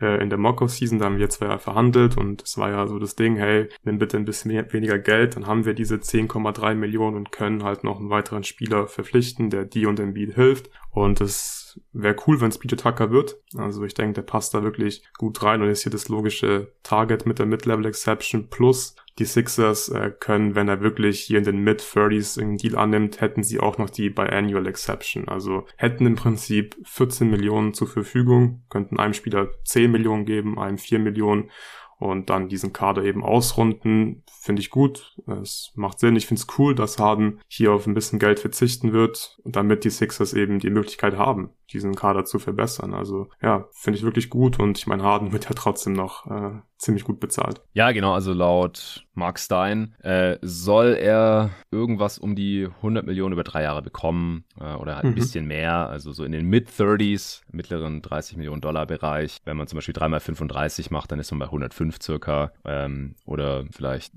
[0.00, 2.98] äh, in der Mock-Off-Season, da haben wir zwar ja verhandelt und es war ja so
[2.98, 6.74] das Ding, hey, nimm bitte ein bisschen mehr, weniger Geld, dann haben wir diese 10,3
[6.74, 10.70] Millionen und können halt noch einen weiteren Spieler verpflichten, der die und dem Beat hilft.
[10.90, 13.36] Und es wäre cool, wenn es PJ Tucker wird.
[13.56, 17.26] Also ich denke, der passt da wirklich gut rein und ist hier das logische Target
[17.26, 21.62] mit der Mid-Level Exception plus die Sixers äh, können, wenn er wirklich hier in den
[21.62, 25.28] Mid-30s einen Deal annimmt, hätten sie auch noch die Biannual Exception.
[25.28, 30.78] Also hätten im Prinzip 14 Millionen zur Verfügung, könnten einem Spieler 10 Millionen geben, einem
[30.78, 31.50] 4 Millionen
[31.98, 35.16] und dann diesen Kader eben ausrunden, finde ich gut.
[35.26, 36.16] Es macht Sinn.
[36.16, 39.90] Ich finde es cool, dass Harden hier auf ein bisschen Geld verzichten wird, damit die
[39.90, 42.94] Sixers eben die Möglichkeit haben, diesen Kader zu verbessern.
[42.94, 46.60] Also ja, finde ich wirklich gut und ich meine, Harden wird ja trotzdem noch äh,
[46.80, 47.60] ziemlich gut bezahlt.
[47.72, 53.44] Ja, genau, also laut Mark Stein äh, soll er irgendwas um die 100 Millionen über
[53.44, 55.16] drei Jahre bekommen äh, oder halt ein mhm.
[55.16, 59.38] bisschen mehr, also so in den Mid-30s, mittleren 30 Millionen Dollar Bereich.
[59.44, 63.14] Wenn man zum Beispiel 3 mal 35 macht, dann ist man bei 105 circa ähm,
[63.26, 64.14] oder vielleicht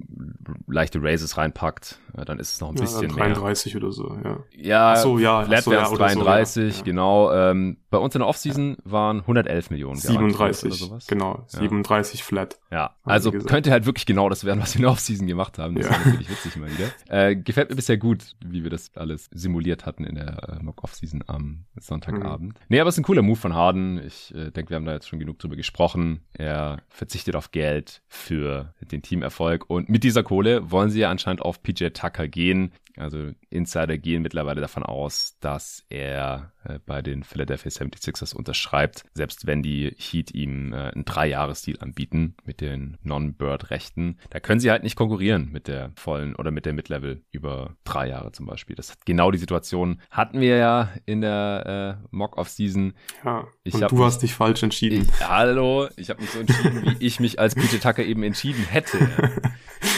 [0.67, 3.25] leichte Raises reinpackt, äh, dann ist es noch ein bisschen 33 mehr.
[3.33, 4.39] 33 oder so, ja.
[4.55, 6.85] Ja, so, ja, Flat so, ja, 33, so, ja.
[6.85, 7.33] genau.
[7.33, 9.97] Ähm, bei uns in der Offseason waren 10011 Millionen.
[9.97, 11.05] 37, oder sowas.
[11.05, 12.57] genau, 37 Flat.
[12.71, 15.75] Ja, also könnte halt wirklich genau das werden, was wir in der Offseason gemacht haben.
[15.75, 15.91] Das ja.
[15.91, 16.89] war natürlich witzig mal wieder.
[17.07, 21.23] Äh, gefällt mir bisher gut, wie wir das alles simuliert hatten in der äh, Mock-Offseason
[21.27, 22.53] am Sonntagabend.
[22.53, 22.65] Mhm.
[22.69, 24.03] Nee, aber es ist ein cooler Move von Harden.
[24.03, 26.21] Ich äh, denke, wir haben da jetzt schon genug drüber gesprochen.
[26.33, 31.43] Er verzichtet auf Geld für den Teamerfolg und mit dieser Kohle wollen sie ja anscheinend
[31.43, 32.71] auf PJ Tucker gehen.
[32.97, 39.47] Also Insider gehen mittlerweile davon aus, dass er äh, bei den Philadelphia 76ers unterschreibt, selbst
[39.47, 44.19] wenn die Heat ihm äh, einen Dreijahresdeal anbieten mit den Non-Bird-Rechten.
[44.29, 48.09] Da können sie halt nicht konkurrieren mit der vollen oder mit der Mid-Level über drei
[48.09, 48.75] Jahre zum Beispiel.
[48.75, 52.93] Das hat genau die Situation hatten wir ja in der äh, Mock-Off-Season.
[53.25, 55.09] Ja, ich und du hast dich falsch entschieden.
[55.11, 58.63] Ich, hallo, ich habe mich so entschieden, wie ich mich als PJ Tucker eben entschieden
[58.65, 58.99] hätte.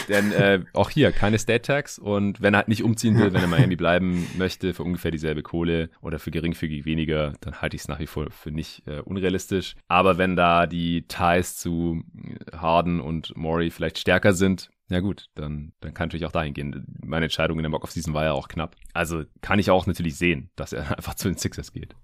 [0.08, 3.42] Denn äh, auch hier keine State Tax und wenn er halt nicht umziehen will, wenn
[3.42, 7.84] er Miami bleiben möchte für ungefähr dieselbe Kohle oder für geringfügig weniger, dann halte ich
[7.84, 9.76] es nach wie vor für nicht äh, unrealistisch.
[9.88, 12.04] Aber wenn da die Ties zu
[12.54, 16.86] Harden und Maury vielleicht stärker sind, ja gut, dann, dann kann natürlich auch dahin gehen.
[17.04, 18.76] Meine Entscheidung in der Mock-Off-Season war ja auch knapp.
[18.94, 21.96] Also kann ich auch natürlich sehen, dass er einfach zu den Sixers geht.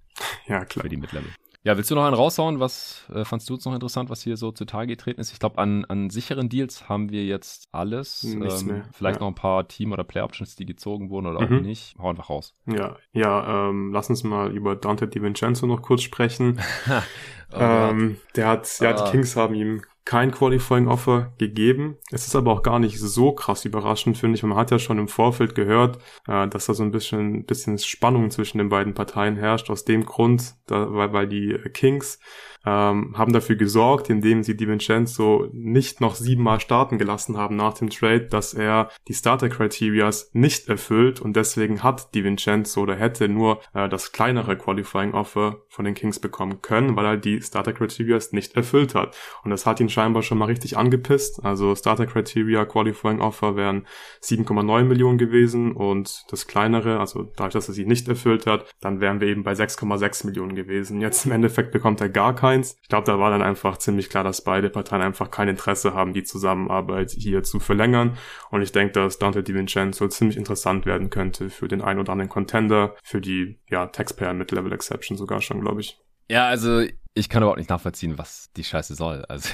[0.47, 0.84] Ja, klar.
[0.84, 1.29] Für die Mid-Level.
[1.64, 2.59] Ja, willst du noch einen raushauen?
[2.59, 5.32] Was äh, fandst du jetzt noch interessant, was hier so zutage getreten ist?
[5.32, 8.24] Ich glaube, an, an sicheren Deals haben wir jetzt alles.
[8.24, 8.84] Nichts ähm, mehr.
[8.93, 9.22] Vielleicht ja.
[9.22, 11.57] noch ein paar Team- oder Play-Options, die gezogen wurden oder mhm.
[11.57, 11.95] auch nicht.
[11.99, 12.55] Hau einfach raus.
[12.66, 16.59] Ja, ja, ähm, lass uns mal über Dante DiVincenzo noch kurz sprechen.
[17.53, 19.03] oh, ähm, der hat, ja, ah.
[19.03, 21.97] die Kings haben ihm kein Qualifying Offer gegeben.
[22.11, 24.43] Es ist aber auch gar nicht so krass überraschend, finde ich.
[24.43, 28.31] Man hat ja schon im Vorfeld gehört, äh, dass da so ein bisschen, bisschen Spannung
[28.31, 29.69] zwischen den beiden Parteien herrscht.
[29.69, 32.19] Aus dem Grund, da, weil, weil die Kings
[32.66, 37.89] ähm, haben dafür gesorgt, indem sie DiVincenzo nicht noch siebenmal starten gelassen haben nach dem
[37.89, 43.89] Trade, dass er die Starter-Criterias nicht erfüllt und deswegen hat DiVincenzo oder hätte nur äh,
[43.89, 49.16] das kleinere Qualifying-Offer von den Kings bekommen können, weil er die Starter-Criterias nicht erfüllt hat.
[49.43, 51.43] Und das hat ihn scheinbar schon mal richtig angepisst.
[51.43, 53.88] Also Starter-Criteria Qualifying-Offer wären
[54.24, 59.01] 7,9 Millionen gewesen und das kleinere, also dadurch, dass er sie nicht erfüllt hat, dann
[59.01, 61.01] wären wir eben bei 6,6 Millionen gewesen.
[61.01, 62.77] Jetzt im Endeffekt bekommt er gar keins.
[62.81, 66.13] Ich glaube, da war dann einfach ziemlich klar, dass beide Parteien einfach kein Interesse haben,
[66.13, 68.17] die Zusammenarbeit hier zu verlängern.
[68.49, 72.29] Und ich denke, dass Dante DiVincenzo ziemlich interessant werden könnte für den ein oder anderen
[72.29, 75.99] Contender, für die ja, Taxpayer Mid-Level Exception sogar schon, glaube ich.
[76.29, 76.83] Ja, also
[77.13, 79.25] ich kann überhaupt nicht nachvollziehen, was die Scheiße soll.
[79.27, 79.49] Also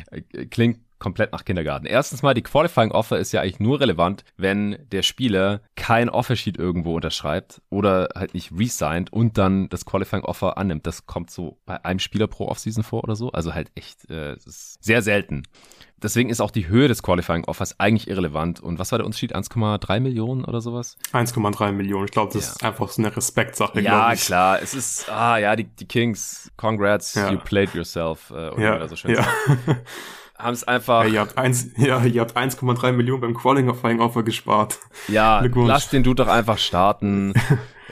[0.50, 1.84] klingt komplett nach Kindergarten.
[1.84, 6.56] Erstens mal, die Qualifying Offer ist ja eigentlich nur relevant, wenn der Spieler kein Offersheet
[6.56, 10.86] irgendwo unterschreibt oder halt nicht resigned und dann das Qualifying Offer annimmt.
[10.86, 13.30] Das kommt so bei einem Spieler pro Offseason vor oder so.
[13.32, 15.42] Also halt echt, äh, sehr selten.
[16.02, 18.60] Deswegen ist auch die Höhe des Qualifying Offers eigentlich irrelevant.
[18.60, 19.36] Und was war der Unterschied?
[19.36, 20.96] 1,3 Millionen oder sowas?
[21.12, 22.06] 1,3 Millionen.
[22.06, 22.52] Ich glaube, das ja.
[22.52, 24.62] ist einfach so eine Respektsache, Ja, klar.
[24.62, 27.30] Es ist, ah ja, die, die Kings, congrats, ja.
[27.30, 28.30] you played yourself.
[28.30, 28.88] Äh, oder ja.
[28.88, 29.26] so schön ja.
[30.36, 31.04] haben es einfach.
[31.04, 34.78] Ja, ihr habt eins, ja, ihr habt 1,3 Millionen beim Qualifying Offer gespart.
[35.08, 37.34] Ja, lass den Dude doch einfach starten.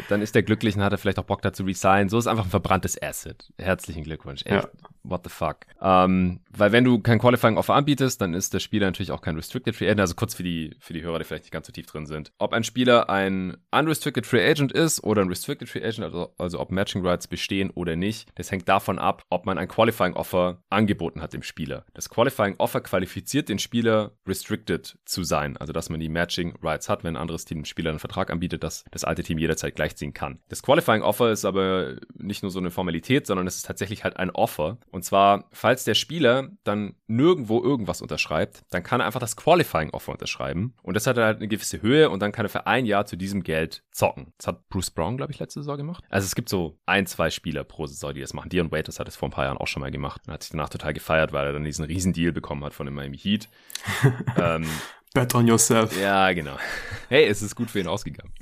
[0.09, 2.09] dann ist der glücklich und hat er vielleicht auch Bock dazu resignen.
[2.09, 3.53] So ist einfach ein verbranntes Asset.
[3.59, 4.43] Herzlichen Glückwunsch.
[4.45, 4.65] Echt.
[4.65, 4.71] Ja.
[5.05, 5.67] What the fuck.
[5.81, 9.35] Ähm, weil wenn du kein Qualifying Offer anbietest, dann ist der Spieler natürlich auch kein
[9.35, 10.01] Restricted Free Agent.
[10.01, 12.33] Also kurz für die, für die Hörer, die vielleicht nicht ganz so tief drin sind.
[12.39, 16.61] Ob ein Spieler ein Unrestricted Free Agent ist oder ein Restricted Free Agent, also, also
[16.61, 20.63] ob Matching Rights bestehen oder nicht, das hängt davon ab, ob man ein Qualifying Offer
[20.71, 21.85] angeboten hat dem Spieler.
[21.95, 25.57] Das Qualifying Offer qualifiziert den Spieler, restricted zu sein.
[25.57, 28.31] Also dass man die Matching Rights hat, wenn ein anderes Team dem Spieler einen Vertrag
[28.31, 30.39] anbietet, dass das alte Team jederzeit gleichziehen kann.
[30.49, 34.17] Das Qualifying Offer ist aber nicht nur so eine Formalität, sondern es ist tatsächlich halt
[34.17, 34.79] ein Offer.
[34.91, 39.91] Und zwar, falls der Spieler dann nirgendwo irgendwas unterschreibt, dann kann er einfach das Qualifying
[39.91, 40.75] Offer unterschreiben.
[40.83, 43.17] Und das hat halt eine gewisse Höhe und dann kann er für ein Jahr zu
[43.17, 44.33] diesem Geld zocken.
[44.39, 46.05] Das hat Bruce Brown, glaube ich, letzte Saison gemacht.
[46.09, 48.49] Also es gibt so ein, zwei Spieler pro Saison, die das machen.
[48.49, 50.53] Dion Waiters hat es vor ein paar Jahren auch schon mal gemacht und hat sich
[50.53, 53.49] danach total gefeiert, weil er dann diesen riesen Deal bekommen hat von dem Miami Heat.
[54.37, 54.67] ähm,
[55.15, 55.99] Bet on yourself.
[56.01, 56.57] Ja, genau.
[57.09, 58.33] Hey, es ist gut für ihn ausgegangen.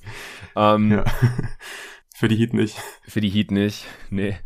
[0.54, 1.04] Ähm, ja.
[2.14, 2.76] für die Heat nicht.
[3.02, 3.84] Für die Heat nicht.
[4.10, 4.38] Nee.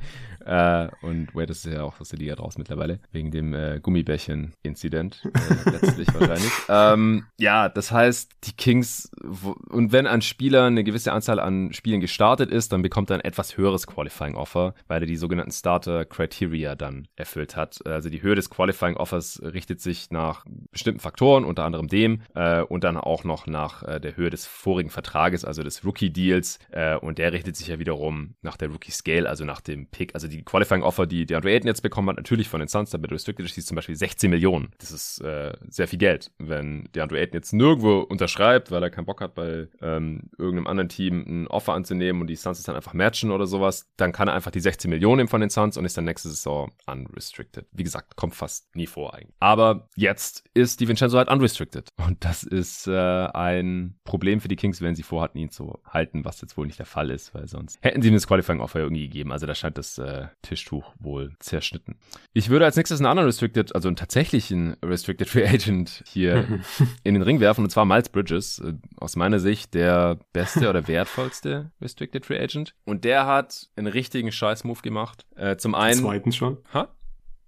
[0.45, 5.23] Äh, und Wade ist ja auch aus der Liga draus mittlerweile, wegen dem äh, Gummibärchen-Inzident,
[5.25, 6.53] äh, letztlich wahrscheinlich.
[6.69, 11.73] Ähm, ja, das heißt, die Kings, wo, und wenn ein Spieler eine gewisse Anzahl an
[11.73, 16.75] Spielen gestartet ist, dann bekommt er ein etwas höheres Qualifying-Offer, weil er die sogenannten Starter-Criteria
[16.75, 17.85] dann erfüllt hat.
[17.87, 22.85] Also die Höhe des Qualifying-Offers richtet sich nach bestimmten Faktoren, unter anderem dem, äh, und
[22.85, 27.19] dann auch noch nach äh, der Höhe des vorigen Vertrages, also des Rookie-Deals, äh, und
[27.19, 30.45] der richtet sich ja wiederum nach der Rookie-Scale, also nach dem Pick, also die die
[30.45, 33.75] Qualifying-Offer, die DeAndre Ayton jetzt bekommen hat, natürlich von den Suns, damit Restricted ist, zum
[33.75, 34.71] Beispiel 16 Millionen.
[34.79, 36.31] Das ist äh, sehr viel Geld.
[36.39, 40.89] Wenn DeAndre Ayton jetzt nirgendwo unterschreibt, weil er keinen Bock hat, bei ähm, irgendeinem anderen
[40.89, 44.29] Team ein Offer anzunehmen und die Suns es dann einfach matchen oder sowas, dann kann
[44.29, 47.67] er einfach die 16 Millionen nehmen von den Suns und ist dann nächste Saison unrestricted.
[47.73, 49.35] Wie gesagt, kommt fast nie vor eigentlich.
[49.41, 51.89] Aber jetzt ist DiVincenzo halt unrestricted.
[51.97, 56.25] Und das ist äh, ein Problem für die Kings, wenn sie vorhatten, ihn zu halten,
[56.25, 59.09] was jetzt wohl nicht der Fall ist, weil sonst hätten sie ihm das Qualifying-Offer irgendwie
[59.09, 59.33] gegeben.
[59.33, 61.97] Also da scheint das äh, Tischtuch wohl zerschnitten.
[62.33, 66.61] Ich würde als nächstes einen anderen Restricted, also einen tatsächlichen Restricted Free Agent hier
[67.05, 68.59] in den Ring werfen, und zwar Miles Bridges.
[68.59, 72.75] Äh, aus meiner Sicht der beste oder wertvollste Restricted Free Agent.
[72.85, 75.27] Und der hat einen richtigen Scheiß-Move gemacht.
[75.37, 75.99] Äh, zum einen.
[75.99, 76.59] Den zweiten schon?
[76.73, 76.89] Ha?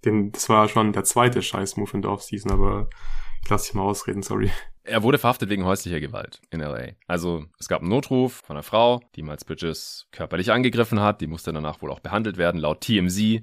[0.05, 2.89] Den, das war schon der zweite Scheiß-Move in der Offseason, aber
[3.43, 4.51] ich lass dich mal ausreden, sorry.
[4.87, 6.91] Er wurde verhaftet wegen häuslicher Gewalt in LA.
[7.07, 11.19] Also es gab einen Notruf von einer Frau, die Miles Bridges körperlich angegriffen hat.
[11.19, 13.17] Die musste danach wohl auch behandelt werden, laut TMZ.
[13.19, 13.41] Äh,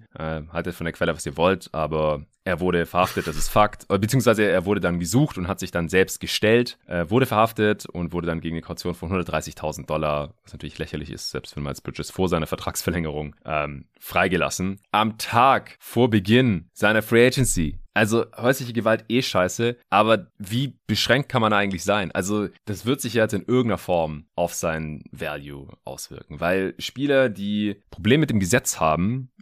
[0.51, 3.87] haltet von der Quelle, was ihr wollt, aber er wurde verhaftet, das ist Fakt.
[3.91, 7.87] Äh, beziehungsweise er wurde dann gesucht und hat sich dann selbst gestellt, äh, wurde verhaftet
[7.87, 11.63] und wurde dann gegen eine Kaution von 130.000 Dollar, was natürlich lächerlich ist, selbst wenn
[11.63, 14.81] Miles Bridges vor seiner Vertragsverlängerung ähm, freigelassen.
[14.93, 21.29] Am Tag vor Beginn seiner Free Agency also häusliche Gewalt eh scheiße, aber wie beschränkt
[21.35, 22.13] kann man eigentlich sein?
[22.13, 27.83] Also das wird sich jetzt in irgendeiner Form auf sein Value auswirken, weil Spieler, die
[27.91, 29.33] Probleme mit dem Gesetz haben,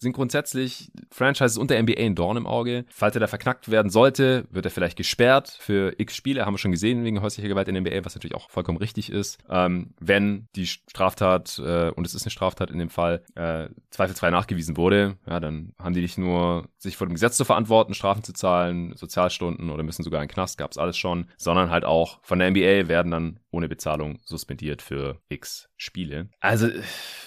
[0.00, 2.86] sind grundsätzlich Franchises und der NBA ein Dorn im Auge.
[2.88, 6.58] Falls er da verknackt werden sollte, wird er vielleicht gesperrt für x Spiele, haben wir
[6.58, 9.38] schon gesehen wegen häuslicher Gewalt in der NBA, was natürlich auch vollkommen richtig ist.
[9.50, 14.30] Ähm, wenn die Straftat, äh, und es ist eine Straftat in dem Fall, äh, zweifelsfrei
[14.30, 18.24] nachgewiesen wurde, ja, dann haben die nicht nur sich vor dem Gesetz zu verantworten, Strafen
[18.24, 21.84] zu zahlen, Sozialstunden oder müssen sogar in den Knast, gab es alles schon, sondern halt
[21.84, 26.28] auch von der NBA werden dann ohne Bezahlung suspendiert für x Spiele.
[26.40, 26.68] Also,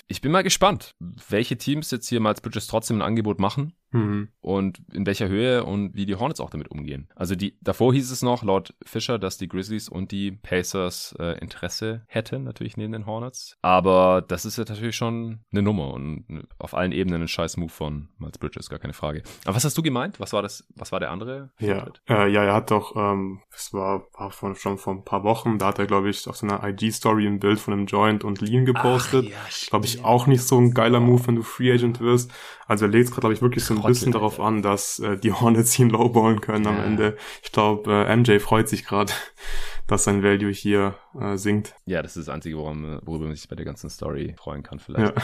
[0.08, 3.74] ich bin mal gespannt, welche Teams jetzt hier Miles Bridges trotzdem ein Angebot machen.
[3.94, 4.30] Mhm.
[4.42, 7.08] Und in welcher Höhe und wie die Hornets auch damit umgehen.
[7.16, 11.40] Also die, davor hieß es noch laut Fischer, dass die Grizzlies und die Pacers äh,
[11.40, 13.58] Interesse hätten, natürlich neben den Hornets.
[13.62, 16.26] Aber das ist ja natürlich schon eine Nummer und
[16.58, 19.24] auf allen Ebenen ein scheiß Move von Miles Bridges, gar keine Frage.
[19.46, 20.20] Aber was hast du gemeint?
[20.20, 21.52] Was war das, was war der andere?
[21.60, 25.24] Ja, äh, ja, er hat doch, ähm, es war, war von, schon vor ein paar
[25.24, 28.42] Wochen, da hat er, glaube ich, auf seiner IG-Story ein Bild von einem Joint und
[28.42, 29.30] Lean gepostet.
[29.30, 29.38] Ja,
[29.70, 32.32] glaube ich auch nicht so ein geiler Move, wenn du Free Agent wirst.
[32.68, 35.32] Also er legt gerade, glaube ich, wirklich so ein bisschen darauf an, dass äh, die
[35.32, 36.72] Hornets ihn lowballen können ja.
[36.72, 37.18] am Ende.
[37.44, 39.14] Ich glaube, äh, MJ freut sich gerade,
[39.88, 41.76] dass sein Value hier äh, sinkt.
[41.86, 44.80] Ja, das ist das Einzige, worum, worüber man sich bei der ganzen Story freuen kann
[44.80, 45.16] vielleicht.
[45.16, 45.24] Ja.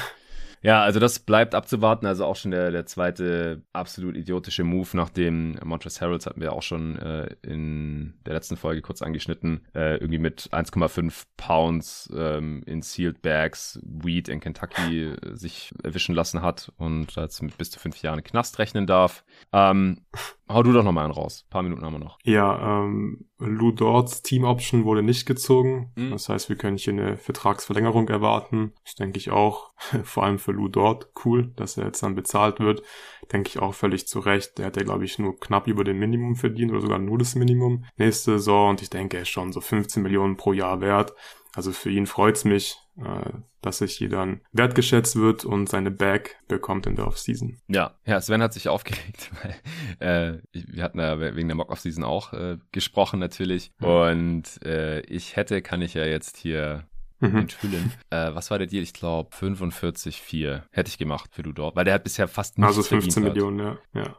[0.62, 2.06] Ja, also das bleibt abzuwarten.
[2.06, 6.54] Also auch schon der, der zweite absolut idiotische Move nach dem Montrezl Harrells hatten wir
[6.54, 9.66] auch schon äh, in der letzten Folge kurz angeschnitten.
[9.74, 16.16] Äh, irgendwie mit 1,5 Pounds ähm, in Sealed Bags Weed in Kentucky äh, sich erwischen
[16.16, 19.24] lassen hat und jetzt mit bis zu fünf Jahren Knast rechnen darf.
[19.54, 20.02] Ähm,
[20.50, 21.46] hau du doch noch mal einen raus.
[21.46, 22.18] Ein paar Minuten haben wir noch.
[22.24, 25.92] Ja, ähm, Lou Dorts Team Option wurde nicht gezogen.
[25.96, 26.12] Mhm.
[26.12, 28.74] Das heißt, wir können hier eine Vertragsverlängerung erwarten.
[28.84, 29.72] Das denke ich auch,
[30.04, 32.82] vor allem für Lou Dort cool, dass er jetzt dann bezahlt wird.
[33.32, 34.58] Denke ich auch völlig zu Recht.
[34.58, 37.36] Der hat ja, glaube ich, nur knapp über den Minimum verdient oder sogar nur das
[37.36, 38.72] Minimum nächste Saison.
[38.72, 41.14] Und ich denke, er ist schon so 15 Millionen pro Jahr wert.
[41.56, 43.32] Also für ihn freut's mich, äh,
[43.62, 47.58] dass sich hier dann wertgeschätzt wird und seine Bag bekommt in der Offseason.
[47.68, 52.34] Ja, ja, Sven hat sich aufgeregt, weil äh, wir hatten ja wegen der Mock-Offseason auch
[52.34, 53.72] äh, gesprochen natürlich.
[53.82, 56.86] Und äh, ich hätte, kann ich ja jetzt hier.
[57.22, 57.92] Enthüllen.
[58.10, 58.84] Äh, was war der Deal?
[58.84, 62.78] Ich glaube 45,4 hätte ich gemacht für du dort, weil der hat bisher fast nichts
[62.78, 63.78] Also 15 Millionen, ja.
[63.94, 64.16] Ja.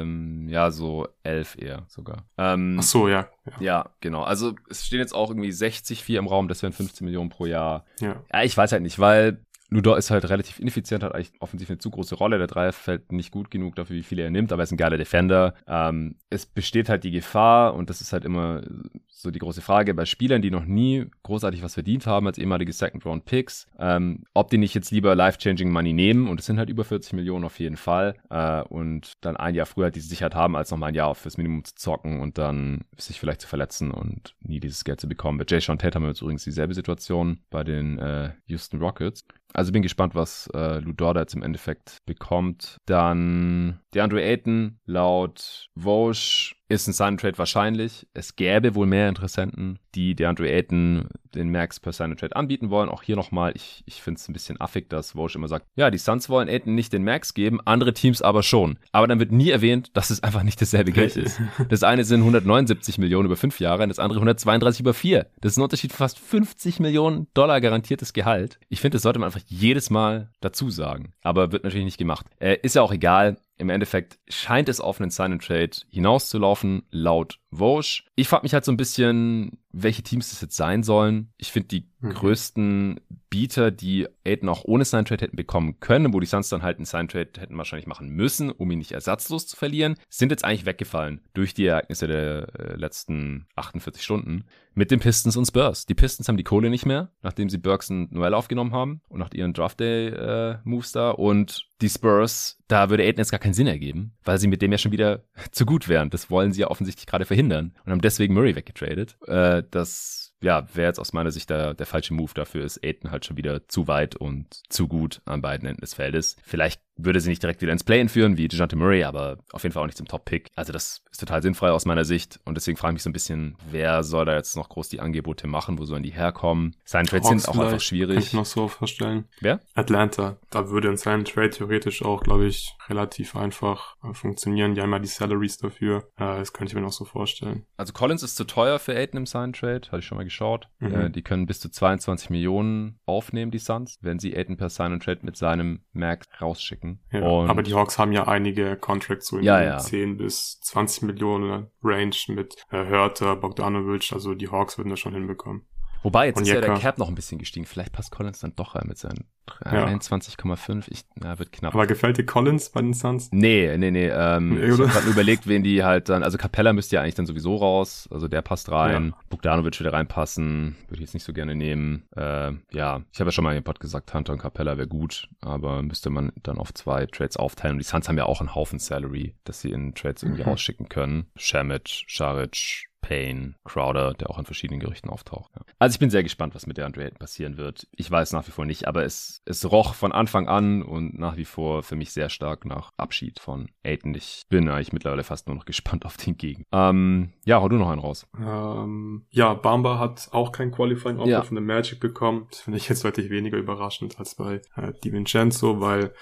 [0.00, 2.24] Ähm, ja, so 11 eher sogar.
[2.38, 3.52] Ähm, Ach so, ja, ja.
[3.60, 4.22] Ja, genau.
[4.22, 7.84] Also es stehen jetzt auch irgendwie 60,4 im Raum, das wären 15 Millionen pro Jahr.
[8.00, 8.22] Ja.
[8.32, 11.78] Ja, ich weiß halt nicht, weil Ludor ist halt relativ ineffizient, hat eigentlich offensiv eine
[11.78, 12.38] zu große Rolle.
[12.38, 14.76] Der Dreier fällt nicht gut genug dafür, wie viele er nimmt, aber er ist ein
[14.76, 15.54] geiler Defender.
[15.66, 18.62] Ähm, es besteht halt die Gefahr, und das ist halt immer
[19.08, 22.72] so die große Frage bei Spielern, die noch nie großartig was verdient haben als ehemalige
[22.72, 26.84] Second-Round-Picks, ähm, ob die nicht jetzt lieber life-changing Money nehmen, und es sind halt über
[26.84, 30.70] 40 Millionen auf jeden Fall, äh, und dann ein Jahr früher diese Sicherheit haben, als
[30.70, 34.60] nochmal ein Jahr fürs Minimum zu zocken und dann sich vielleicht zu verletzen und nie
[34.60, 35.38] dieses Geld zu bekommen.
[35.38, 39.24] Bei Jay Sean Tate haben wir jetzt übrigens dieselbe Situation bei den äh, Houston Rockets.
[39.54, 42.78] Also bin gespannt, was äh, Lou Dort jetzt im Endeffekt bekommt.
[42.86, 48.06] Dann DeAndre Ayton laut Vosch ist ein Sign Trade wahrscheinlich.
[48.14, 52.88] Es gäbe wohl mehr Interessenten, die DeAndre Ayton den Max per Sign Trade anbieten wollen.
[52.88, 55.90] Auch hier nochmal, ich, ich finde es ein bisschen affig, dass Vosch immer sagt, ja,
[55.90, 58.78] die Suns wollen Ayton nicht den Max geben, andere Teams aber schon.
[58.90, 61.40] Aber dann wird nie erwähnt, dass es einfach nicht dasselbe Geld ist.
[61.68, 65.26] Das eine sind 179 Millionen über fünf Jahre und das andere 132 über vier.
[65.40, 68.58] Das ist ein Unterschied von fast 50 Millionen Dollar garantiertes Gehalt.
[68.68, 71.12] Ich finde, das sollte man einfach jedes Mal dazu sagen.
[71.22, 72.26] Aber wird natürlich nicht gemacht.
[72.40, 73.36] Äh, ist ja auch egal.
[73.62, 78.04] Im Endeffekt scheint es auf einen Sign and Trade hinauszulaufen, laut Vosch.
[78.16, 81.32] Ich frage mich halt so ein bisschen, welche Teams das jetzt sein sollen.
[81.36, 82.10] Ich finde die mhm.
[82.10, 83.00] größten
[83.30, 86.76] Bieter, die Aiden auch ohne Sign Trade hätten bekommen können, wo die Suns dann halt
[86.76, 90.44] einen Sign Trade hätten wahrscheinlich machen müssen, um ihn nicht ersatzlos zu verlieren, sind jetzt
[90.44, 94.44] eigentlich weggefallen durch die Ereignisse der äh, letzten 48 Stunden
[94.74, 95.86] mit den Pistons und Spurs.
[95.86, 99.20] Die Pistons haben die Kohle nicht mehr, nachdem sie Burks und Noel aufgenommen haben und
[99.20, 103.40] nach ihren Draft Day äh, Moves da und die Spurs, da würde Aiden jetzt gar
[103.40, 106.10] keinen Sinn ergeben, weil sie mit dem ja schon wieder zu gut wären.
[106.10, 109.16] Das wollen sie ja offensichtlich gerade verhindern und haben deswegen Murray weggetradet.
[109.26, 113.10] Äh, das ja, wäre jetzt aus meiner Sicht der, der falsche Move dafür ist Aiden
[113.10, 116.36] halt schon wieder zu weit und zu gut an beiden Enden des Feldes.
[116.42, 119.72] Vielleicht würde sie nicht direkt wieder ins Play-In führen, wie DeJounte Murray, aber auf jeden
[119.72, 120.50] Fall auch nicht zum Top-Pick.
[120.54, 123.14] Also das ist total sinnfrei aus meiner Sicht und deswegen frage ich mich so ein
[123.14, 126.76] bisschen, wer soll da jetzt noch groß die Angebote machen, wo sollen die herkommen?
[126.84, 128.16] Sign Trades sind auch einfach schwierig.
[128.16, 129.24] Kann ich noch so vorstellen.
[129.40, 129.60] Wer?
[129.74, 130.36] Atlanta.
[130.50, 134.74] Da würde ein Sign Trade theoretisch auch, glaube ich, relativ einfach äh, funktionieren.
[134.74, 136.08] Die haben ja die Salaries dafür.
[136.16, 137.64] Äh, das könnte ich mir noch so vorstellen.
[137.76, 140.68] Also Collins ist zu teuer für Aiden im Sign Trade, hatte ich schon mal geschaut.
[140.78, 140.94] Mhm.
[140.94, 145.00] Äh, die können bis zu 22 Millionen aufnehmen, die Suns, wenn sie Aiden per Sign
[145.00, 146.81] Trade mit seinem Max rausschicken.
[147.10, 149.78] Ja, und aber die Hawks haben ja einige Contracts so in ja, ja.
[149.78, 155.14] 10 bis 20 Millionen Range mit äh, Hörter, Bogdanovic, also die Hawks würden das schon
[155.14, 155.66] hinbekommen.
[156.02, 156.58] Wobei, jetzt Onyeka.
[156.58, 157.66] ist ja der Cap noch ein bisschen gestiegen.
[157.66, 159.24] Vielleicht passt Collins dann doch rein mit seinen
[159.64, 159.86] ja.
[159.86, 160.84] 21,5.
[160.88, 161.74] Ich, na, wird knapp.
[161.74, 163.30] Aber gefällt dir Collins bei den Suns?
[163.32, 164.08] Nee, nee, nee.
[164.08, 167.14] Ähm, nee ich habe gerade überlegt, wen die halt dann, also Capella müsste ja eigentlich
[167.14, 168.08] dann sowieso raus.
[168.10, 169.10] Also der passt rein.
[169.10, 169.24] Ja.
[169.30, 170.76] Bogdanovic würde reinpassen.
[170.88, 172.04] Würde ich jetzt nicht so gerne nehmen.
[172.16, 175.28] Äh, ja, ich habe ja schon mal im Pod gesagt, Hunter und Capella wäre gut,
[175.40, 177.74] aber müsste man dann auf zwei Trades aufteilen.
[177.74, 180.48] Und die Suns haben ja auch einen Haufen Salary, dass sie in Trades irgendwie mhm.
[180.48, 181.26] rausschicken können.
[181.36, 185.50] Shamit, Scharic, Payne, Crowder, der auch in verschiedenen Gerüchten auftaucht.
[185.54, 185.62] Ja.
[185.78, 187.86] Also ich bin sehr gespannt, was mit der Andre Ayton passieren wird.
[187.94, 191.36] Ich weiß nach wie vor nicht, aber es, es roch von Anfang an und nach
[191.36, 194.14] wie vor für mich sehr stark nach Abschied von Ayton.
[194.14, 196.64] Ich bin eigentlich mittlerweile fast nur noch gespannt auf den Gegen.
[196.72, 198.26] Ähm, ja, hau du noch einen raus.
[198.38, 201.42] Ähm, ja, Bamba hat auch kein Qualifying Offer ja.
[201.42, 202.46] von der Magic bekommen.
[202.50, 206.14] Das finde ich jetzt deutlich weniger überraschend als bei äh, DiVincenzo, weil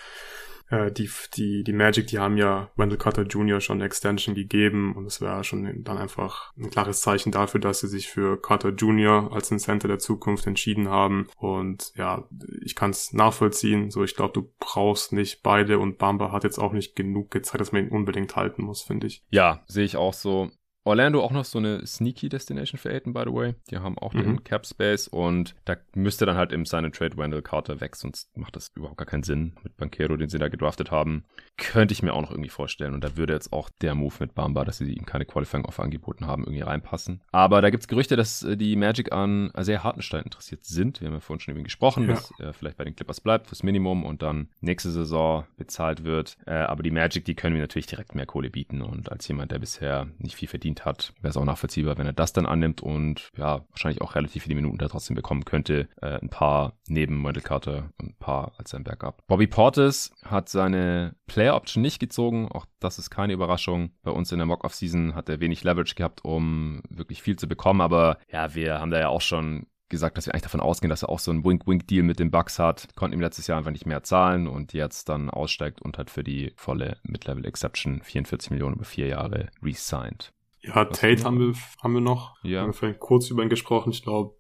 [0.71, 3.61] äh, die, die, die Magic, die haben ja Wendell Carter Jr.
[3.61, 7.81] schon eine Extension gegeben und es wäre schon dann einfach ein klares Zeichen dafür, dass
[7.81, 9.33] sie sich für Carter Jr.
[9.33, 11.27] als ein Center der Zukunft entschieden haben.
[11.37, 12.25] Und ja,
[12.63, 13.91] ich kann es nachvollziehen.
[13.91, 17.61] So, ich glaube, du brauchst nicht beide und Bamba hat jetzt auch nicht genug gezeigt,
[17.61, 19.25] dass man ihn unbedingt halten muss, finde ich.
[19.31, 20.51] Ja, sehe ich auch so.
[20.91, 23.55] Orlando auch noch so eine sneaky Destination für Aiden, by the way.
[23.71, 24.23] Die haben auch mhm.
[24.23, 28.37] den Cap Space und da müsste dann halt im Sign Trade Wendell Carter weg, sonst
[28.37, 31.25] macht das überhaupt gar keinen Sinn mit Banquero, den sie da gedraftet haben.
[31.57, 34.35] Könnte ich mir auch noch irgendwie vorstellen und da würde jetzt auch der Move mit
[34.35, 37.21] Bamba, dass sie ihm keine Qualifying Offer angeboten haben, irgendwie reinpassen.
[37.31, 41.01] Aber da gibt es Gerüchte, dass äh, die Magic an sehr Hartenstein interessiert sind.
[41.01, 42.15] Wir haben ja vorhin schon über ihn gesprochen, ja.
[42.15, 46.37] dass er vielleicht bei den Clippers bleibt fürs Minimum und dann nächste Saison bezahlt wird.
[46.47, 49.53] Äh, aber die Magic, die können mir natürlich direkt mehr Kohle bieten und als jemand,
[49.53, 52.83] der bisher nicht viel verdient hat, wäre es auch nachvollziehbar, wenn er das dann annimmt
[52.83, 55.89] und ja, wahrscheinlich auch relativ viele Minuten da trotzdem bekommen könnte.
[56.01, 59.23] Äh, ein paar neben Wendell Carter und ein paar als sein Backup.
[59.27, 63.93] Bobby Portis hat seine Player Option nicht gezogen, auch das ist keine Überraschung.
[64.03, 67.81] Bei uns in der Mock-Off-Season hat er wenig Leverage gehabt, um wirklich viel zu bekommen,
[67.81, 71.03] aber ja, wir haben da ja auch schon gesagt, dass wir eigentlich davon ausgehen, dass
[71.03, 72.89] er auch so einen Wink-Wink-Deal mit den Bucks hat.
[72.95, 76.25] Konnten ihm letztes Jahr einfach nicht mehr zahlen und jetzt dann aussteigt und hat für
[76.25, 80.33] die volle Mid-Level-Exception 44 Millionen über vier Jahre re-signed.
[80.63, 82.35] Ja, Was Tate haben wir, haben wir noch.
[82.43, 82.61] Ja.
[82.61, 83.91] Haben wir vorhin kurz über ihn gesprochen.
[83.93, 84.35] Ich glaube,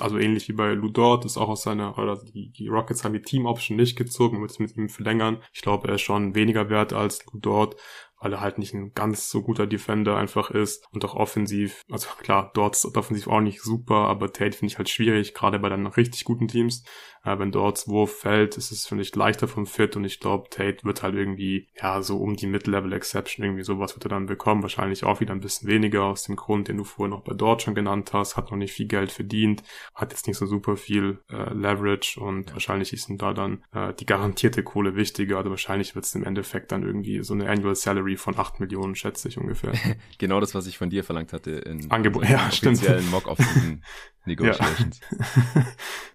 [0.00, 3.22] also ähnlich wie bei Ludort, ist auch aus seiner, oder die, die Rockets haben die
[3.22, 5.42] Team Option nicht gezogen, wird es mit ihm verlängern.
[5.52, 7.76] Ich glaube, er ist schon weniger wert als Ludort
[8.20, 12.08] weil er halt nicht ein ganz so guter Defender einfach ist und auch offensiv, also
[12.20, 15.70] klar, dort ist offensiv auch nicht super, aber Tate finde ich halt schwierig, gerade bei
[15.70, 16.84] dann richtig guten Teams.
[17.22, 20.48] Äh, wenn dort Wurf fällt, ist es, finde ich, leichter vom Fit und ich glaube,
[20.48, 24.26] Tate wird halt irgendwie, ja, so um die Mid-Level Exception irgendwie sowas wird er dann
[24.26, 24.62] bekommen.
[24.62, 27.62] Wahrscheinlich auch wieder ein bisschen weniger aus dem Grund, den du vorher noch bei dort
[27.62, 29.62] schon genannt hast, hat noch nicht viel Geld verdient,
[29.94, 33.92] hat jetzt nicht so super viel äh, Leverage und wahrscheinlich ist ihm da dann äh,
[33.92, 35.38] die garantierte Kohle wichtiger.
[35.38, 38.94] Also wahrscheinlich wird es im Endeffekt dann irgendwie so eine Annual Salary von 8 Millionen,
[38.94, 39.72] schätze ich ungefähr.
[40.18, 43.38] genau das, was ich von dir verlangt hatte in, Angebot, ja, offiziellen Mock-Off
[44.24, 45.00] Negotiations.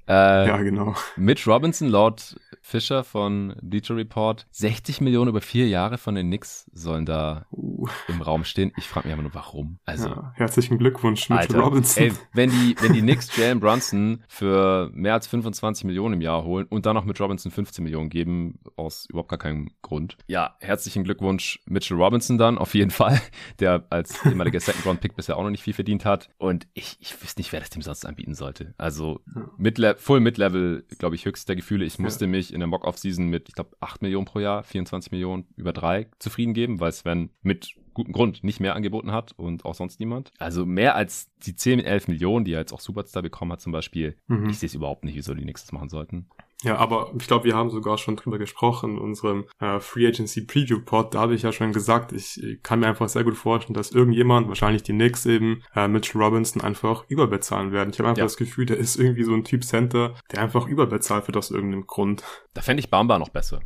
[0.07, 0.43] Ja.
[0.43, 0.95] äh, ja, genau.
[1.15, 6.69] Mitch Robinson, laut Fischer von Bleacher Report, 60 Millionen über vier Jahre von den Knicks
[6.73, 7.87] sollen da uh.
[8.07, 8.71] im Raum stehen.
[8.75, 9.77] Ich frage mich aber nur, warum.
[9.85, 12.03] Also, ja, herzlichen Glückwunsch, Mitch Alter, Robinson.
[12.05, 16.43] Ey, wenn die, wenn die Knicks Jalen Brunson für mehr als 25 Millionen im Jahr
[16.43, 20.17] holen und dann noch mit Robinson 15 Millionen geben, aus überhaupt gar keinem Grund.
[20.25, 23.21] Ja, herzlichen Glückwunsch, Mitchell Robinson dann, auf jeden Fall,
[23.59, 26.29] der als ehemaliger Second Round Pick bisher auch noch nicht viel verdient hat.
[26.39, 28.73] Und ich, ich wüsste nicht, wer das dem sonst anbieten sollte.
[28.77, 29.49] Also ja.
[29.57, 31.85] Mid Full Mid-Level, glaube ich, höchster Gefühle.
[31.85, 32.31] Ich musste ja.
[32.31, 36.07] mich in der Mock-Off-Season mit, ich glaube, 8 Millionen pro Jahr, 24 Millionen über drei
[36.19, 40.31] zufrieden geben, weil Sven mit gutem Grund nicht mehr angeboten hat und auch sonst niemand.
[40.37, 43.71] Also mehr als die 10, 11 Millionen, die er jetzt auch Superstar bekommen hat zum
[43.71, 44.17] Beispiel.
[44.27, 44.49] Mhm.
[44.49, 46.27] Ich sehe es überhaupt nicht, wieso die nichts machen sollten.
[46.63, 50.45] Ja, aber ich glaube, wir haben sogar schon drüber gesprochen in unserem äh, Free Agency
[50.45, 51.13] Preview Pod.
[51.13, 54.47] Da habe ich ja schon gesagt, ich, kann mir einfach sehr gut vorstellen, dass irgendjemand,
[54.47, 57.91] wahrscheinlich die Knicks eben, äh, Mitchell Robinson einfach überbezahlen werden.
[57.91, 58.25] Ich habe einfach ja.
[58.25, 61.87] das Gefühl, der ist irgendwie so ein Typ Center, der einfach überbezahlt wird aus irgendeinem
[61.87, 62.23] Grund.
[62.53, 63.59] Da fände ich Bamba noch besser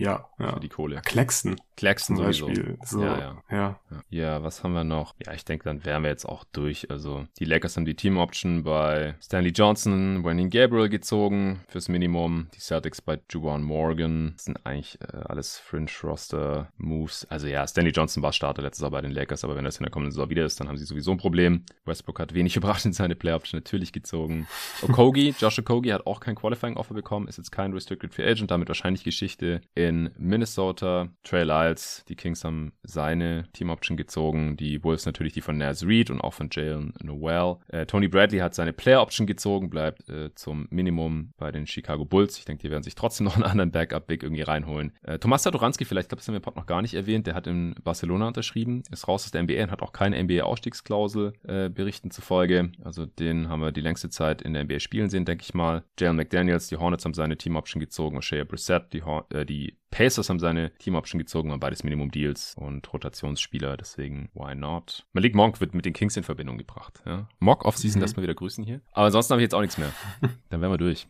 [0.00, 0.54] ja, ja.
[0.54, 0.96] für die Kohle.
[0.96, 1.56] Ja, Claxton.
[1.76, 2.78] Claxton zum Beispiel.
[2.84, 3.42] So, ja, ja.
[3.50, 4.42] ja, ja.
[4.42, 5.14] was haben wir noch?
[5.24, 6.90] Ja, ich denke, dann wären wir jetzt auch durch.
[6.90, 12.48] Also die Lakers haben die Team-Option bei Stanley Johnson, Wayne Gabriel gezogen fürs Minimum.
[12.54, 14.32] Die Celtics bei Juwan Morgan.
[14.36, 17.26] Das sind eigentlich äh, alles Fringe-Roster-Moves.
[17.30, 19.84] Also ja, Stanley Johnson war Starter letztes Jahr bei den Lakers, aber wenn das in
[19.84, 21.64] der kommenden Saison wieder ist, dann haben sie sowieso ein Problem.
[21.86, 24.46] Westbrook hat wenig überraschend seine Play-Option natürlich gezogen.
[24.82, 28.68] Okogi, Josh Okogi hat auch kein Qualifying-Offer bekommen, ist jetzt kein Restricted Free Agent, damit
[28.68, 31.08] wahrscheinlich Geschichte in Minnesota.
[31.22, 32.04] Trey Lyles.
[32.08, 34.56] Die Kings haben seine Team-Option gezogen.
[34.56, 37.56] Die Wolves natürlich die von Naz Reed und auch von Jalen Noel.
[37.68, 42.38] Äh, Tony Bradley hat seine Player-Option gezogen, bleibt äh, zum Minimum bei den Chicago Bulls.
[42.38, 44.92] Ich denke, die werden sich trotzdem noch einen anderen Backup-Big irgendwie reinholen.
[45.02, 47.34] Äh, Tomas Satoranski, vielleicht, ich glaube, das haben wir Pod noch gar nicht erwähnt, der
[47.34, 51.68] hat in Barcelona unterschrieben, ist raus aus der NBA und hat auch keine NBA-Ausstiegsklausel, äh,
[51.68, 52.72] berichten zufolge.
[52.84, 55.84] Also den haben wir die längste Zeit in der NBA spielen sehen, denke ich mal.
[55.98, 59.02] Jalen McDaniels, die Hornets haben seine Team-Option gezogen, O'Shea Brissett, die,
[59.34, 65.06] äh, die Pacers haben seine Team-Option gezogen, waren beides Minimum-Deals und Rotationsspieler, deswegen why not?
[65.12, 67.02] Malik Monk wird mit den Kings in Verbindung gebracht.
[67.04, 67.28] Ja?
[67.40, 68.02] Mock Offseason, mhm.
[68.02, 68.80] lassen wir wieder grüßen hier.
[68.92, 69.92] Aber ansonsten habe ich jetzt auch nichts mehr.
[70.48, 71.06] Dann wären wir durch.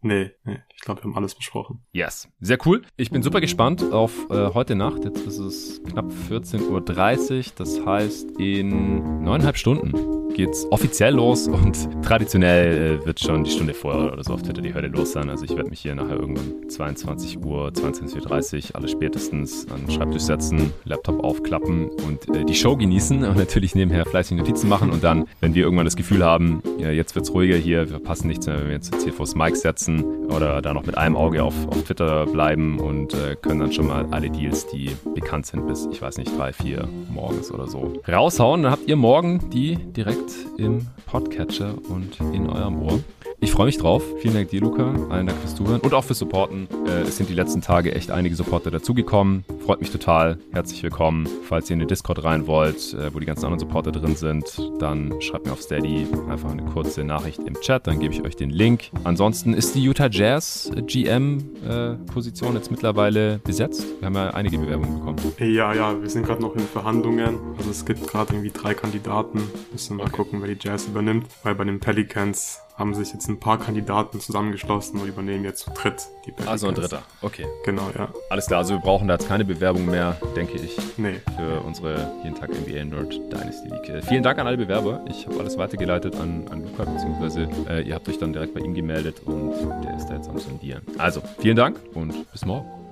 [0.00, 1.82] Nee, nee ich glaube, wir haben alles besprochen.
[1.92, 2.82] Yes, sehr cool.
[2.96, 5.04] Ich bin super gespannt auf äh, heute Nacht.
[5.04, 7.52] Jetzt ist es knapp 14.30 Uhr.
[7.56, 13.72] Das heißt, in neuneinhalb Stunden geht's offiziell los und traditionell äh, wird schon die Stunde
[13.72, 15.30] vorher oder so auf Twitter die Hölle los sein.
[15.30, 19.90] Also ich werde mich hier nachher irgendwann 22 Uhr, 22.30 Uhr, alles spätestens an den
[19.90, 24.90] Schreibtisch setzen, Laptop aufklappen und äh, die Show genießen und natürlich nebenher fleißig Notizen machen
[24.90, 28.26] und dann, wenn wir irgendwann das Gefühl haben, ja, jetzt wird's ruhiger hier, wir passen
[28.26, 31.42] nichts mehr, wenn wir jetzt hier vors Mic setzen oder da noch mit einem Auge
[31.42, 35.66] auf, auf Twitter bleiben und äh, können dann schon mal alle Deals, die bekannt sind,
[35.66, 38.64] bis, ich weiß nicht, drei, vier morgens oder so raushauen.
[38.64, 40.23] Dann habt ihr morgen die direkt
[40.58, 43.00] im Podcatcher und in eurem Ohr.
[43.44, 44.02] Ich freue mich drauf.
[44.20, 44.94] Vielen Dank dir, Luca.
[45.10, 46.66] Allen Dank fürs Zuhören und auch fürs Supporten.
[46.86, 49.44] Äh, es sind die letzten Tage echt einige Supporter dazugekommen.
[49.66, 50.38] Freut mich total.
[50.52, 51.28] Herzlich willkommen.
[51.46, 54.44] Falls ihr in den Discord rein wollt, äh, wo die ganzen anderen Supporter drin sind,
[54.78, 57.86] dann schreibt mir auf Steady einfach eine kurze Nachricht im Chat.
[57.86, 58.90] Dann gebe ich euch den Link.
[59.04, 63.84] Ansonsten ist die Utah Jazz GM-Position äh, jetzt mittlerweile besetzt.
[64.00, 65.18] Wir haben ja einige Bewerbungen bekommen.
[65.38, 67.38] Ja, ja, wir sind gerade noch in Verhandlungen.
[67.58, 69.42] Also es gibt gerade irgendwie drei Kandidaten.
[69.70, 70.16] Müssen mal okay.
[70.16, 71.26] gucken, wer die Jazz übernimmt.
[71.42, 75.70] Weil bei den Pelicans haben sich jetzt ein paar Kandidaten zusammengeschlossen und übernehmen jetzt zu
[75.70, 76.48] dritt die Pelicans.
[76.48, 77.46] Also ein dritter, okay.
[77.64, 78.08] Genau, ja.
[78.30, 80.76] Alles klar, also wir brauchen da jetzt keine Bewerbung mehr, denke ich.
[80.96, 81.20] Nee.
[81.36, 83.88] Für unsere jeden Tag NBA Nerd Dynasty League.
[83.88, 85.04] Äh, vielen Dank an alle Bewerber.
[85.08, 88.60] Ich habe alles weitergeleitet an, an Luca, beziehungsweise äh, ihr habt euch dann direkt bei
[88.60, 89.52] ihm gemeldet und
[89.84, 90.82] der ist da jetzt am Sondieren.
[90.98, 92.83] Also, vielen Dank und bis morgen.